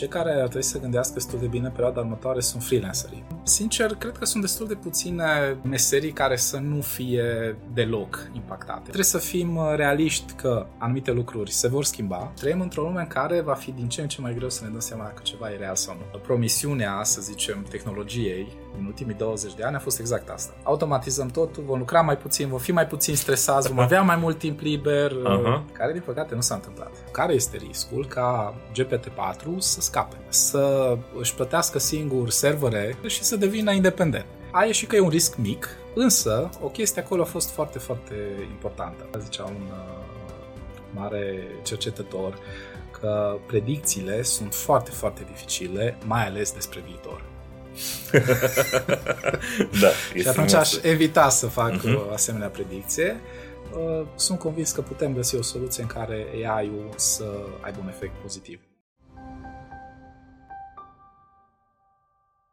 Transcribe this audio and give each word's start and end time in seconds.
cei 0.00 0.08
care 0.08 0.30
ar 0.30 0.46
trebui 0.48 0.62
să 0.62 0.80
gândească 0.80 1.12
destul 1.14 1.38
de 1.38 1.46
bine 1.46 1.66
în 1.66 1.72
perioada 1.72 2.00
următoare 2.00 2.40
sunt 2.40 2.62
freelancerii. 2.62 3.24
Sincer, 3.42 3.94
cred 3.94 4.18
că 4.18 4.24
sunt 4.24 4.42
destul 4.42 4.66
de 4.66 4.74
puține 4.74 5.56
meserii 5.62 6.12
care 6.12 6.36
să 6.36 6.58
nu 6.58 6.80
fie 6.80 7.56
deloc 7.72 8.30
impactate. 8.32 8.80
Trebuie 8.82 9.04
să 9.04 9.18
fim 9.18 9.56
uh, 9.56 9.72
realiști 9.76 10.32
că 10.32 10.66
anumite 10.78 11.10
lucruri 11.10 11.50
se 11.50 11.68
vor 11.68 11.84
schimba. 11.84 12.32
Trăim 12.36 12.60
într-o 12.60 12.82
lume 12.82 13.00
în 13.00 13.06
care 13.06 13.40
va 13.40 13.54
fi 13.54 13.70
din 13.70 13.88
ce 13.88 14.00
în 14.00 14.08
ce 14.08 14.20
mai 14.20 14.34
greu 14.34 14.48
să 14.50 14.64
ne 14.64 14.70
dăm 14.70 14.80
seama 14.80 15.04
dacă 15.04 15.20
ceva 15.22 15.52
e 15.52 15.56
real 15.56 15.74
sau 15.74 15.94
nu. 15.94 16.18
Promisiunea, 16.18 17.00
să 17.02 17.20
zicem, 17.20 17.66
tehnologiei 17.70 18.52
din 18.76 18.84
ultimii 18.84 19.14
20 19.14 19.54
de 19.54 19.62
ani 19.62 19.76
a 19.76 19.78
fost 19.78 19.98
exact 19.98 20.28
asta. 20.28 20.52
Automatizăm 20.62 21.28
totul, 21.28 21.62
vom 21.66 21.78
lucra 21.78 22.00
mai 22.00 22.16
puțin, 22.16 22.48
vom 22.48 22.58
fi 22.58 22.72
mai 22.72 22.86
puțin 22.86 23.16
stresați, 23.16 23.68
vom 23.68 23.78
avea 23.78 24.02
mai 24.02 24.16
mult 24.16 24.38
timp 24.38 24.60
liber, 24.60 25.10
uh-huh. 25.10 25.72
care 25.72 25.92
din 25.92 26.02
păcate 26.04 26.34
nu 26.34 26.40
s-a 26.40 26.54
întâmplat. 26.54 26.92
Care 27.12 27.32
este 27.32 27.56
riscul 27.56 28.06
ca 28.06 28.54
GPT-4 28.72 29.58
să 29.58 29.80
scape, 29.90 30.16
să 30.28 30.96
își 31.18 31.34
plătească 31.34 31.78
singur 31.78 32.30
servere 32.30 32.96
și 33.06 33.22
să 33.22 33.36
devină 33.36 33.72
independent? 33.72 34.26
A 34.52 34.64
ieșit 34.64 34.88
că 34.88 34.96
e 34.96 35.00
un 35.00 35.08
risc 35.08 35.36
mic, 35.36 35.68
însă 35.94 36.50
o 36.62 36.66
chestie 36.66 37.02
acolo 37.02 37.22
a 37.22 37.24
fost 37.24 37.50
foarte, 37.50 37.78
foarte 37.78 38.14
importantă. 38.50 39.18
Zicea 39.18 39.44
un 39.44 39.62
uh, 39.70 40.00
mare 40.94 41.46
cercetător 41.62 42.38
că 43.00 43.38
predicțiile 43.46 44.22
sunt 44.22 44.54
foarte, 44.54 44.90
foarte 44.90 45.26
dificile, 45.30 45.96
mai 46.04 46.26
ales 46.26 46.52
despre 46.52 46.82
viitor. 46.86 47.24
da, 49.80 49.88
și 50.14 50.28
atunci 50.28 50.52
aș 50.52 50.74
evita 50.82 51.28
să 51.28 51.46
fac 51.46 51.78
uh-huh. 51.78 52.08
o 52.08 52.12
asemenea 52.12 52.48
predicție. 52.48 53.20
Uh, 53.72 54.06
sunt 54.14 54.38
convins 54.38 54.72
că 54.72 54.80
putem 54.80 55.14
găsi 55.14 55.36
o 55.36 55.42
soluție 55.42 55.82
în 55.82 55.88
care 55.88 56.26
AI-ul 56.44 56.88
să 56.96 57.24
aibă 57.60 57.78
un 57.82 57.88
efect 57.88 58.12
pozitiv. 58.22 58.60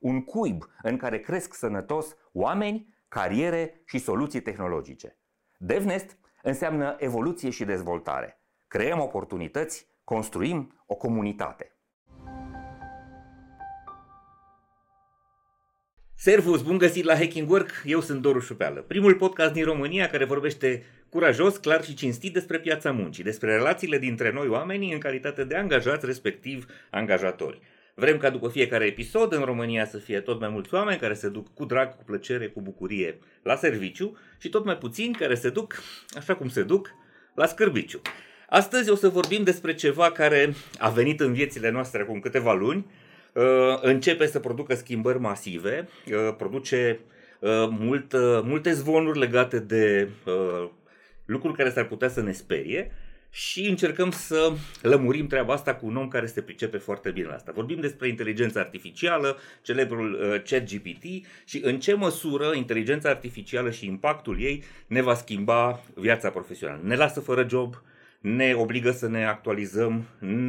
Un 0.00 0.24
cuib 0.24 0.64
în 0.82 0.96
care 0.96 1.20
cresc 1.20 1.54
sănătos 1.54 2.16
oameni, 2.32 2.94
cariere 3.08 3.82
și 3.86 3.98
soluții 3.98 4.40
tehnologice. 4.40 5.18
DevNest 5.58 6.18
înseamnă 6.42 6.96
evoluție 6.98 7.50
și 7.50 7.64
dezvoltare. 7.64 8.40
Creăm 8.68 9.00
oportunități, 9.00 9.86
construim 10.04 10.82
o 10.86 10.94
comunitate. 10.94 11.74
Servus, 16.14 16.62
bun 16.62 16.78
găsit 16.78 17.04
la 17.04 17.14
Hacking 17.14 17.50
Work, 17.50 17.82
eu 17.84 18.00
sunt 18.00 18.22
Doru 18.22 18.38
Șupeală, 18.38 18.80
primul 18.80 19.14
podcast 19.14 19.52
din 19.52 19.64
România 19.64 20.08
care 20.08 20.24
vorbește 20.24 20.82
curajos, 21.10 21.56
clar 21.56 21.84
și 21.84 21.94
cinstit 21.94 22.32
despre 22.32 22.58
piața 22.58 22.92
muncii, 22.92 23.24
despre 23.24 23.54
relațiile 23.56 23.98
dintre 23.98 24.32
noi 24.32 24.48
oamenii 24.48 24.92
în 24.92 24.98
calitate 24.98 25.44
de 25.44 25.56
angajați, 25.56 26.06
respectiv 26.06 26.66
angajatori. 26.90 27.60
Vrem 28.00 28.16
ca 28.16 28.30
după 28.30 28.48
fiecare 28.48 28.84
episod 28.84 29.32
în 29.32 29.42
România 29.42 29.86
să 29.86 29.98
fie 29.98 30.20
tot 30.20 30.40
mai 30.40 30.48
mulți 30.48 30.74
oameni 30.74 30.98
care 30.98 31.14
se 31.14 31.28
duc 31.28 31.54
cu 31.54 31.64
drag, 31.64 31.96
cu 31.96 32.04
plăcere, 32.04 32.46
cu 32.46 32.60
bucurie 32.60 33.18
la 33.42 33.56
serviciu 33.56 34.18
și 34.38 34.48
tot 34.48 34.64
mai 34.64 34.76
puțini 34.76 35.14
care 35.14 35.34
se 35.34 35.50
duc, 35.50 35.82
așa 36.16 36.34
cum 36.34 36.48
se 36.48 36.62
duc, 36.62 36.90
la 37.34 37.46
scârbiciu. 37.46 38.00
Astăzi 38.48 38.90
o 38.90 38.94
să 38.94 39.08
vorbim 39.08 39.42
despre 39.42 39.74
ceva 39.74 40.10
care 40.10 40.54
a 40.78 40.88
venit 40.88 41.20
în 41.20 41.32
viețile 41.32 41.70
noastre 41.70 42.02
acum 42.02 42.20
câteva 42.20 42.52
luni, 42.52 42.86
Uh, 43.34 43.78
începe 43.80 44.26
să 44.26 44.38
producă 44.38 44.74
schimbări 44.74 45.18
masive, 45.18 45.88
uh, 46.06 46.34
produce 46.36 47.00
uh, 47.38 47.50
mult, 47.70 48.12
multe 48.42 48.72
zvonuri 48.72 49.18
legate 49.18 49.58
de 49.58 50.08
lucruri 51.24 51.56
care 51.56 51.70
s-ar 51.70 51.84
putea 51.84 52.08
să 52.08 52.22
ne 52.22 52.32
sperie 52.32 52.90
și 53.30 53.68
încercăm 53.68 54.10
să 54.10 54.52
lămurim 54.82 55.26
treaba 55.26 55.52
asta 55.52 55.74
cu 55.74 55.86
un 55.86 55.96
om 55.96 56.08
care 56.08 56.26
se 56.26 56.42
pricepe 56.42 56.76
foarte 56.76 57.10
bine 57.10 57.26
la 57.26 57.34
asta. 57.34 57.52
Vorbim 57.54 57.80
despre 57.80 58.08
inteligența 58.08 58.60
artificială, 58.60 59.38
celebrul 59.62 60.12
uh, 60.12 60.42
ChatGPT 60.42 61.04
și 61.44 61.60
în 61.62 61.80
ce 61.80 61.94
măsură 61.94 62.54
inteligența 62.54 63.08
artificială 63.08 63.70
și 63.70 63.86
impactul 63.86 64.40
ei 64.40 64.64
ne 64.86 65.02
va 65.02 65.14
schimba 65.14 65.80
viața 65.94 66.30
profesională. 66.30 66.80
Ne 66.84 66.96
lasă 66.96 67.20
fără 67.20 67.46
job, 67.48 67.82
ne 68.20 68.54
obligă 68.54 68.90
să 68.90 69.08
ne 69.08 69.26
actualizăm, 69.26 70.04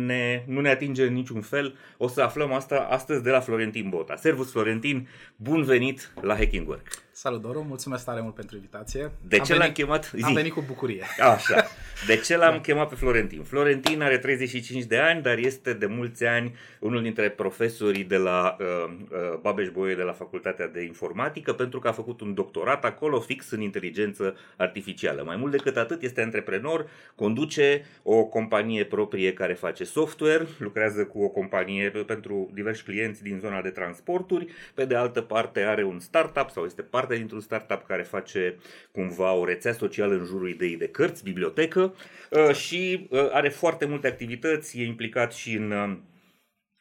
ne, 0.05 0.43
nu 0.47 0.61
ne 0.61 0.69
atinge 0.69 1.05
în 1.05 1.13
niciun 1.13 1.41
fel. 1.41 1.75
O 1.97 2.07
să 2.07 2.21
aflăm 2.21 2.53
asta 2.53 2.87
astăzi 2.89 3.23
de 3.23 3.29
la 3.29 3.39
Florentin 3.39 3.89
Bota. 3.89 4.15
Servus 4.15 4.51
Florentin, 4.51 5.07
bun 5.35 5.63
venit 5.63 6.13
la 6.21 6.35
Hacking 6.35 6.67
Work! 6.67 6.87
Salut, 7.23 7.41
Doru, 7.41 7.63
mulțumesc 7.67 8.05
tare 8.05 8.21
mult 8.21 8.35
pentru 8.35 8.55
invitație. 8.55 9.11
De 9.27 9.37
am 9.37 9.43
ce 9.43 9.53
venit, 9.53 9.65
l-am 9.65 9.71
chemat? 9.71 10.11
Zi. 10.15 10.23
Am 10.23 10.33
venit 10.33 10.53
cu 10.53 10.63
bucurie. 10.67 11.03
Așa. 11.33 11.65
De 12.07 12.15
ce 12.17 12.37
l-am 12.37 12.53
da. 12.53 12.61
chemat 12.61 12.89
pe 12.89 12.95
Florentin? 12.95 13.43
Florentin 13.43 14.01
are 14.01 14.17
35 14.17 14.83
de 14.83 14.97
ani, 14.97 15.21
dar 15.21 15.37
este 15.37 15.73
de 15.73 15.85
mulți 15.85 16.25
ani 16.25 16.55
unul 16.79 17.01
dintre 17.01 17.29
profesorii 17.29 18.03
de 18.03 18.17
la 18.17 18.57
uh, 18.59 18.65
uh, 18.89 19.39
Babeș 19.41 19.69
Boie 19.69 19.95
de 19.95 20.01
la 20.01 20.11
Facultatea 20.11 20.67
de 20.67 20.83
Informatică, 20.83 21.53
pentru 21.53 21.79
că 21.79 21.87
a 21.87 21.91
făcut 21.91 22.21
un 22.21 22.33
doctorat 22.33 22.85
acolo 22.85 23.19
fix 23.19 23.51
în 23.51 23.61
inteligență 23.61 24.35
artificială. 24.57 25.23
Mai 25.25 25.35
mult 25.35 25.51
decât 25.51 25.77
atât, 25.77 26.01
este 26.01 26.21
antreprenor, 26.21 26.89
conduce 27.15 27.85
o 28.03 28.23
companie 28.23 28.85
proprie 28.85 29.33
care 29.33 29.53
face 29.53 29.83
software, 29.83 30.47
lucrează 30.57 31.05
cu 31.05 31.23
o 31.23 31.27
companie 31.27 31.89
pentru 31.89 32.49
diversi 32.53 32.83
clienți 32.83 33.23
din 33.23 33.39
zona 33.39 33.61
de 33.61 33.69
transporturi, 33.69 34.47
pe 34.73 34.85
de 34.85 34.95
altă 34.95 35.21
parte 35.21 35.59
are 35.59 35.83
un 35.83 35.99
startup 35.99 36.49
sau 36.49 36.65
este 36.65 36.81
parte 36.81 37.10
parte 37.11 37.15
dintr-un 37.15 37.41
startup 37.41 37.87
care 37.87 38.03
face 38.03 38.57
cumva 38.91 39.33
o 39.33 39.45
rețea 39.45 39.73
socială 39.73 40.13
în 40.13 40.25
jurul 40.25 40.49
ideii 40.49 40.77
de 40.77 40.87
cărți, 40.87 41.23
bibliotecă 41.23 41.93
uh, 42.29 42.55
și 42.55 43.07
uh, 43.09 43.29
are 43.31 43.49
foarte 43.49 43.85
multe 43.85 44.07
activități, 44.07 44.79
e 44.79 44.85
implicat 44.85 45.33
și 45.33 45.53
în 45.53 45.71
uh, 45.71 45.97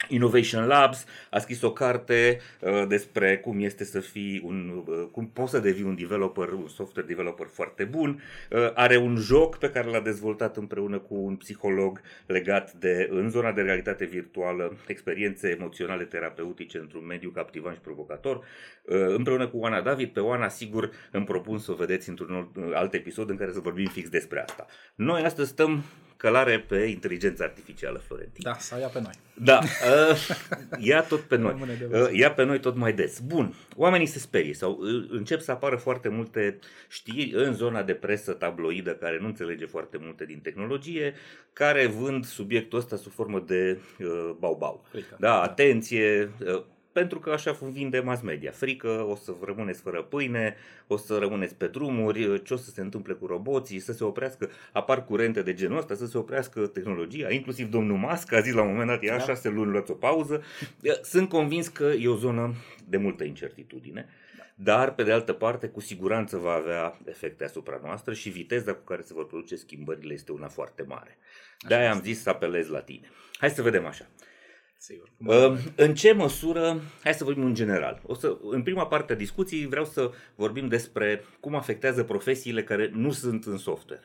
Innovation 0.09 0.67
Labs 0.67 1.07
a 1.31 1.39
scris 1.39 1.63
o 1.63 1.73
carte 1.73 2.41
uh, 2.61 2.87
despre 2.89 3.39
cum 3.39 3.61
este 3.61 3.85
să 3.85 4.01
fii 4.01 4.43
un, 4.45 4.85
uh, 4.87 5.09
cum 5.13 5.29
poți 5.29 5.51
să 5.51 5.59
devii 5.59 5.85
un 5.85 5.97
developer, 5.97 6.49
un 6.53 6.69
software 6.69 7.09
developer 7.09 7.47
foarte 7.47 7.85
bun. 7.85 8.23
Uh, 8.51 8.71
are 8.75 8.97
un 8.97 9.17
joc 9.17 9.59
pe 9.59 9.71
care 9.71 9.91
l-a 9.91 10.01
dezvoltat 10.01 10.57
împreună 10.57 10.99
cu 10.99 11.15
un 11.15 11.37
psiholog 11.37 12.01
legat 12.27 12.73
de, 12.73 13.09
în 13.11 13.31
zona 13.31 13.53
de 13.53 13.61
realitate 13.61 14.05
virtuală, 14.05 14.77
experiențe 14.87 15.49
emoționale 15.49 16.05
terapeutice 16.05 16.79
într-un 16.79 17.07
mediu 17.07 17.31
captivant 17.31 17.75
și 17.75 17.81
provocator. 17.81 18.37
Uh, 18.37 18.45
împreună 19.07 19.49
cu 19.49 19.59
Oana 19.59 19.81
David, 19.81 20.09
pe 20.09 20.21
Oana 20.21 20.49
sigur 20.49 20.91
îmi 21.11 21.25
propun 21.25 21.59
să 21.59 21.73
o 21.73 21.75
vedeți 21.75 22.09
într-un 22.09 22.51
alt 22.75 22.95
episod 22.95 23.31
în 23.31 23.37
care 23.37 23.53
să 23.53 23.61
vorbim 23.61 23.87
fix 23.87 24.09
despre 24.09 24.41
asta. 24.41 24.67
Noi 24.95 25.23
astăzi 25.23 25.51
stăm 25.51 25.83
călare 26.21 26.59
pe 26.59 26.77
inteligența 26.77 27.45
artificială, 27.45 27.99
Florentin. 27.99 28.43
Da, 28.45 28.57
sau 28.59 28.81
ia 28.81 28.87
pe 28.87 29.01
noi. 29.01 29.13
Da, 29.35 29.59
uh, 29.59 30.29
ia 30.89 31.03
tot 31.03 31.21
pe 31.21 31.37
noi. 31.37 31.57
Uh, 31.93 32.09
ia 32.13 32.33
pe 32.33 32.45
noi 32.45 32.61
tot 32.61 32.77
mai 32.77 32.93
des. 32.93 33.21
Bun, 33.21 33.55
oamenii 33.77 34.07
se 34.07 34.19
sperie 34.19 34.55
sau 34.55 34.79
uh, 34.81 35.07
încep 35.11 35.41
să 35.41 35.51
apară 35.51 35.77
foarte 35.77 36.09
multe 36.09 36.59
știri 36.89 37.33
în 37.35 37.53
zona 37.55 37.83
de 37.83 37.93
presă 37.93 38.33
tabloidă 38.33 38.95
care 38.95 39.19
nu 39.21 39.27
înțelege 39.27 39.67
foarte 39.67 39.99
multe 40.01 40.25
din 40.25 40.41
tehnologie, 40.41 41.15
care 41.53 41.87
vând 41.87 42.25
subiectul 42.25 42.79
ăsta 42.79 42.97
sub 42.97 43.13
formă 43.13 43.41
de 43.47 43.79
uh, 43.99 44.31
bau-bau. 44.39 44.87
Da, 45.19 45.43
atenție, 45.43 46.31
uh, 46.47 46.63
pentru 46.93 47.19
că 47.19 47.31
așa 47.31 47.59
vinde 47.73 48.01
mass 48.01 48.23
media. 48.23 48.51
Frică, 48.51 49.07
o 49.09 49.15
să 49.15 49.35
rămâneți 49.45 49.81
fără 49.81 50.03
pâine, 50.03 50.57
o 50.87 50.97
să 50.97 51.19
rămâneți 51.19 51.55
pe 51.55 51.67
drumuri, 51.67 52.43
ce 52.43 52.55
o 52.55 52.57
să 52.57 52.71
se 52.71 52.81
întâmple 52.81 53.15
cu 53.15 53.27
roboții, 53.27 53.79
să 53.79 53.93
se 53.93 54.05
oprească, 54.05 54.51
apar 54.73 55.05
curente 55.05 55.43
de 55.43 55.55
genul 55.55 55.79
ăsta, 55.79 55.95
să 55.95 56.07
se 56.07 56.19
oprească 56.19 56.67
tehnologia, 56.67 57.31
inclusiv 57.31 57.71
domnul 57.71 57.97
Musk 57.97 58.33
a 58.33 58.41
zis 58.41 58.53
la 58.53 58.63
un 58.63 58.69
moment 58.69 58.89
dat, 58.89 59.03
ia 59.03 59.17
da. 59.17 59.23
șase 59.23 59.49
luni, 59.49 59.71
luați 59.71 59.91
o 59.91 59.95
pauză. 59.95 60.43
Sunt 61.03 61.29
convins 61.29 61.69
că 61.69 61.85
e 61.85 62.09
o 62.09 62.17
zonă 62.17 62.55
de 62.89 62.97
multă 62.97 63.25
incertitudine 63.25 64.09
dar 64.63 64.95
pe 64.95 65.03
de 65.03 65.13
altă 65.13 65.33
parte 65.33 65.69
cu 65.69 65.81
siguranță 65.81 66.37
va 66.37 66.53
avea 66.53 66.99
efecte 67.05 67.45
asupra 67.45 67.81
noastră 67.83 68.15
și 68.15 68.29
viteza 68.29 68.75
cu 68.75 68.85
care 68.85 69.03
se 69.03 69.15
vor 69.15 69.27
produce 69.27 69.57
schimbările 69.57 70.13
este 70.13 70.33
una 70.33 70.49
foarte 70.49 70.83
mare. 70.83 71.19
De-aia 71.69 71.93
am 71.93 72.03
zis 72.03 72.23
să 72.23 72.31
apelez 72.31 72.69
la 72.69 72.81
tine. 72.81 73.11
Hai 73.39 73.51
să 73.51 73.63
vedem 73.63 73.87
așa. 73.87 74.07
Sigur. 74.83 75.13
Uh, 75.27 75.59
în 75.77 75.95
ce 75.95 76.13
măsură, 76.13 76.81
hai 77.03 77.15
să 77.15 77.25
vorbim 77.25 77.45
în 77.45 77.55
general. 77.55 78.01
O 78.07 78.15
să, 78.15 78.39
în 78.43 78.63
prima 78.63 78.87
parte 78.87 79.13
a 79.13 79.17
discuției 79.17 79.67
vreau 79.67 79.85
să 79.85 80.11
vorbim 80.35 80.69
despre 80.69 81.25
cum 81.41 81.55
afectează 81.55 82.05
profesiile 82.05 82.65
care 82.65 82.91
nu 82.93 83.11
sunt 83.11 83.45
în 83.45 83.59
software. 83.59 84.03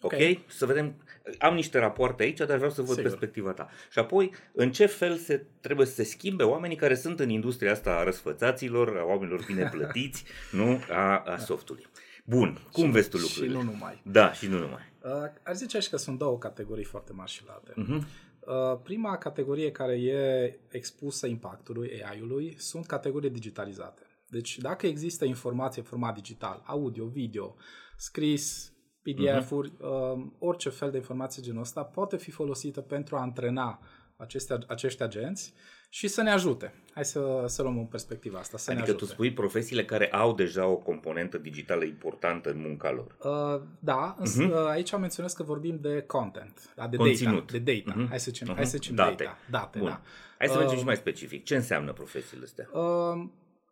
Ok? 0.00 0.12
Ok. 0.12 0.50
Să 0.50 0.66
vedem. 0.66 0.94
Am 1.38 1.54
niște 1.54 1.78
rapoarte 1.78 2.22
aici, 2.22 2.38
dar 2.38 2.56
vreau 2.56 2.70
să 2.70 2.80
văd 2.80 2.96
Sigur. 2.96 3.02
perspectiva 3.02 3.52
ta. 3.52 3.68
Și 3.90 3.98
apoi, 3.98 4.30
în 4.52 4.72
ce 4.72 4.86
fel 4.86 5.16
se 5.16 5.46
trebuie 5.60 5.86
să 5.86 5.94
se 5.94 6.02
schimbe 6.02 6.42
oamenii 6.42 6.76
care 6.76 6.94
sunt 6.94 7.20
în 7.20 7.28
industria 7.28 7.72
asta 7.72 7.90
a 7.90 8.02
răsfățaților, 8.02 8.96
a 8.96 9.04
oamenilor 9.04 9.44
bine 9.46 9.68
plătiți, 9.74 10.24
nu 10.52 10.80
a, 10.90 11.18
a 11.18 11.36
softului. 11.36 11.86
Bun, 12.24 12.58
cum 12.72 12.90
vezi 12.90 13.08
tu 13.08 13.16
lucrurile? 13.16 13.46
Și 13.46 13.52
nu 13.52 13.62
numai. 13.62 14.00
Da, 14.04 14.32
și 14.32 14.46
nu 14.46 14.58
numai. 14.58 14.92
Uh, 15.02 15.12
aș 15.42 15.54
zice 15.54 15.78
și 15.78 15.90
că 15.90 15.96
sunt 15.96 16.18
două 16.18 16.38
categorii 16.38 16.84
foarte 16.84 17.12
mari 17.12 17.30
și 17.30 17.42
late. 17.46 17.72
Mhm. 17.74 18.06
Uh, 18.46 18.78
prima 18.82 19.16
categorie 19.16 19.70
care 19.70 20.00
e 20.00 20.58
expusă 20.70 21.26
impactului 21.26 22.02
AI-ului 22.04 22.54
sunt 22.58 22.86
categorii 22.86 23.30
digitalizate. 23.30 24.02
Deci 24.28 24.58
dacă 24.58 24.86
există 24.86 25.24
informație 25.24 25.80
în 25.80 25.86
format 25.88 26.14
digital, 26.14 26.62
audio, 26.66 27.06
video, 27.06 27.54
scris, 27.96 28.72
PDF-uri, 29.02 29.72
uh, 29.80 30.26
orice 30.38 30.68
fel 30.68 30.90
de 30.90 30.96
informație 30.96 31.42
genul 31.42 31.60
ăsta 31.60 31.84
poate 31.84 32.16
fi 32.16 32.30
folosită 32.30 32.80
pentru 32.80 33.16
a 33.16 33.20
antrena 33.20 33.80
aceste, 34.16 34.58
acești 34.66 35.02
agenți 35.02 35.52
și 35.88 36.08
să 36.08 36.22
ne 36.22 36.30
ajute. 36.30 36.74
Hai 36.94 37.04
să, 37.04 37.44
să 37.46 37.62
luăm 37.62 37.78
în 37.78 37.84
perspectiva 37.86 38.38
asta, 38.38 38.56
să 38.58 38.70
Adică 38.70 38.86
ne 38.86 38.92
tu 38.92 38.96
ajute. 38.98 39.12
spui 39.12 39.32
profesiile 39.32 39.84
care 39.84 40.12
au 40.12 40.34
deja 40.34 40.66
o 40.66 40.76
componentă 40.76 41.38
digitală 41.38 41.84
importantă 41.84 42.50
în 42.50 42.60
munca 42.60 42.90
lor. 42.90 43.16
Uh, 43.22 43.66
da, 43.78 44.16
însă 44.18 44.42
Mhm. 44.42 44.50
uh, 44.52 44.66
aici 44.68 44.96
menționez 44.96 45.32
că 45.32 45.42
vorbim 45.42 45.78
de 45.80 46.00
content, 46.06 46.72
da, 46.76 46.86
de 46.88 46.96
Conținut. 46.96 47.34
data. 47.52 47.58
De 47.58 47.72
data. 47.84 47.98
Mhm. 47.98 48.08
Hai 48.08 48.20
să 48.20 48.30
zicem, 48.30 48.46
Mhm. 48.46 48.56
hai 48.56 48.66
să 48.66 48.76
zicem 48.76 48.94
Date. 48.94 49.24
data. 49.24 49.38
Date, 49.50 49.78
Bun. 49.78 49.88
da. 49.88 50.00
Hai 50.38 50.48
să 50.48 50.54
mergem 50.56 50.72
Uh, 50.74 50.78
și 50.80 50.84
mai 50.86 50.96
specific. 50.96 51.44
Ce 51.44 51.56
înseamnă 51.56 51.92
profesiile 51.92 52.44
astea? 52.44 52.68
Uh, 52.72 53.26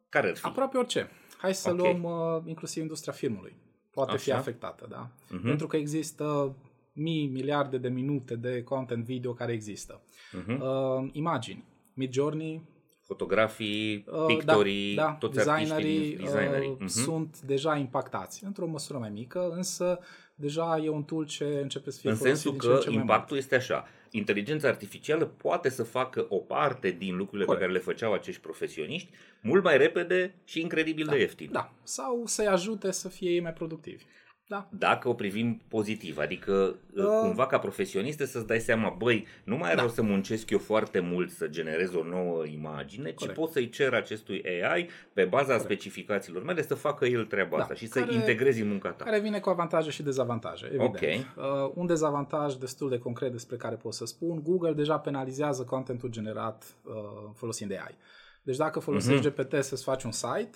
Care 0.09 0.29
ar 0.29 0.37
fi? 0.37 0.47
aproape 0.47 0.77
orice. 0.79 1.11
Hai 1.39 1.55
să 1.55 1.71
Ok. 1.71 1.77
luăm 1.79 2.03
uh, 2.03 2.43
inclusiv 2.47 2.83
industria 2.83 3.13
filmului. 3.13 3.57
Poate 3.91 4.17
fi 4.17 4.31
Așa. 4.31 4.39
afectată, 4.41 4.87
da? 4.91 5.09
Mhm. 5.29 5.43
Pentru 5.47 5.67
că 5.67 5.77
există 5.77 6.55
mii, 6.95 7.27
miliarde 7.27 7.79
de 7.79 7.89
minute 7.89 8.35
de 8.37 8.63
content 8.63 9.05
video 9.05 9.33
care 9.33 9.53
există. 9.53 10.01
Mhm. 10.33 10.61
Uh, 10.63 11.09
imagini, 11.13 11.65
Midjourney, 11.95 12.63
Fotografii, 13.07 14.05
uh, 14.09 14.25
pictorii, 14.27 14.95
da, 14.95 15.03
da, 15.03 15.13
toți 15.13 15.35
designerii, 15.35 15.73
artiștii, 15.97 16.17
designerii. 16.17 16.69
uh, 16.69 16.77
Mhm. 16.79 16.87
sunt 16.89 17.41
deja 17.41 17.77
impactați, 17.77 18.45
într-o 18.45 18.67
măsură 18.67 18.99
mai 18.99 19.11
mică, 19.11 19.51
însă 19.57 19.99
deja 20.35 20.81
e 20.85 20.89
un 20.89 21.03
tool 21.03 21.27
ce 21.27 21.45
începe 21.45 21.91
să 21.91 22.01
fie 22.01 22.11
În 22.11 22.17
folosit 22.17 22.41
sensul 22.43 22.59
din 22.59 22.61
ce 22.61 22.67
în 22.75 22.75
că 22.79 22.83
ce 22.83 22.89
mai 22.91 22.99
impactul 22.99 23.37
este 23.37 23.55
așa. 23.55 23.87
Inteligența 24.11 24.69
artificială 24.69 25.25
poate 25.25 25.69
să 25.69 25.83
facă 25.83 26.27
o 26.29 26.37
parte 26.37 26.91
din 26.91 27.17
lucrurile 27.17 27.45
Corect. 27.45 27.63
pe 27.65 27.71
care 27.71 27.79
le 27.79 27.85
făceau 27.85 28.13
acești 28.13 28.41
profesioniști 28.41 29.11
mult 29.43 29.63
mai 29.65 29.77
repede 29.77 30.35
și 30.45 30.61
incredibil 30.61 31.07
de 31.07 31.19
ieftin. 31.19 31.49
Da, 31.53 31.73
sau 31.83 32.23
să-i 32.27 32.47
ajute 32.47 32.91
să 32.91 33.09
fie 33.09 33.31
ei 33.31 33.41
mai 33.41 33.53
productivi. 33.53 34.05
Da, 34.47 34.69
Dacă 34.79 35.09
o 35.09 35.15
privim 35.15 35.61
pozitiv, 35.69 36.19
adică 36.19 36.77
Uh. 36.95 37.05
cumva 37.21 37.47
ca 37.47 37.59
profesionist 37.59 38.19
să-ți 38.19 38.47
dai 38.47 38.61
seama, 38.61 38.95
băi, 38.99 39.27
nu 39.45 39.57
mai 39.57 39.67
are 39.67 39.77
Da. 39.77 39.83
rost 39.83 39.95
să 39.95 40.03
muncesc 40.03 40.51
eu 40.51 40.59
foarte 40.59 40.99
mult 41.01 41.31
să 41.31 41.47
generez 41.49 41.95
o 41.95 42.05
nouă 42.05 42.45
imagine, 42.47 43.11
ci 43.11 43.15
Corect. 43.15 43.39
pot 43.39 43.51
să-i 43.51 43.69
cer 43.69 43.95
acestui 43.95 44.43
AI 44.63 44.89
pe 45.13 45.25
baza 45.25 45.59
specificațiilor 45.59 46.43
mele 46.45 46.63
să 46.63 46.75
facă 46.75 47.05
el 47.05 47.25
treaba 47.25 47.57
Da, 47.57 47.63
asta 47.63 47.75
și 47.75 47.87
să 47.87 47.99
care- 48.01 48.15
integrezi 48.15 48.61
în 48.61 48.69
munca 48.69 48.91
ta. 48.91 49.05
care 49.05 49.21
vine 49.21 49.41
cu 49.41 49.49
avantaje 49.49 49.91
și 49.91 50.03
dezavantaje, 50.03 50.67
evident. 50.67 50.95
Ok. 50.95 51.01
Uh, 51.03 51.71
un 51.75 51.87
dezavantaj 51.87 52.55
destul 52.55 52.89
de 52.89 52.99
concret 52.99 53.33
despre 53.33 53.57
care 53.57 53.75
pot 53.75 53.93
să 53.95 54.05
spun, 54.07 54.43
Google 54.43 54.73
deja 54.73 54.99
penalizează 54.99 55.63
contentul 55.65 56.09
generat 56.09 56.65
uh, 56.83 56.93
folosind 57.35 57.71
AI. 57.73 57.97
Deci 58.43 58.57
dacă 58.57 58.79
folosești 58.81 59.27
Mhm. 59.27 59.35
GPT 59.37 59.63
să-ți 59.65 59.85
faci 59.85 60.03
un 60.03 60.11
site, 60.13 60.51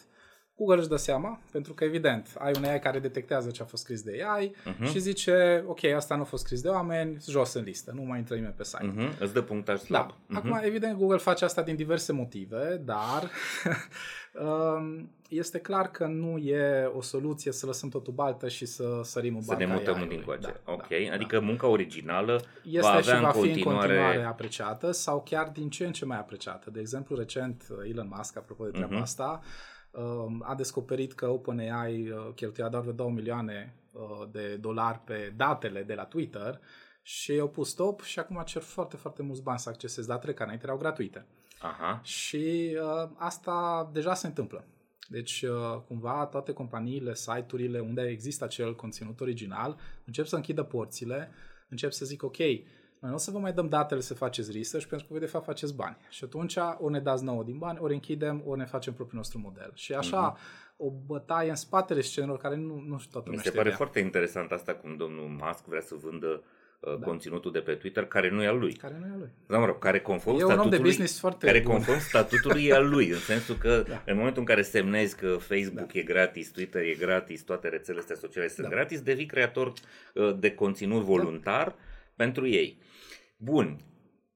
Google 0.59 0.79
își 0.79 0.89
dă 0.89 0.97
seama, 0.97 1.41
pentru 1.53 1.73
că 1.73 1.85
evident, 1.85 2.35
ai 2.39 2.53
un 2.57 2.65
AI 2.65 2.79
care 2.79 2.99
detectează 2.99 3.51
ce 3.51 3.63
a 3.63 3.65
fost 3.65 3.83
scris 3.83 4.03
de 4.03 4.23
AI 4.29 4.55
Mhm. 4.65 4.85
și 4.85 4.99
zice, 4.99 5.65
ok, 5.67 5.85
asta 5.85 6.15
nu 6.15 6.21
a 6.21 6.25
fost 6.25 6.43
scris 6.45 6.61
de 6.61 6.69
oameni, 6.69 7.17
jos 7.29 7.53
în 7.55 7.63
listă, 7.63 7.93
nu 7.95 8.03
mai 8.03 8.19
intră 8.19 8.35
nimeni 8.35 8.55
pe 8.57 8.65
site. 8.65 8.85
Mhm, 8.95 9.17
Îți 9.21 9.33
dă 9.33 9.43
punctaj 9.43 9.79
Da. 9.79 9.85
slab. 9.85 10.15
Mhm. 10.27 10.37
Acum, 10.37 10.61
evident, 10.65 10.97
Google 10.99 11.17
face 11.17 11.45
asta 11.45 11.63
din 11.63 11.77
diverse 11.77 12.13
motive, 12.13 12.81
dar 12.85 13.31
um, 14.45 15.11
este 15.29 15.59
clar 15.59 15.91
că 15.91 16.07
nu 16.07 16.37
e 16.37 16.91
o 16.95 17.01
soluție 17.03 17.53
să 17.53 17.67
lăsăm 17.67 17.89
totul 17.89 18.13
baltă 18.13 18.49
și 18.49 18.67
să 18.67 19.01
sărim 19.03 19.35
în 19.37 19.43
Să 19.43 19.55
ne 19.59 19.67
balta 19.67 19.75
mutăm 19.79 19.95
AI-ului. 19.95 20.17
din 20.17 20.25
coace. 20.25 20.41
Da, 20.65 20.73
ok, 20.73 20.89
da, 20.89 21.15
adică 21.15 21.41
munca 21.41 21.67
originală 21.67 22.41
este 22.65 22.81
va 22.81 22.89
avea 22.89 23.15
și 23.15 23.21
va 23.21 23.27
în 23.27 23.33
fi 23.33 23.39
în 23.39 23.45
continuare... 23.55 23.87
continuare 23.87 24.23
apreciată 24.25 24.91
sau 24.91 25.23
chiar 25.23 25.49
din 25.49 25.69
ce 25.71 25.87
în 25.87 25.93
ce 25.93 26.05
mai 26.05 26.19
apreciată. 26.19 26.71
De 26.71 26.81
exemplu, 26.81 27.17
recent 27.17 27.65
Elon 27.91 28.13
Musk, 28.17 28.37
apropo 28.37 28.65
de 28.65 28.71
treaba 28.71 28.93
Mhm. 28.95 29.03
asta, 29.03 29.41
um, 29.43 29.47
a 30.41 30.55
descoperit 30.55 31.13
că 31.13 31.29
OpenAI 31.29 32.11
uh, 32.11 32.33
cheltuia 32.35 32.69
doar 32.69 32.83
vreo 32.83 32.95
2 32.95 33.11
milioane 33.11 33.75
uh, 33.93 34.29
de 34.31 34.57
dolari 34.57 34.99
pe 34.99 35.33
datele 35.37 35.83
de 35.83 35.95
la 35.95 36.05
Twitter 36.05 36.61
și 37.03 37.39
au 37.39 37.49
pus 37.49 37.69
stop 37.69 38.03
și 38.03 38.19
acum 38.19 38.43
cer 38.45 38.63
foarte, 38.63 38.97
foarte 38.97 39.23
mulți 39.23 39.43
bani 39.43 39.59
să 39.59 39.69
accesezi 39.69 40.09
datele 40.09 40.33
care 40.33 40.45
înainte 40.45 40.67
erau 40.67 40.79
gratuite. 40.79 41.27
Aha. 41.61 42.01
Și 42.03 42.77
uh, 42.83 43.11
asta 43.17 43.91
deja 43.93 44.15
se 44.15 44.27
întâmplă. 44.27 44.65
Deci, 45.09 45.43
uh, 45.43 45.81
cumva, 45.87 46.27
toate 46.27 46.53
companiile, 46.53 47.15
site-urile 47.15 47.81
unde 47.81 48.03
există 48.03 48.45
acel 48.45 48.77
conținut 48.77 49.21
original 49.21 49.77
încep 50.05 50.27
să 50.27 50.37
închidă 50.37 50.63
porțile, 50.63 51.31
încep 51.69 51.93
să 51.93 52.05
zic, 52.05 52.23
ok, 52.23 52.37
noi 53.01 53.11
nu 53.11 53.17
o 53.17 53.19
să 53.19 53.31
vă 53.31 53.39
mai 53.39 53.53
dăm 53.53 53.69
datele 53.69 54.01
să 54.01 54.15
faceți 54.15 54.53
research 54.53 54.89
pentru 54.89 55.07
că 55.07 55.13
voi 55.13 55.23
de 55.23 55.31
fapt 55.33 55.45
faceți 55.45 55.75
bani. 55.75 55.97
Și 56.09 56.25
atunci 56.25 56.57
ori 56.79 56.93
ne 56.93 57.01
dați 57.01 57.25
nouă 57.25 57.43
din 57.43 57.59
bani, 57.59 57.79
ori 57.81 57.95
închidem, 57.95 58.43
ori 58.47 58.59
ne 58.59 58.65
facem 58.67 58.93
propriul 58.93 59.19
nostru 59.19 59.39
model. 59.39 59.71
Și 59.75 59.93
așa, 59.95 60.37
o 60.77 60.91
bătaie 61.07 61.49
în 61.51 61.57
spatele 61.57 62.01
scenelor 62.01 62.39
care 62.39 62.57
nu, 62.57 62.83
nu 62.87 62.99
știu 62.99 63.11
toată 63.11 63.29
Mi 63.31 63.37
lumea 63.37 63.43
se 63.43 63.49
știe 63.49 63.51
pare 63.51 63.63
de 63.63 63.69
ea. 63.69 63.77
foarte 63.77 63.99
interesant 63.99 64.51
asta 64.53 64.75
cum 64.75 64.97
domnul 64.97 65.27
Musk 65.43 65.65
vrea 65.65 65.81
să 65.81 65.95
vândă 66.03 66.27
uh, 66.81 66.99
Da. 66.99 67.05
conținutul 67.07 67.53
de 67.53 67.59
pe 67.59 67.73
Twitter 67.75 68.05
care 68.05 68.31
nu 68.31 68.43
e 68.43 68.47
al 68.47 68.59
lui. 68.59 68.73
Care 68.75 68.97
nu 69.01 69.07
e 69.07 69.11
a 69.15 69.17
lui. 69.19 69.31
Da, 69.47 69.59
mă 69.59 69.67
rog, 69.67 69.79
care 69.79 70.01
conform 70.01 70.39
E 70.39 70.45
un 70.45 70.51
om 70.51 70.55
de 70.55 70.55
statutului, 70.55 70.89
business 70.89 71.19
foarte 71.19 71.47
care 71.47 71.61
bun. 71.61 71.73
conform 71.73 71.99
statutului 71.99 72.65
e 72.67 72.75
al 72.75 72.89
lui, 72.89 73.09
în 73.09 73.19
sensul 73.19 73.55
că 73.57 73.85
Da. 73.89 74.03
în 74.07 74.17
momentul 74.17 74.41
în 74.41 74.47
care 74.47 74.63
semnezi 74.63 75.17
că 75.17 75.37
Facebook 75.37 75.93
e 75.95 76.03
gratis, 76.03 76.51
Twitter 76.51 76.83
e 76.83 76.95
gratis, 76.99 77.43
toate 77.43 77.69
rețelele 77.69 78.01
astea 78.03 78.17
sociale 78.17 78.49
sunt 78.49 78.67
Da. 78.69 78.73
gratis, 78.75 79.01
devii 79.01 79.27
creator 79.27 79.73
uh, 80.15 80.37
de 80.39 80.55
conținut 80.55 81.03
voluntar 81.03 81.75
pentru 82.17 82.47
ei. 82.49 82.79
Bun, 83.43 83.77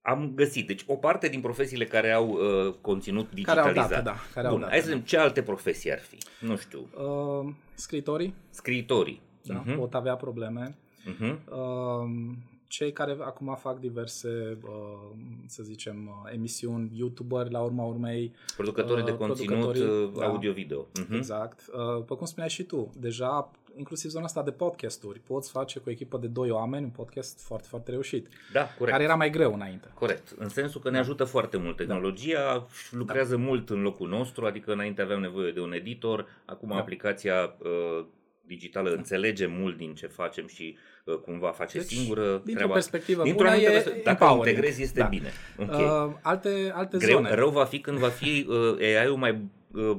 am 0.02 0.32
găsit. 0.34 0.66
Deci 0.66 0.84
o 0.87 0.94
parte 0.96 1.28
din 1.28 1.40
profesiile 1.40 1.84
care 1.84 2.10
au 2.10 2.28
uh, 2.28 2.75
conținut 2.81 3.28
Care 3.43 3.60
au 3.60 3.66
digitalizat. 3.66 3.88
date, 3.90 4.02
da, 4.02 4.16
care 4.34 4.46
au 4.46 4.52
Bun, 4.52 4.60
date, 4.60 4.72
hai 4.72 4.81
să 4.82 4.87
vedem 4.88 5.02
ce 5.02 5.16
alte 5.19 5.43
profesii 5.43 5.93
ar 5.93 5.99
fi. 6.00 6.19
Nu 6.40 6.56
știu, 6.56 6.81
Uh, 6.96 7.52
scriitorii 7.75 8.34
scriitorii. 8.50 9.20
da, 9.44 9.62
Mhm, 9.66 9.76
pot 9.76 9.94
avea 9.94 10.16
probleme. 10.16 10.76
mhm. 11.04 11.40
Um, 11.58 12.37
cei 12.66 12.93
care 12.93 13.16
acum 13.20 13.56
fac 13.60 13.78
diverse, 13.81 14.58
uh, 14.62 15.16
să 15.46 15.62
zicem, 15.62 16.06
uh, 16.25 16.32
emisiuni, 16.34 16.90
youtuberi 16.94 17.50
la 17.50 17.60
urma 17.60 17.85
urmei, 17.85 18.32
Producătorii 18.56 19.04
de 19.04 19.11
Uh, 19.11 19.16
conținut 19.16 19.59
producătorii, 19.59 20.04
uh, 20.04 20.12
da. 20.18 20.26
audio-video. 20.26 20.87
Mhm. 21.00 21.14
exact. 21.14 21.61
Uh, 21.73 21.94
După 21.97 22.16
cum 22.16 22.26
spuneai 22.26 22.50
și 22.50 22.62
tu, 22.62 22.90
deja 22.99 23.50
inclusiv 23.76 24.11
zona 24.11 24.25
asta 24.25 24.43
de 24.43 24.50
podcasturi, 24.50 25.19
poți 25.19 25.50
face 25.50 25.79
cu 25.79 25.88
o 25.88 25.91
echipă 25.91 26.19
de 26.19 26.26
doi 26.26 26.50
oameni 26.50 26.85
un 26.85 26.91
podcast 26.91 27.41
foarte, 27.41 27.67
foarte 27.71 27.91
reușit, 27.91 28.29
Da, 28.52 28.61
corect. 28.79 28.91
care 28.91 29.02
era 29.02 29.14
mai 29.14 29.31
greu 29.31 29.55
înainte. 29.55 29.88
Corect, 29.95 30.35
în 30.38 30.49
sensul 30.49 30.81
că 30.81 30.91
ne 30.91 30.99
ajută 30.99 31.25
foarte 31.25 31.57
mult. 31.57 31.76
Tehnologia 31.76 32.67
lucrează 32.91 33.37
mult 33.37 33.71
în 33.71 33.83
locul 33.83 34.09
nostru, 34.09 34.47
adică 34.47 34.73
înainte 34.73 35.02
aveam 35.02 35.21
nevoie 35.21 35.52
de 35.52 35.61
un 35.61 35.73
editor, 35.73 36.26
acum 36.45 36.69
Da. 36.69 36.76
aplicația 36.76 37.55
uh, 37.59 38.05
digitală 38.47 38.91
înțelege 38.91 39.47
mult 39.47 39.76
din 39.76 39.95
ce 39.95 40.07
facem 40.07 40.47
și 40.47 40.76
uh, 41.05 41.14
cumva 41.17 41.50
face 41.50 41.79
Deci, 41.79 41.87
singură 41.87 42.23
dintr-o 42.31 42.52
treaba. 42.55 42.73
perspectivă 42.73 43.23
Dintr-o 43.23 43.43
bună, 43.43 43.49
anumită 43.55 43.71
e 43.71 43.75
perspectivă, 43.75 44.05
Dacă 44.11 44.25
empowering. 44.25 44.57
integrezi 44.57 44.83
este 44.83 45.00
Da. 45.00 45.07
bine. 45.07 45.31
Ok. 45.59 45.71
Uh, 45.71 46.14
alte, 46.23 46.73
alte 46.75 46.97
Greu, 46.99 47.17
zone. 47.17 47.35
rău 47.35 47.50
va 47.50 47.64
fi 47.64 47.81
când 47.81 47.99
va 47.99 48.09
fi 48.09 48.47
uh, 48.49 48.76
AI-ul 48.81 49.17
mai 49.17 49.31
uh, 49.31 49.38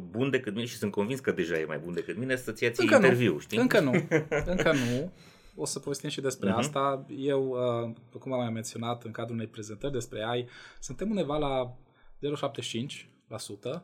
bun 0.09 0.29
decât 0.29 0.53
mine 0.53 0.65
și 0.65 0.75
sunt 0.77 0.91
convins 0.91 1.19
că 1.19 1.31
deja 1.31 1.57
e 1.59 1.65
mai 1.65 1.77
bun 1.77 1.93
decât 1.93 2.17
mine 2.17 2.35
să-ți 2.35 2.63
ia 2.63 2.69
ție 2.71 2.83
Încă 2.83 2.95
interviu, 2.95 3.31
nu. 3.31 3.39
știi? 3.39 3.57
Încă 3.57 3.79
nu. 3.79 3.91
Încă 4.45 4.71
nu. 4.71 5.11
O 5.55 5.65
să 5.65 5.79
povestim 5.79 6.09
și 6.09 6.21
despre 6.21 6.49
Mhm. 6.49 6.57
asta. 6.57 7.05
Eu, 7.17 7.47
uh, 7.49 7.91
după 8.03 8.17
cum 8.19 8.33
am 8.33 8.39
mai 8.39 8.49
menționat 8.49 9.03
în 9.03 9.11
cadrul 9.11 9.35
unei 9.35 9.47
prezentări 9.47 9.93
despre 9.93 10.23
AI, 10.27 10.47
suntem 10.79 11.09
undeva 11.09 11.37
la 11.37 11.75
0,75%. 12.19 13.83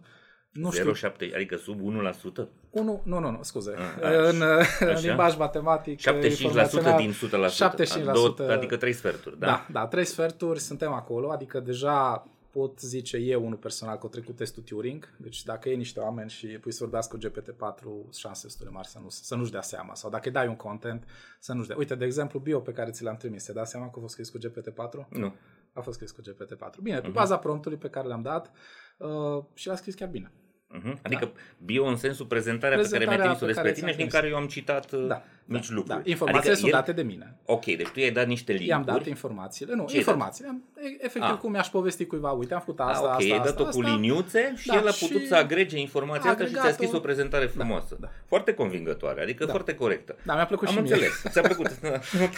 Nu 0.51 0.72
știu, 0.72 0.93
0,7, 0.93 1.31
adică 1.36 1.55
sub 1.55 1.79
1%? 1.81 2.50
1, 2.69 3.01
nu, 3.05 3.19
nu, 3.19 3.29
nu, 3.31 3.39
scuze. 3.41 3.74
A, 4.01 4.08
a, 4.08 4.27
în, 4.29 4.41
în 4.79 4.88
așa? 4.88 5.00
limbaj 5.08 5.38
matematic, 5.38 6.00
75% 6.00 6.24
informațional, 6.41 6.98
din 6.98 7.12
100%. 7.13 7.50
75%. 7.50 8.13
Două, 8.13 8.51
adică 8.51 8.77
3 8.77 8.93
sferturi, 8.93 9.39
da? 9.39 9.46
Da, 9.46 9.67
da, 9.72 9.88
trei 9.88 10.05
sferturi 10.05 10.60
suntem 10.60 10.91
acolo, 10.91 11.31
adică 11.31 11.60
deja 11.60 12.27
pot 12.59 12.79
zice 12.79 13.17
eu 13.17 13.45
unul 13.45 13.57
personal 13.57 13.95
că 13.95 13.99
au 14.03 14.09
trecut 14.09 14.35
testul 14.35 14.63
Turing, 14.63 15.15
deci 15.17 15.43
dacă 15.43 15.69
e 15.69 15.75
niște 15.75 15.99
oameni 15.99 16.29
și 16.29 16.47
pui 16.47 16.71
să 16.71 16.77
vorbească 16.83 17.17
cu 17.17 17.27
GPT-4, 17.27 18.11
șanse 18.13 18.47
destul 18.47 18.65
de 18.65 18.71
mari 18.71 18.87
să, 18.87 18.99
nu, 19.01 19.09
să 19.09 19.35
nu-și 19.35 19.51
dea 19.51 19.61
seama, 19.61 19.95
sau 19.95 20.09
dacă 20.09 20.27
îi 20.27 20.33
dai 20.33 20.47
un 20.47 20.55
content, 20.55 21.05
să 21.39 21.53
nu-și 21.53 21.67
dea. 21.67 21.77
Uite, 21.77 21.95
de 21.95 22.05
exemplu, 22.05 22.39
bio 22.39 22.59
pe 22.59 22.71
care 22.71 22.91
ți 22.91 23.03
l-am 23.03 23.15
trimis, 23.17 23.43
te 23.45 23.53
dai 23.53 23.65
seama 23.67 23.85
că 23.89 23.93
a 23.95 23.99
fost 23.99 24.13
scris 24.13 24.29
cu 24.29 24.37
GPT-4? 24.37 25.07
Nu. 25.09 25.33
A 25.73 25.81
fost 25.81 25.95
scris 25.95 26.11
cu 26.11 26.21
GPT-4. 26.21 26.79
Bine, 26.81 26.95
Mhm. 26.95 27.03
pe 27.05 27.09
baza 27.09 27.37
promptului 27.37 27.77
pe 27.77 27.89
care 27.89 28.07
l-am 28.07 28.21
dat 28.21 28.51
uh, 28.97 29.43
și 29.53 29.67
l-a 29.67 29.75
scris 29.75 29.93
chiar 29.95 30.09
bine. 30.09 30.31
Uh-huh. 30.77 31.01
Adică 31.01 31.25
da. 31.25 31.31
bio 31.57 31.85
în 31.85 31.95
sensul 31.95 32.25
prezentarea, 32.25 32.77
prezentarea 32.77 33.07
pe 33.07 33.15
care 33.15 33.27
mi-ai 33.27 33.38
trimis-o 33.38 33.45
despre 33.45 33.71
tine 33.71 33.91
și 33.91 33.97
din 33.97 34.07
care 34.07 34.27
eu 34.27 34.35
am 34.35 34.47
citat 34.47 34.91
uh, 34.91 35.07
da. 35.07 35.23
mici 35.45 35.67
da. 35.67 35.75
lucruri. 35.75 36.03
Da. 36.03 36.09
Informațiile 36.09 36.51
adică 36.51 36.55
sunt 36.55 36.67
el... 36.67 36.79
date 36.79 36.91
de 36.91 37.01
mine. 37.01 37.35
Ok, 37.45 37.65
deci 37.65 37.88
tu 37.88 37.99
i-ai 37.99 38.11
dat 38.11 38.27
niște 38.27 38.51
linkuri. 38.51 38.69
I-am 38.69 38.83
dat 38.83 39.05
informațiile. 39.05 39.75
Nu, 39.75 39.85
Ce 39.85 39.97
informațiile. 39.97 40.49
Am, 40.49 40.63
efectiv 40.99 41.31
ah. 41.31 41.38
cum 41.38 41.51
mi-aș 41.51 41.67
povesti 41.67 42.05
cuiva, 42.05 42.31
uite, 42.31 42.53
am 42.53 42.59
făcut 42.59 42.79
asta, 42.79 43.07
ah, 43.07 43.13
okay. 43.13 43.29
asta, 43.29 43.41
asta, 43.41 43.63
dat-o 43.63 43.69
cu 43.69 43.81
liniuțe 43.81 44.53
și 44.57 44.67
da, 44.67 44.75
el 44.75 44.88
a 44.88 44.91
putut 44.99 45.21
și 45.21 45.27
să 45.27 45.35
agrege 45.35 45.79
informația 45.79 46.29
asta 46.29 46.45
și 46.45 46.53
ți-a 46.53 46.71
scris 46.71 46.91
o 46.91 46.99
prezentare 46.99 47.45
da, 47.45 47.51
frumoasă. 47.51 47.97
Da, 47.99 48.07
da. 48.07 48.13
Foarte 48.25 48.53
convingătoare, 48.53 49.21
adică 49.21 49.45
da. 49.45 49.51
foarte 49.51 49.75
corectă. 49.75 50.15
Da, 50.23 50.33
mi-a 50.33 50.45
plăcut 50.45 50.67
am 50.67 50.73
și 50.73 50.79
înțeles. 50.79 51.23
Ți-a 51.29 51.41
plăcut. 51.41 51.67
ok. 52.27 52.38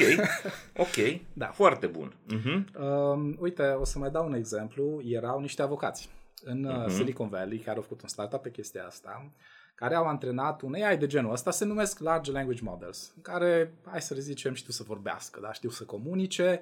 Ok. 0.77 1.19
Da. 1.33 1.45
Foarte 1.45 1.87
bun. 1.87 2.13
Uh-huh. 2.33 2.79
Um, 2.81 3.37
uite, 3.39 3.63
o 3.63 3.85
să 3.85 3.99
mai 3.99 4.09
dau 4.09 4.25
un 4.25 4.33
exemplu. 4.33 5.01
Erau 5.05 5.39
niște 5.39 5.61
avocați 5.61 6.09
în 6.43 6.67
uh-huh. 6.71 6.87
Silicon 6.87 7.29
Valley 7.29 7.57
care 7.57 7.75
au 7.75 7.81
făcut 7.81 8.01
un 8.01 8.07
startup 8.07 8.41
pe 8.41 8.51
chestia 8.51 8.85
asta 8.85 9.31
care 9.75 9.95
au 9.95 10.07
antrenat 10.07 10.61
un 10.61 10.73
AI 10.73 10.97
de 10.97 11.07
genul 11.07 11.31
ăsta, 11.31 11.51
se 11.51 11.65
numesc 11.65 11.99
Large 11.99 12.31
Language 12.31 12.63
Models, 12.63 13.13
în 13.15 13.21
care, 13.21 13.73
hai 13.85 14.01
să 14.01 14.15
zicem, 14.15 14.53
știu 14.53 14.71
să 14.71 14.83
vorbească, 14.83 15.39
da? 15.39 15.51
știu 15.51 15.69
să 15.69 15.83
comunice, 15.83 16.61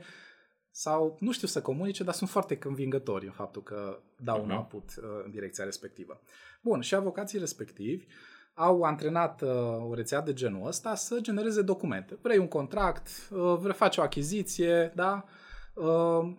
sau 0.71 1.17
nu 1.19 1.31
știu 1.31 1.47
să 1.47 1.61
comunice, 1.61 2.03
dar 2.03 2.13
sunt 2.13 2.29
foarte 2.29 2.57
convingători 2.57 3.25
în 3.25 3.31
faptul 3.31 3.63
că 3.63 3.99
dau 4.17 4.39
uh-huh. 4.39 4.43
un 4.43 4.51
output 4.51 4.83
uh, 4.97 5.03
în 5.25 5.31
direcția 5.31 5.63
respectivă. 5.63 6.21
Bun, 6.61 6.81
și 6.81 6.95
avocații 6.95 7.39
respectivi 7.39 8.05
au 8.53 8.81
antrenat 8.81 9.41
uh, 9.41 9.49
o 9.89 9.93
rețea 9.93 10.21
de 10.21 10.33
genul 10.33 10.67
ăsta 10.67 10.95
să 10.95 11.19
genereze 11.21 11.61
documente. 11.61 12.17
Vrei 12.21 12.37
un 12.37 12.47
contract, 12.47 13.07
uh, 13.31 13.57
vrei 13.59 13.73
face 13.73 13.99
o 13.99 14.03
achiziție, 14.03 14.91
da? 14.95 15.25
Uh, 15.73 16.31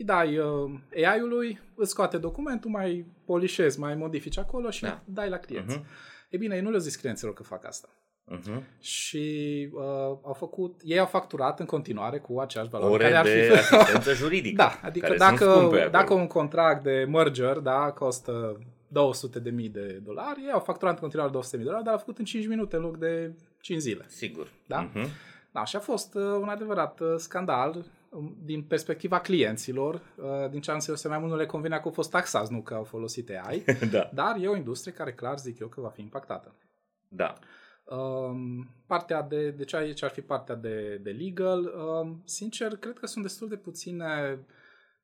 îi 0.00 0.06
dai 0.06 0.38
uh, 0.38 0.70
AI-ului, 0.94 1.60
îți 1.74 1.90
scoate 1.90 2.18
documentul, 2.18 2.70
mai 2.70 3.06
polișezi, 3.24 3.80
mai 3.80 3.94
modifici 3.94 4.38
acolo 4.38 4.70
și 4.70 4.82
da. 4.82 5.02
dai 5.04 5.28
la 5.28 5.36
clienți. 5.36 5.78
Uh-huh. 5.78 6.28
E 6.28 6.36
bine, 6.36 6.54
ei 6.54 6.60
nu 6.60 6.68
le-au 6.68 6.80
zis 6.80 6.96
clienților 6.96 7.34
că 7.34 7.42
fac 7.42 7.66
asta. 7.66 7.88
Uh-huh. 8.36 8.80
Și 8.80 9.68
uh, 9.72 9.82
au 10.22 10.34
făcut, 10.36 10.80
ei 10.84 10.98
au 10.98 11.06
facturat 11.06 11.60
în 11.60 11.66
continuare 11.66 12.18
cu 12.18 12.38
aceeași 12.38 12.70
valoare. 12.70 12.92
Ore 12.92 13.02
care 13.02 13.16
ar 13.16 13.24
de 13.24 13.58
fi... 13.60 13.74
asistență 13.74 14.12
juridică. 14.12 14.56
da, 14.62 14.80
adică 14.82 15.14
dacă, 15.18 15.70
dacă 15.90 16.14
un 16.14 16.26
contract 16.26 16.82
de 16.82 17.06
merger 17.08 17.56
da, 17.56 17.90
costă 17.90 18.58
200 18.88 19.38
de 19.38 19.50
mii 19.50 19.68
de 19.68 20.00
dolari, 20.04 20.40
ei 20.44 20.52
au 20.52 20.60
facturat 20.60 20.94
în 20.94 21.00
continuare 21.00 21.30
200 21.32 21.56
de 21.56 21.62
mii 21.62 21.72
de 21.72 21.76
dolari, 21.76 21.84
dar 21.84 21.94
au 21.94 22.06
făcut 22.06 22.18
în 22.18 22.24
5 22.24 22.46
minute 22.46 22.76
în 22.76 22.82
loc 22.82 22.96
de 22.96 23.32
5 23.60 23.80
zile. 23.80 24.04
Sigur. 24.08 24.50
Da? 24.66 24.90
Uh-huh. 24.90 25.08
Da, 25.52 25.64
și 25.64 25.76
a 25.76 25.80
fost 25.80 26.14
uh, 26.14 26.22
un 26.22 26.48
adevărat 26.48 27.00
uh, 27.00 27.14
scandal 27.16 27.74
Um, 27.74 27.99
din 28.42 28.62
perspectiva 28.62 29.20
clienților, 29.20 29.94
uh, 29.94 30.50
din 30.50 30.60
ce 30.60 30.70
am 30.70 30.76
înțeles, 30.76 31.04
mai 31.04 31.18
mult 31.18 31.30
nu 31.30 31.36
le 31.36 31.46
convenea 31.46 31.78
că 31.78 31.84
au 31.86 31.92
fost 31.92 32.10
taxați, 32.10 32.52
nu 32.52 32.62
că 32.62 32.74
au 32.74 32.84
folosit 32.84 33.30
AI, 33.30 33.64
da. 33.90 34.10
dar 34.14 34.36
e 34.40 34.48
o 34.48 34.56
industrie 34.56 34.92
care 34.92 35.12
clar 35.12 35.38
zic 35.38 35.58
eu 35.58 35.68
că 35.68 35.80
va 35.80 35.88
fi 35.88 36.00
impactată. 36.00 36.54
Da. 37.08 37.34
Um, 37.84 38.68
partea 38.86 39.22
de, 39.22 39.50
de 39.50 39.64
ce 39.64 39.76
aici 39.76 40.02
ar 40.02 40.10
fi 40.10 40.20
partea 40.20 40.54
de, 40.54 41.00
de 41.02 41.10
legal, 41.10 41.64
um, 41.64 42.22
sincer, 42.24 42.76
cred 42.76 42.98
că 42.98 43.06
sunt 43.06 43.24
destul 43.24 43.48
de 43.48 43.56
puține 43.56 44.38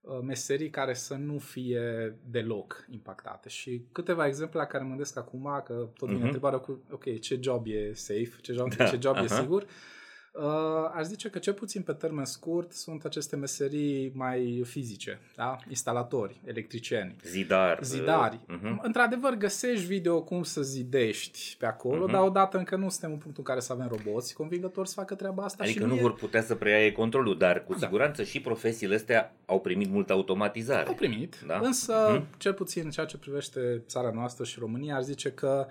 uh, 0.00 0.18
meserii 0.22 0.70
care 0.70 0.94
să 0.94 1.14
nu 1.14 1.38
fie 1.38 2.16
deloc 2.24 2.86
impactate. 2.90 3.48
Și 3.48 3.86
câteva 3.92 4.26
exemple 4.26 4.58
la 4.58 4.66
care 4.66 4.82
mă 4.82 4.88
gândesc 4.88 5.16
acum, 5.16 5.62
că 5.64 5.88
tot 5.96 6.08
vine 6.08 6.20
uh-huh. 6.20 6.24
întrebarea 6.24 6.58
cu, 6.58 6.84
ok, 6.90 7.20
ce 7.20 7.38
job 7.42 7.66
e 7.66 7.92
safe, 7.92 8.32
ce 8.40 8.52
job, 8.52 8.74
da. 8.74 8.86
ce 8.86 8.98
job 9.00 9.16
uh-huh. 9.16 9.24
e 9.24 9.26
sigur. 9.26 9.62
Uh, 9.62 9.68
Uh, 10.38 10.90
aș 10.94 11.04
zice 11.04 11.28
că 11.28 11.38
cel 11.38 11.52
puțin 11.52 11.82
pe 11.82 11.92
termen 11.92 12.24
scurt 12.24 12.72
sunt 12.72 13.04
aceste 13.04 13.36
meserii 13.36 14.12
mai 14.14 14.62
fizice, 14.64 15.20
da? 15.36 15.56
instalatori, 15.68 16.40
electricieni, 16.44 17.16
zidari. 17.22 17.84
zidari. 17.84 18.38
Uh-huh. 18.38 18.82
Într-adevăr 18.82 19.34
găsești 19.34 19.86
video 19.86 20.22
cum 20.22 20.42
să 20.42 20.62
zidești 20.62 21.56
pe 21.58 21.66
acolo, 21.66 22.08
uh-huh. 22.08 22.12
dar 22.12 22.22
odată 22.22 22.58
încă 22.58 22.76
nu 22.76 22.88
suntem 22.88 23.10
în 23.10 23.18
punctul 23.18 23.44
în 23.46 23.54
care 23.54 23.60
să 23.60 23.72
avem 23.72 23.88
roboți 23.88 24.34
convingători 24.34 24.88
să 24.88 24.94
facă 24.96 25.14
treaba 25.14 25.44
asta. 25.44 25.62
Adică 25.62 25.78
și 25.78 25.84
nu 25.84 25.92
mie... 25.92 26.02
vor 26.02 26.14
putea 26.14 26.42
să 26.42 26.54
preia 26.54 26.92
controlul, 26.92 27.38
dar 27.38 27.64
cu 27.64 27.72
da. 27.72 27.78
siguranță 27.78 28.22
și 28.22 28.40
profesiile 28.40 28.94
astea 28.94 29.34
au 29.46 29.60
primit 29.60 29.90
multă 29.90 30.12
automatizare. 30.12 30.86
Au 30.86 30.94
primit, 30.94 31.36
da? 31.46 31.60
însă 31.62 32.18
uh-huh. 32.18 32.38
cel 32.38 32.52
puțin 32.52 32.82
în 32.84 32.90
ceea 32.90 33.06
ce 33.06 33.18
privește 33.18 33.82
țara 33.86 34.10
noastră 34.10 34.44
și 34.44 34.58
România 34.58 34.96
aș 34.96 35.02
zice 35.02 35.30
că 35.30 35.66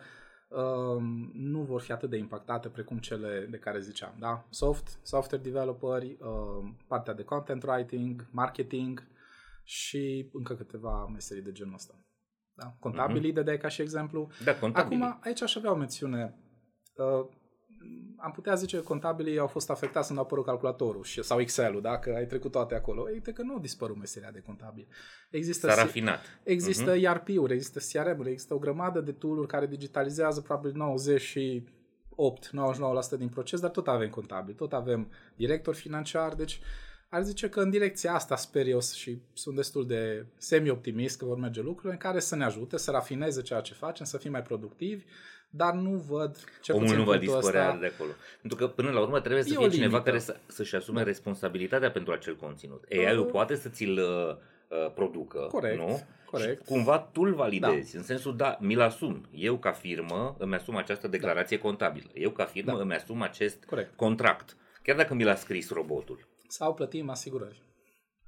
Um, 0.48 1.32
nu 1.34 1.62
vor 1.62 1.82
fi 1.82 1.92
atât 1.92 2.10
de 2.10 2.18
impactate 2.18 2.70
precum 2.70 2.98
cele 2.98 3.48
de 3.50 3.58
care 3.58 3.80
ziceam. 3.80 4.16
Da? 4.20 4.46
Soft, 4.50 5.00
software 5.04 5.44
developeri, 5.44 6.18
um, 6.20 6.78
partea 6.88 7.14
de 7.14 7.24
content 7.24 7.64
writing, 7.64 8.28
marketing 8.32 9.08
și 9.64 10.30
încă 10.34 10.56
câteva 10.56 11.06
meserii 11.06 11.44
de 11.44 11.52
genul 11.52 11.74
ăsta. 11.74 12.00
Da? 12.54 12.75
Contabilii, 12.80 13.32
uh-huh. 13.32 13.46
de 13.46 13.58
ca 13.58 13.68
și 13.68 13.82
exemplu. 13.82 14.30
Da, 14.44 14.56
contabilii. 14.56 15.04
Acum, 15.04 15.20
aici 15.24 15.42
aș 15.42 15.56
avea 15.56 15.72
o 15.72 15.75
mențiune. 15.75 16.40
Uh, 16.96 17.28
am 18.18 18.32
putea 18.32 18.56
zice 18.56 18.77
că 18.77 18.84
contabilii 18.84 19.39
au 19.39 19.48
fost 19.48 19.70
afectați 19.70 20.08
când 20.08 20.20
a 20.20 20.22
apărut 20.22 20.46
calculatorul 20.46 21.04
și, 21.04 21.24
sau 21.24 21.39
Excel-ul, 21.39 21.82
dacă 21.82 22.13
ai 22.15 22.25
trecut 22.25 22.51
toate 22.51 22.75
acolo. 22.75 23.01
Uite 23.12 23.32
că 23.32 23.42
nu 23.42 23.56
a 23.56 23.60
dispărut 23.60 23.98
meseria 23.98 24.32
de 24.32 24.39
contabil. 24.39 24.88
Există 25.30 25.70
S-a 25.70 25.75
rafinat. 25.75 26.20
Există 26.44 26.94
uh-huh. 26.94 27.01
Mhm. 27.01 27.06
ERP-uri, 27.06 27.54
există 27.54 28.00
CRM-uri, 28.00 28.30
există 28.30 28.54
o 28.54 28.58
grămadă 28.58 29.01
de 29.01 29.12
tool-uri 29.12 29.48
care 29.48 29.68
digitalizează 29.68 30.42
probabil 30.42 30.72
98 30.75 32.50
99% 33.15 33.18
din 33.18 33.30
proces, 33.30 33.60
dar 33.60 33.70
tot 33.70 33.88
avem 33.88 34.10
contabil, 34.10 34.54
tot 34.54 34.74
avem 34.74 35.12
director 35.36 35.75
financiar, 35.75 36.34
deci 36.34 36.60
ar 37.10 37.22
zice 37.22 37.50
că 37.50 37.60
în 37.60 37.70
direcția 37.70 38.14
asta 38.14 38.36
sper 38.36 38.68
eu 38.68 38.82
și 38.82 39.22
sunt 39.34 39.56
destul 39.56 39.88
de 39.88 40.26
semi-optimist 40.38 41.18
că 41.18 41.26
vor 41.26 41.38
merge 41.38 41.62
lucrurile 41.62 41.92
în 41.92 41.98
care 41.98 42.20
să 42.20 42.36
ne 42.36 42.44
ajute 42.44 42.78
să 42.78 42.92
rafineze 42.92 43.42
ceea 43.42 43.62
ce 43.62 43.74
facem, 43.74 44.06
să 44.06 44.18
fim 44.18 44.32
mai 44.32 44.42
productivi, 44.42 45.04
dar 45.50 45.74
nu 45.74 45.90
văd 45.90 46.38
ce 46.62 46.72
Omul 46.72 46.96
nu 46.96 47.04
va 47.04 47.18
dispărea 47.18 47.68
ăsta, 47.68 47.80
de 47.80 47.92
acolo. 47.94 48.10
Pentru 48.42 48.58
că 48.58 48.68
până 48.68 48.92
la 48.92 49.00
urmă 49.00 49.20
trebuie 49.20 49.44
să 49.44 49.54
fie 49.60 49.70
cineva 49.70 50.02
care 50.02 50.20
să, 50.20 50.36
să-și 50.46 50.76
asume 50.76 51.00
da. 51.00 51.06
responsabilitatea 51.06 51.92
pentru 51.92 52.14
acel 52.14 52.36
conținut. 52.36 52.84
AI-ul 52.92 53.26
uh, 53.26 53.32
poate 53.32 53.56
să 53.56 53.70
ți-l 53.70 53.98
uh, 53.98 54.36
uh, 54.68 54.92
producă, 54.94 55.48
corect, 55.52 55.78
nu? 55.78 56.04
Corect. 56.26 56.62
Și 56.62 56.72
cumva 56.72 57.00
tu 57.00 57.22
îl 57.22 57.34
validezi, 57.34 57.92
da. 57.92 58.00
în 58.00 58.04
sensul, 58.04 58.36
da, 58.36 58.58
mi-l 58.62 58.82
asum. 58.82 59.26
Eu 59.32 59.58
ca 59.58 59.72
firmă 59.72 60.36
îmi 60.40 60.56
asum 60.56 60.76
această 60.76 61.08
declarație 61.08 61.58
da. 61.58 61.64
contabilă. 61.64 62.10
Eu 62.14 62.30
ca 62.30 62.44
firmă 62.44 62.76
da. 62.76 62.82
îmi 62.82 62.94
asum 62.94 63.22
acest 63.22 63.64
corect. 63.64 63.96
contract. 63.96 64.56
Chiar 64.84 64.96
dacă 64.96 65.14
mi 65.14 65.24
l-a 65.24 65.36
scris 65.36 65.70
robotul. 65.70 66.28
Sau 66.56 66.74
plătim 66.74 67.10
asigurări. 67.10 67.64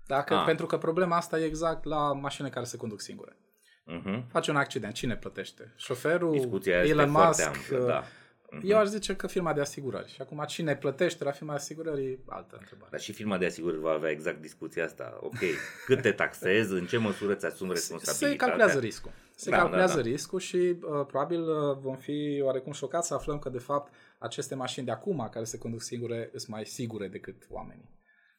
Dacă, 0.06 0.34
ah. 0.34 0.46
pentru 0.46 0.66
că 0.66 0.78
problema 0.78 1.16
asta 1.16 1.40
e 1.40 1.46
exact 1.46 1.84
la 1.84 2.14
mașini 2.14 2.50
care 2.50 2.66
se 2.66 2.78
conduc 2.78 3.02
singure. 3.02 3.38
Uh-huh. 3.38 4.24
Face 4.32 4.52
un 4.52 4.58
accident, 4.58 4.94
cine 4.94 5.16
plătește? 5.16 5.74
Șoferul, 5.76 6.32
Discuția 6.32 6.84
Elon 6.84 7.10
Musk? 7.10 7.46
Amplă, 7.46 7.86
da. 7.86 8.04
Uh-huh. 8.04 8.62
Eu 8.64 8.78
aș 8.78 8.88
zice 8.88 9.16
că 9.16 9.28
firma 9.28 9.54
de 9.54 9.62
asigurări. 9.62 10.12
Și 10.12 10.22
acum 10.22 10.44
cine 10.48 10.76
plătește 10.76 11.24
la 11.24 11.32
firma 11.32 11.52
de 11.54 11.60
asigurări 11.60 12.06
e 12.06 12.20
altă 12.26 12.58
întrebare. 12.60 12.90
Dar 12.92 13.00
și 13.00 13.12
firma 13.12 13.38
de 13.38 13.46
asigurări 13.46 13.82
va 13.82 13.92
avea 13.92 14.10
exact 14.10 14.42
discuția 14.42 14.84
asta. 14.84 15.18
Ok, 15.22 15.40
cât 15.86 16.02
te 16.02 16.12
taxezi, 16.12 16.74
în 16.74 16.86
ce 16.86 16.98
măsură 16.98 17.34
ți 17.34 17.46
asumi 17.46 17.72
responsabilitatea? 17.74 18.30
Se 18.30 18.36
calculează 18.36 18.80
riscul. 18.80 19.12
Se 19.36 19.50
da, 19.50 19.58
calculează 19.58 19.96
da, 19.96 20.02
da. 20.02 20.08
riscul 20.08 20.40
și 20.40 20.56
uh, 20.56 21.06
probabil 21.08 21.42
uh, 21.42 21.78
vom 21.80 21.96
fi 21.96 22.42
oarecum 22.44 22.72
șocați 22.72 23.08
să 23.08 23.14
aflăm 23.14 23.40
că 23.40 23.50
de 23.50 23.60
fapt 23.60 23.94
aceste 24.18 24.56
mașini 24.56 24.86
de 24.86 24.92
acum 24.92 25.28
care 25.32 25.46
se 25.46 25.58
conduc 25.58 25.82
singure 25.82 26.30
sunt 26.36 26.48
mai 26.48 26.66
sigure 26.66 27.08
decât 27.08 27.36
oamenii. 27.50 27.97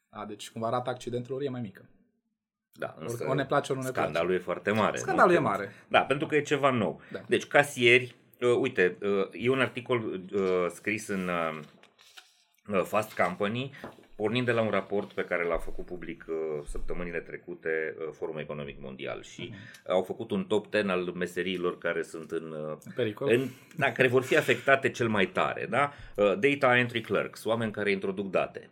Da, 0.09 0.25
deci 0.25 0.49
cumva 0.49 0.69
rata 0.69 0.89
accidentelor 0.89 1.41
e 1.41 1.49
mai 1.49 1.61
mică. 1.61 1.89
Da, 2.79 2.95
însă 2.99 3.25
o 3.27 3.33
ne 3.33 3.45
place, 3.45 3.71
o 3.71 3.75
nu 3.75 3.81
ne 3.81 3.87
scandalul 3.87 4.27
place. 4.27 4.41
e 4.41 4.43
foarte 4.43 4.71
mare. 4.71 4.97
Scandalul 4.97 5.31
nu? 5.31 5.37
e 5.37 5.41
mare. 5.41 5.73
Da, 5.87 5.99
pentru 5.99 6.27
că 6.27 6.35
e 6.35 6.41
ceva 6.41 6.69
nou. 6.69 7.01
Da. 7.11 7.19
Deci, 7.27 7.47
casieri, 7.47 8.15
uh, 8.41 8.57
uite, 8.59 8.97
uh, 9.01 9.29
e 9.31 9.49
un 9.49 9.59
articol 9.59 10.21
uh, 10.33 10.41
scris 10.73 11.07
în 11.07 11.27
uh, 11.27 11.59
uh, 12.67 12.83
Fast 12.83 13.13
Company, 13.21 13.71
pornind 14.15 14.45
de 14.45 14.51
la 14.51 14.61
un 14.61 14.69
raport 14.69 15.11
pe 15.11 15.23
care 15.23 15.43
l-a 15.43 15.57
făcut 15.57 15.85
public 15.85 16.25
uh, 16.27 16.35
săptămânile 16.65 17.19
trecute 17.19 17.95
uh, 17.99 18.07
Forumul 18.11 18.41
Economic 18.41 18.81
Mondial 18.81 19.23
și 19.23 19.53
uh-huh. 19.53 19.87
au 19.87 20.01
făcut 20.01 20.31
un 20.31 20.43
top 20.43 20.67
10 20.71 20.87
al 20.87 21.03
meseriilor 21.03 21.77
care 21.77 22.01
sunt 22.01 22.31
în, 22.31 22.51
uh, 22.51 22.77
Pericol. 22.95 23.31
în 23.31 23.47
da, 23.77 23.91
care 23.91 24.07
vor 24.07 24.23
fi 24.23 24.37
afectate 24.37 24.89
cel 24.89 25.07
mai 25.07 25.25
tare, 25.25 25.67
da? 25.69 25.91
Uh, 26.15 26.33
data 26.39 26.77
entry 26.77 27.01
clerks, 27.01 27.43
oameni 27.43 27.71
care 27.71 27.91
introduc 27.91 28.29
date 28.29 28.69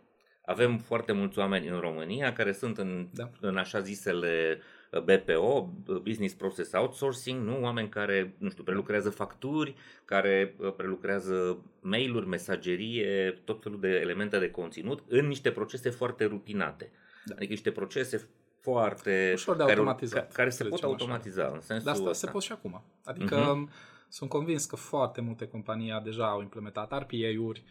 avem 0.48 0.78
foarte 0.78 1.12
mulți 1.12 1.38
oameni 1.38 1.68
în 1.68 1.80
România 1.80 2.32
care 2.32 2.52
sunt 2.52 2.78
în, 2.78 3.08
da. 3.12 3.30
în 3.40 3.56
așa 3.56 3.80
zisele 3.80 4.60
uh, 4.90 5.00
BPO, 5.00 5.74
uh, 5.86 5.96
Business 5.96 6.34
Process 6.34 6.72
Outsourcing, 6.72 7.46
nu? 7.46 7.60
oameni 7.62 7.88
care, 7.88 8.34
nu 8.38 8.50
știu, 8.50 8.62
prelucrează 8.62 9.10
facturi, 9.10 9.74
care 10.04 10.54
uh, 10.58 10.74
prelucrează 10.76 11.64
mail-uri, 11.80 12.26
mesagerie, 12.26 13.40
tot 13.44 13.62
felul 13.62 13.80
de 13.80 13.88
elemente 13.88 14.38
de 14.38 14.50
conținut 14.50 15.04
în 15.08 15.26
niște 15.26 15.50
procese 15.50 15.90
foarte 15.90 16.24
rutinate. 16.24 16.90
Da. 17.24 17.34
Adică 17.34 17.52
niște 17.52 17.70
procese 17.70 18.28
foarte... 18.60 19.30
Ușor 19.34 19.56
de 19.56 19.62
care, 19.62 19.72
automatizat. 19.72 20.32
Care 20.32 20.50
se 20.50 20.64
pot 20.64 20.82
automatiza 20.82 21.42
așa. 21.42 21.54
în 21.54 21.60
sensul 21.60 21.84
De 21.84 21.90
asta 21.90 22.08
ăsta. 22.08 22.26
se 22.26 22.32
pot 22.32 22.42
și 22.42 22.52
acum. 22.52 22.82
Adică 23.04 23.36
uh-huh. 23.36 23.72
sunt 24.08 24.30
convins 24.30 24.64
că 24.64 24.76
foarte 24.76 25.20
multe 25.20 25.46
companii 25.46 26.00
deja 26.04 26.28
au 26.28 26.40
implementat 26.40 26.90
RPA-uri, 26.90 27.64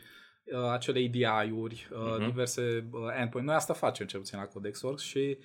uh, 0.52 0.72
acele 0.72 1.00
EDI-uri, 1.00 1.88
uh, 1.92 1.98
uh-huh. 1.98 2.26
diverse 2.26 2.88
uh, 2.92 3.02
endpoint. 3.20 3.48
Noi 3.48 3.56
asta 3.56 3.74
facem 3.74 4.06
cel 4.06 4.20
puțin 4.20 4.40
la 4.40 4.46
CodexWorks 4.46 5.04
și 5.04 5.38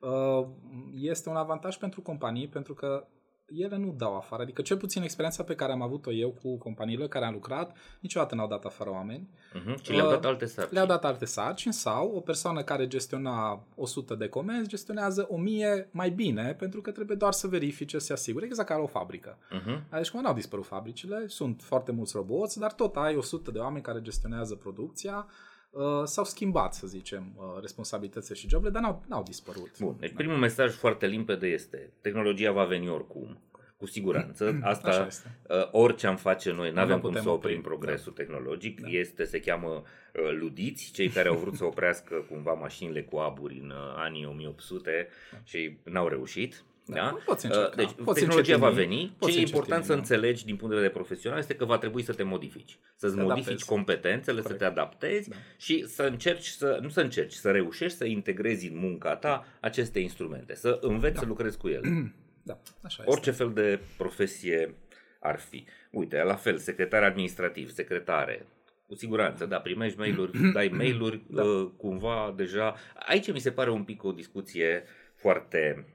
uh, 0.00 0.46
este 0.94 1.28
un 1.28 1.36
avantaj 1.36 1.76
pentru 1.76 2.02
companii 2.02 2.48
pentru 2.48 2.74
că 2.74 3.06
ele 3.54 3.76
nu 3.76 3.94
dau 3.96 4.16
afară. 4.16 4.42
Adică 4.42 4.62
cel 4.62 4.76
puțin 4.76 5.02
experiența 5.02 5.42
pe 5.42 5.54
care 5.54 5.72
am 5.72 5.82
avut-o 5.82 6.12
eu 6.12 6.30
cu 6.30 6.58
companiile 6.58 7.08
care 7.08 7.24
am 7.24 7.32
lucrat, 7.32 7.76
niciodată 8.00 8.34
n-au 8.34 8.48
dat 8.48 8.64
afară 8.64 8.90
oameni. 8.90 9.28
Uh-huh. 9.28 9.82
Și 9.82 9.92
le-au 9.92 10.08
dat 10.08 10.24
alte 10.24 10.46
sarcini. 10.46 10.74
Le-au 10.74 10.86
dat 10.86 11.04
alte 11.04 11.24
sarcini 11.24 11.74
sau 11.74 12.12
o 12.14 12.20
persoană 12.20 12.62
care 12.62 12.86
gestiona 12.86 13.64
100 13.74 14.14
de 14.14 14.28
comenzi 14.28 14.68
gestionează 14.68 15.26
1000 15.30 15.88
mai 15.90 16.10
bine 16.10 16.54
pentru 16.58 16.80
că 16.80 16.90
trebuie 16.90 17.16
doar 17.16 17.32
să 17.32 17.46
verifice, 17.46 17.98
să 17.98 18.04
se 18.04 18.12
asigure 18.12 18.44
exact 18.44 18.68
ca 18.68 18.76
la 18.76 18.82
o 18.82 18.86
fabrică. 18.86 19.38
Uh-huh. 19.38 19.90
Deci 19.90 20.10
cum 20.10 20.20
nu 20.20 20.28
au 20.28 20.34
dispărut 20.34 20.66
fabricile, 20.66 21.26
sunt 21.26 21.62
foarte 21.62 21.92
mulți 21.92 22.16
roboți, 22.16 22.58
dar 22.58 22.72
tot 22.72 22.96
ai 22.96 23.16
100 23.16 23.50
de 23.50 23.58
oameni 23.58 23.82
care 23.82 24.00
gestionează 24.00 24.54
producția, 24.54 25.26
uh, 25.70 26.04
s-au 26.04 26.24
schimbat, 26.24 26.74
să 26.74 26.86
zicem, 26.86 27.32
uh, 27.36 27.60
responsabilitățile 27.60 28.36
și 28.36 28.48
joburile, 28.48 28.80
dar 28.80 28.82
n-au, 28.82 29.04
n-au 29.08 29.22
dispărut. 29.22 29.78
Bun, 29.78 29.96
deci 30.00 30.12
primul 30.12 30.36
mesaj 30.36 30.74
foarte 30.74 31.06
limpede 31.06 31.46
este 31.46 31.92
tehnologia 32.00 32.52
va 32.52 32.64
veni 32.64 32.88
oricum. 32.88 33.42
Cu 33.76 33.86
siguranță. 33.86 34.58
Asta, 34.62 34.88
Așa 34.88 35.06
este. 35.06 35.38
uh, 35.48 35.68
orice 35.70 36.06
am 36.06 36.16
face 36.16 36.52
noi, 36.52 36.70
nu 36.70 36.80
avem 36.80 37.00
cum 37.00 37.08
putem 37.08 37.22
să 37.22 37.28
oprim 37.28 37.58
opri. 37.58 37.68
progresul 37.68 38.12
tehnologic. 38.12 38.80
Da. 38.80 38.88
Este, 38.88 39.24
se 39.24 39.40
cheamă 39.40 39.68
uh, 39.68 40.30
ludiți, 40.38 40.90
cei 40.92 41.08
care 41.08 41.28
au 41.28 41.36
vrut 41.36 41.54
să 41.54 41.64
oprească 41.72 42.26
cumva 42.30 42.52
mașinile 42.52 43.02
cu 43.02 43.16
aburi 43.16 43.58
în 43.62 43.70
uh, 43.70 43.94
anii 43.96 44.26
1800 44.26 45.08
și 45.44 45.78
n-au 45.82 46.08
reușit. 46.08 46.64
Da, 46.94 46.94
Da? 47.00 47.18
poți 47.24 47.44
încerca, 47.46 47.68
Uh, 47.68 47.74
Deci 47.76 47.90
poți 48.04 48.18
tehnologia 48.20 48.56
va 48.56 48.68
încetini, 48.68 48.96
veni. 48.96 49.14
poți 49.18 49.32
Ce 49.32 49.38
e 49.38 49.42
important 49.42 49.84
să 49.84 49.92
încetini, 49.92 50.08
da. 50.10 50.14
înțelegi 50.16 50.44
din 50.44 50.56
punct 50.56 50.70
de 50.74 50.80
vedere 50.80 50.94
profesional 50.98 51.38
este 51.38 51.54
că 51.54 51.64
va 51.64 51.78
trebui 51.78 52.02
să 52.02 52.12
te 52.12 52.22
modifici. 52.22 52.78
Să-ți 52.96 53.14
Te 53.14 53.20
modifici 53.20 53.46
adaptezi. 53.46 53.68
competențele, 53.68 54.40
Corect. 54.40 54.60
să 54.60 54.64
te 54.66 54.70
adaptezi 54.70 55.28
Da. 55.28 55.36
și 55.56 55.86
să 55.86 56.02
încerci 56.02 56.46
să, 56.46 56.78
nu 56.82 56.88
să 56.88 57.00
încerci, 57.00 57.32
să 57.32 57.50
reușești 57.50 57.96
să 57.98 58.04
integrezi 58.04 58.68
în 58.68 58.78
munca 58.78 59.16
ta 59.16 59.44
aceste 59.60 59.98
instrumente, 59.98 60.54
să 60.54 60.78
înveți 60.80 61.14
Da. 61.14 61.20
să 61.20 61.26
lucrezi 61.26 61.56
cu 61.58 61.68
ele. 61.68 61.88
Da, 62.42 62.58
așa 62.82 62.96
este. 63.02 63.10
Orice 63.12 63.30
fel 63.30 63.52
de 63.52 63.80
profesie 63.96 64.74
ar 65.20 65.38
fi. 65.38 65.64
Uite, 65.90 66.22
la 66.22 66.34
fel, 66.34 66.56
secretar 66.56 67.02
administrativ, 67.02 67.70
secretare, 67.70 68.46
cu 68.86 68.94
siguranță, 68.94 69.46
da, 69.46 69.58
primești 69.60 69.98
mail-uri, 69.98 70.38
dai 70.52 70.68
mail-uri, 70.68 71.22
Da. 71.28 71.42
uh, 71.42 71.70
cumva 71.76 72.32
deja... 72.36 72.74
Aici 73.08 73.32
mi 73.32 73.38
se 73.38 73.50
pare 73.50 73.70
un 73.70 73.84
pic 73.84 74.04
o 74.04 74.12
discuție 74.12 74.84
foarte, 75.14 75.86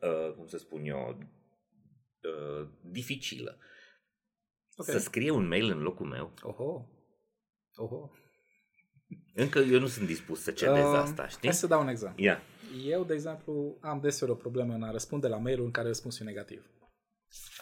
uh, 0.00 0.34
cum 0.36 0.46
să 0.46 0.58
spun 0.58 0.84
eu, 0.84 1.18
uh, 2.22 2.68
dificilă. 2.82 3.58
Ok. 4.76 4.86
Să 4.86 4.98
scrie 4.98 5.30
un 5.30 5.48
mail 5.48 5.70
în 5.70 5.82
locul 5.82 6.06
meu, 6.06 6.34
Oho. 6.42 6.88
Oho. 7.74 8.10
încă 9.34 9.58
eu 9.58 9.80
nu 9.80 9.86
sunt 9.86 10.06
dispus 10.06 10.42
să 10.42 10.50
cedez 10.50 10.84
Uh, 10.84 10.94
asta, 10.94 11.28
știi? 11.28 11.48
Hai 11.48 11.56
să 11.56 11.66
dau 11.66 11.80
un 11.80 11.88
exemplu. 11.88 12.24
Ia. 12.24 12.42
Eu, 12.84 13.04
de 13.04 13.14
exemplu, 13.14 13.78
am 13.80 14.00
deseori 14.00 14.32
o 14.32 14.36
problemă 14.36 14.74
în 14.74 14.82
a 14.82 14.90
răspunde 14.90 15.28
la 15.28 15.36
mail-uri 15.36 15.66
în 15.66 15.72
care 15.72 15.86
răspunsul 15.86 16.26
e 16.26 16.28
negativ. 16.28 16.70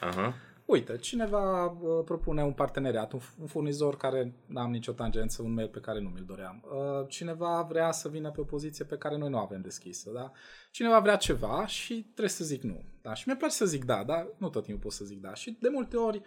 Aha. 0.00 0.35
Uite, 0.66 0.96
cineva 0.96 1.64
uh, 1.64 2.04
propune 2.04 2.42
un 2.42 2.52
parteneriat, 2.52 3.12
un, 3.12 3.20
un 3.40 3.46
furnizor 3.46 3.96
care 3.96 4.35
n-am 4.46 4.70
nicio 4.70 4.92
tangență, 4.92 5.42
un 5.42 5.52
mail 5.52 5.68
pe 5.68 5.80
care 5.80 6.00
nu 6.00 6.08
mi-l 6.08 6.25
doream. 6.25 6.64
Uh, 6.64 7.08
cineva 7.08 7.66
vrea 7.68 7.92
să 7.92 8.08
vină 8.08 8.30
pe 8.30 8.40
o 8.40 8.44
poziție 8.44 8.85
pe 8.85 8.96
care 8.96 9.16
noi 9.16 9.28
nu 9.28 9.38
avem 9.38 9.61
deschisă, 9.61 10.11
da? 10.11 10.32
Cineva 10.70 11.00
vrea 11.00 11.16
ceva 11.16 11.66
și 11.66 11.94
trebuie 11.94 12.28
să 12.28 12.44
zic 12.44 12.62
nu, 12.62 12.85
da? 13.02 13.14
Și 13.14 13.23
mi-e 13.26 13.37
place 13.37 13.54
să 13.54 13.66
zic 13.66 13.85
da, 13.85 14.04
dar 14.04 14.28
nu 14.38 14.49
tot 14.49 14.64
timpul 14.64 14.82
pot 14.82 14.92
să 14.92 15.04
zic 15.04 15.20
da. 15.20 15.35
Și 15.35 15.56
de 15.61 15.68
multe 15.68 15.96
ori 15.96 16.23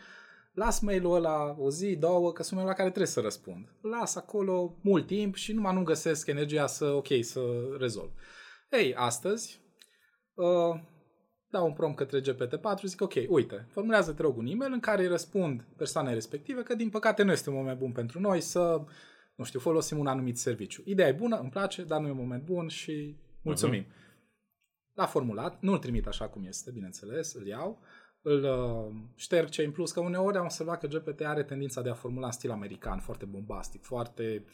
las 0.54 0.80
mail-ul 0.80 1.16
ăla 1.16 1.56
o 1.60 1.70
zi, 1.70 1.96
două, 1.96 2.32
că 2.32 2.44
sunt 2.44 2.56
mail 2.56 2.68
la 2.68 2.76
care 2.76 2.90
trebuie 2.90 3.12
să 3.12 3.20
răspund. 3.20 3.74
Las 3.82 4.16
acolo 4.16 4.78
mult 4.82 5.08
timp 5.08 5.36
și 5.36 5.54
numai 5.54 5.74
nu 5.74 5.84
găsesc 5.84 6.28
energia 6.28 6.68
să, 6.68 6.86
ok, 6.86 7.08
să 7.22 7.42
rezolv. 7.78 8.12
Ei, 8.70 8.96
astăzi, 8.96 9.62
uh, 10.34 10.80
dau 11.52 11.66
un 11.66 11.74
prom 11.74 11.94
către 11.94 12.22
GPT-4 12.22 12.84
zic, 12.84 13.02
ok, 13.02 13.14
uite, 13.28 13.68
formulează 13.72 14.14
te 14.14 14.22
rog 14.22 14.38
un 14.38 14.46
e-mail 14.46 14.72
în 14.74 14.80
care 14.80 15.02
îi 15.02 15.08
răspund 15.08 15.66
persoanei 15.78 16.14
respective 16.14 16.64
că 16.64 16.76
din 16.76 16.90
păcate 16.90 17.24
nu 17.24 17.32
este 17.32 17.50
un 17.50 17.56
moment 17.56 17.80
bun 17.80 17.92
pentru 17.92 18.20
noi 18.20 18.42
să, 18.42 18.82
nu 19.36 19.44
știu, 19.44 19.60
folosim 19.60 19.98
un 20.00 20.08
anumit 20.08 20.38
serviciu. 20.38 20.82
Ideea 20.86 21.08
e 21.08 21.12
bună, 21.12 21.38
îmi 21.38 21.50
place, 21.50 21.84
dar 21.84 22.00
nu 22.00 22.08
e 22.08 22.12
un 22.12 22.18
moment 22.18 22.44
bun 22.44 22.68
și 22.68 23.18
mulțumim. 23.42 23.84
Uh-huh. 23.84 24.08
L-a 24.94 25.06
formulat, 25.06 25.62
nu-l 25.62 25.78
trimit 25.78 26.08
așa 26.08 26.28
cum 26.28 26.46
este, 26.46 26.72
bineînțeles, 26.72 27.34
îl 27.34 27.46
iau, 27.48 27.80
îl 28.22 28.44
uh, 28.44 28.96
șterg 29.16 29.50
ce 29.50 29.64
în 29.64 29.72
plus, 29.72 29.92
că 29.92 30.00
uneori 30.00 30.38
am 30.38 30.44
observat 30.44 30.80
că 30.80 30.88
GPT 30.88 31.22
are 31.22 31.44
tendința 31.44 31.82
de 31.82 31.90
a 31.90 31.94
formula 31.94 32.26
în 32.26 32.32
stil 32.32 32.52
american, 32.52 33.00
foarte 33.00 33.26
bombastic, 33.26 33.84
foarte 33.84 34.46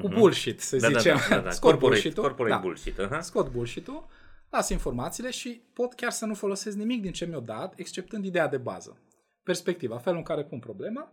cu 0.00 0.06
Mhm. 0.08 0.14
bullshit, 0.18 0.60
să 0.60 0.76
Da, 0.76 0.90
da, 0.90 0.98
zicem. 0.98 1.16
da, 1.28 1.34
da, 1.36 1.40
da. 1.42 1.50
Scot 1.58 1.70
Corporate, 1.70 1.86
bullshit-ul. 2.00 2.22
corporate 2.22 2.54
Da 2.54 2.60
bullshit. 2.60 2.98
Aha. 2.98 3.20
scot 3.20 3.50
bullshit-ul, 3.50 4.06
las 4.54 4.68
informațiile 4.68 5.30
și 5.30 5.62
pot 5.72 5.94
chiar 5.94 6.10
să 6.10 6.26
nu 6.26 6.34
folosesc 6.34 6.76
nimic 6.76 7.02
din 7.02 7.12
ce 7.12 7.24
mi-o 7.24 7.40
dat, 7.40 7.78
exceptând 7.78 8.24
ideea 8.24 8.48
de 8.48 8.56
bază. 8.56 9.02
Perspectiva, 9.42 9.98
felul 9.98 10.18
în 10.18 10.24
care 10.24 10.44
pun 10.44 10.58
problema 10.58 11.12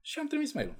și 0.00 0.18
am 0.18 0.26
trimis 0.26 0.52
mail 0.52 0.76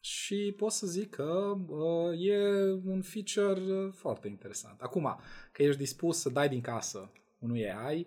Și 0.00 0.54
pot 0.56 0.72
să 0.72 0.86
zic 0.86 1.10
că 1.10 1.54
uh, 1.68 2.26
e 2.26 2.38
un 2.84 3.02
feature 3.02 3.60
uh, 3.60 3.92
foarte 3.92 4.28
interesant. 4.28 4.80
Acum, 4.80 5.18
că 5.52 5.62
ești 5.62 5.78
dispus 5.78 6.20
să 6.20 6.28
dai 6.28 6.48
din 6.48 6.60
casă 6.60 7.12
unui 7.38 7.70
AI, 7.70 8.06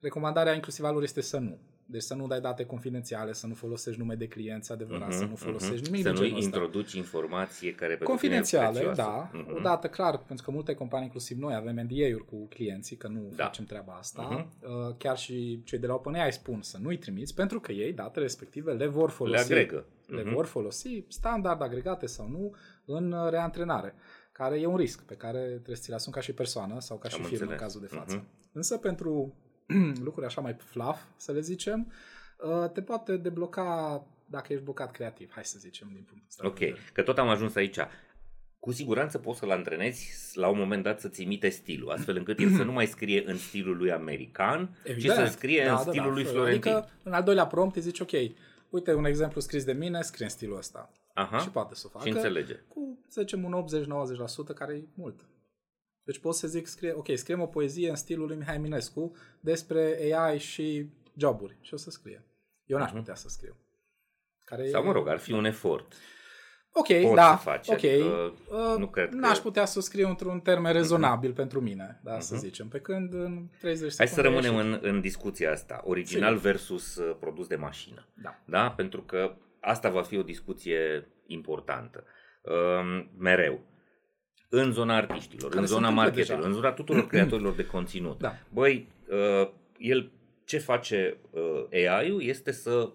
recomandarea 0.00 0.54
inclusiv 0.54 0.84
a 0.84 0.90
lor 0.90 1.02
este 1.02 1.20
să 1.20 1.38
nu. 1.38 1.60
Deci 1.88 2.02
să 2.02 2.14
nu 2.14 2.26
dai 2.26 2.40
date 2.40 2.64
confidențiale, 2.64 3.32
să 3.32 3.46
nu 3.46 3.54
folosești 3.54 4.00
nume 4.00 4.14
de 4.14 4.26
clienți 4.26 4.72
adevărat, 4.72 5.08
Mhm, 5.08 5.16
să 5.18 5.24
nu 5.24 5.34
folosești 5.36 5.74
mhm. 5.74 5.84
nimic 5.84 6.02
Să 6.02 6.08
de 6.08 6.14
nu 6.18 6.22
genul 6.24 6.38
ăsta. 6.38 6.44
introduci 6.58 6.92
informație 6.92 7.74
care 7.74 7.88
pentru 7.88 8.06
Confidențiale, 8.06 8.68
tine 8.78 8.80
e 8.80 8.86
prețioasă. 8.86 9.28
da. 9.32 9.38
Mhm. 9.38 9.56
Odată, 9.56 9.86
clar, 9.88 10.18
pentru 10.18 10.44
că 10.44 10.50
multe 10.50 10.74
companii, 10.74 11.04
inclusiv 11.04 11.38
noi, 11.38 11.54
avem 11.54 11.74
NDA-uri 11.74 12.24
cu 12.24 12.46
clienții, 12.48 12.96
că 12.96 13.08
nu 13.08 13.32
Da. 13.36 13.44
facem 13.44 13.64
treaba 13.64 13.92
asta. 13.92 14.22
Mhm. 14.22 14.68
Uh, 14.88 14.94
Chiar 14.98 15.16
și 15.18 15.60
cei 15.64 15.78
de 15.78 15.86
la 15.86 15.94
OpenAI 15.94 16.32
spun 16.32 16.62
să 16.62 16.78
nu-i 16.82 16.98
trimiți, 16.98 17.34
pentru 17.34 17.60
că 17.60 17.72
ei, 17.72 17.92
datele 17.92 18.24
respective, 18.24 18.72
le 18.72 18.86
vor 18.86 19.10
folosi. 19.10 19.48
Le 19.48 19.54
agregă. 19.54 19.84
Le 20.06 20.22
Mhm. 20.22 20.32
vor 20.34 20.44
folosi, 20.46 21.04
standard 21.08 21.62
agregate 21.62 22.06
sau 22.06 22.28
nu, 22.28 22.54
în 22.84 23.12
uh, 23.12 23.30
reantrenare, 23.30 23.94
care 24.32 24.60
e 24.60 24.66
un 24.66 24.76
risc 24.76 25.02
pe 25.02 25.14
care 25.14 25.38
trebuie 25.38 25.76
să 25.76 25.82
ți-l 25.82 25.94
asumi 25.94 26.14
ca 26.14 26.20
și 26.20 26.32
persoană 26.32 26.80
sau 26.80 26.96
ca 26.98 27.08
și 27.08 27.14
Am 27.16 27.22
firmă 27.22 27.36
în 27.44 27.50
înțeles. 27.50 27.60
cazul 27.72 27.80
de 27.80 27.94
față. 27.96 28.16
Mhm. 28.16 28.26
Însă 28.52 28.76
pentru 28.76 29.34
lucruri 30.04 30.26
așa 30.26 30.40
mai 30.40 30.56
fluff, 30.58 31.02
să 31.16 31.32
le 31.32 31.40
zicem, 31.40 31.92
uh, 32.62 32.70
te 32.70 32.82
poate 32.82 33.16
debloca 33.16 34.02
dacă 34.26 34.52
ești 34.52 34.64
blocat 34.64 34.90
creativ, 34.90 35.30
hai 35.32 35.44
să 35.44 35.58
zicem, 35.58 35.86
din 35.92 36.02
punctul 36.02 36.26
ăsta. 36.28 36.42
de 36.42 36.48
Ok, 36.48 36.58
vedere. 36.58 36.78
că 36.92 37.02
tot 37.02 37.18
am 37.18 37.28
ajuns 37.28 37.54
aici. 37.54 37.78
Cu 38.58 38.72
siguranță 38.72 39.18
poți 39.18 39.38
să-l 39.38 39.50
antrenezi 39.50 40.30
la 40.34 40.48
un 40.48 40.58
moment 40.58 40.82
dat 40.82 41.00
să-ți 41.00 41.22
imite 41.22 41.48
stilul, 41.48 41.90
astfel 41.90 42.16
încât 42.16 42.38
el 42.38 42.50
să 42.50 42.62
nu 42.62 42.72
mai 42.72 42.86
scrie 42.86 43.22
în 43.30 43.36
stilul 43.36 43.76
lui 43.76 43.92
american, 43.92 44.76
ci 44.98 45.06
să 45.06 45.24
scrie 45.30 45.68
în 45.68 45.76
stilul 45.78 46.12
lui 46.12 46.24
Florentin. 46.24 46.72
Adică, 46.72 46.90
în 47.02 47.12
al 47.12 47.22
doilea 47.22 47.46
prompt 47.46 47.76
îi 47.76 47.82
zici, 47.82 48.00
ok, 48.00 48.10
uite 48.70 48.94
un 48.94 49.04
exemplu 49.04 49.40
scris 49.40 49.64
de 49.64 49.72
mine, 49.72 50.02
scrie 50.02 50.24
în 50.24 50.30
stilul 50.30 50.56
ăsta. 50.56 50.92
Aha, 51.14 51.38
Și 51.38 51.50
poate 51.50 51.74
să 51.74 51.82
o 51.86 51.88
facă. 51.88 52.08
și 52.08 52.14
înțelege. 52.14 52.54
Cu, 52.68 52.98
să 53.08 53.20
zicem, 53.20 53.44
un 53.44 53.64
80-90%, 54.50 54.54
care 54.54 54.74
e 54.74 54.84
mult. 54.94 55.20
Deci 56.06 56.18
pot 56.18 56.34
să 56.34 56.46
zic, 56.48 56.66
scrie, 56.66 56.92
ok, 56.92 57.06
scriem 57.14 57.40
o 57.40 57.46
poezie 57.46 57.88
în 57.88 57.96
stilul 57.96 58.26
lui 58.26 58.36
Mihai 58.36 58.58
Minescu 58.58 59.16
despre 59.40 59.98
AI 60.14 60.38
și 60.38 60.90
joburi. 61.16 61.56
Și 61.60 61.74
o 61.74 61.76
să 61.76 61.90
scrie. 61.90 62.24
Eu 62.64 62.78
n-aș 62.78 62.90
Mhm. 62.90 62.98
putea 62.98 63.14
să 63.14 63.28
scriu. 63.28 63.56
Care 64.44 64.68
Sau 64.68 64.82
e- 64.82 64.84
mă 64.86 64.92
rog, 64.92 65.08
ar 65.08 65.18
fi 65.18 65.32
un 65.32 65.44
efort. 65.44 65.94
Ok, 66.72 66.86
Poți 67.02 67.14
da, 67.14 67.36
să 67.36 67.42
faci, 67.42 67.68
ok. 67.68 67.74
adică 67.74 68.32
Uh, 68.50 68.74
nu 68.78 68.88
cred 68.88 69.08
că- 69.08 69.16
N-aș 69.16 69.38
putea 69.38 69.64
să 69.64 69.78
o 69.78 69.80
scriu 69.80 70.08
într-un 70.08 70.40
termen 70.40 70.72
rezonabil 70.72 71.32
pentru 71.32 71.60
mine, 71.60 72.00
da, 72.04 72.20
să 72.20 72.34
Mhm. 72.34 72.42
zicem. 72.42 72.68
Pe 72.68 72.80
când 72.80 73.12
în 73.14 73.48
30 73.60 73.94
Hai 73.96 74.08
să 74.08 74.14
secunde 74.14 74.28
rămânem 74.46 74.66
ieși- 74.70 74.84
în, 74.84 74.94
în 74.94 75.00
discuția 75.00 75.50
asta, 75.52 75.80
original 75.84 76.36
Sigur. 76.36 76.50
versus 76.50 76.96
uh, 76.96 77.16
produs 77.20 77.46
de 77.46 77.56
mașină. 77.56 78.06
Da. 78.22 78.42
Da? 78.46 78.70
Pentru 78.70 79.02
că 79.02 79.36
asta 79.60 79.90
va 79.90 80.02
fi 80.02 80.18
o 80.18 80.22
discuție 80.22 81.08
importantă. 81.26 82.04
Um, 82.42 83.10
mereu. 83.18 83.60
În 84.48 84.72
zona 84.72 84.96
artiștilor, 84.96 85.48
Care 85.50 85.60
în 85.60 85.66
se 85.66 85.72
zona 85.72 85.88
întâmplă 85.88 86.02
marketingului, 86.02 86.36
deja. 86.36 86.48
în 86.48 86.62
zona 86.62 86.72
tuturor 86.74 87.06
creatorilor 87.10 87.54
de 87.54 87.66
conținut. 87.66 88.18
Da. 88.18 88.34
Băi, 88.52 88.88
uh, 89.08 89.48
el 89.78 90.10
ce 90.44 90.58
face 90.58 91.16
uh, 91.30 91.64
AI-ul 91.88 92.22
este 92.22 92.52
să 92.52 92.90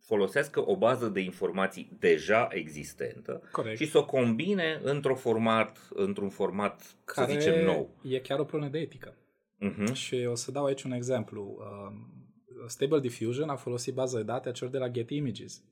folosească 0.00 0.68
o 0.68 0.76
bază 0.76 1.08
de 1.08 1.20
informații 1.20 1.96
deja 1.98 2.48
existentă 2.50 3.42
Corect. 3.50 3.76
și 3.78 3.86
să 3.86 3.98
o 3.98 4.04
combine 4.04 4.80
într-un 4.82 5.16
format, 5.16 5.88
într-un 5.94 6.28
format, 6.28 6.96
care 7.04 7.32
să 7.32 7.38
zicem, 7.40 7.64
nou. 7.64 7.90
e 8.08 8.18
chiar 8.18 8.38
o 8.38 8.44
problemă 8.44 8.72
de 8.72 8.78
etică. 8.78 9.14
Uh-huh. 9.60 9.92
Și 9.92 10.26
o 10.30 10.34
să 10.34 10.50
dau 10.50 10.64
aici 10.64 10.82
un 10.82 10.92
exemplu. 10.92 11.56
Um, 11.58 12.08
Stable 12.66 13.00
Diffusion 13.00 13.48
a 13.48 13.56
folosit 13.56 13.94
bază 13.94 14.16
de 14.16 14.22
date 14.22 14.48
a 14.48 14.52
celor 14.52 14.72
de 14.72 14.78
la 14.78 14.88
Getty 14.88 15.16
Images. 15.16 15.62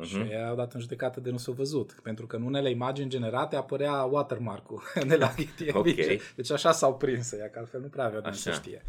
Uh-huh. 0.00 0.04
Și 0.08 0.16
Uh-huh. 0.22 0.30
ei 0.30 0.44
au 0.44 0.54
dat 0.56 0.72
în 0.74 0.80
judecată 0.80 1.20
de 1.20 1.30
nu 1.30 1.36
s-au 1.36 1.54
văzut. 1.54 2.00
Pentru 2.02 2.26
că 2.26 2.36
în 2.36 2.42
unele 2.42 2.70
imagini 2.70 3.08
generate 3.10 3.56
apărea 3.56 3.92
watermark-ul 4.02 4.82
de 5.06 5.16
la 5.16 5.32
Getty 5.36 5.70
Ok. 5.76 5.86
Images. 5.86 6.22
Deci 6.36 6.50
așa 6.50 6.72
s-au 6.72 6.96
prins 6.96 7.32
ea, 7.32 7.50
că 7.50 7.58
altfel 7.58 7.80
nu 7.80 7.86
prea 7.88 8.04
aveau 8.04 8.20
de 8.20 8.26
unde 8.26 8.38
să 8.40 8.48
Așa. 8.48 8.58
știe. 8.58 8.82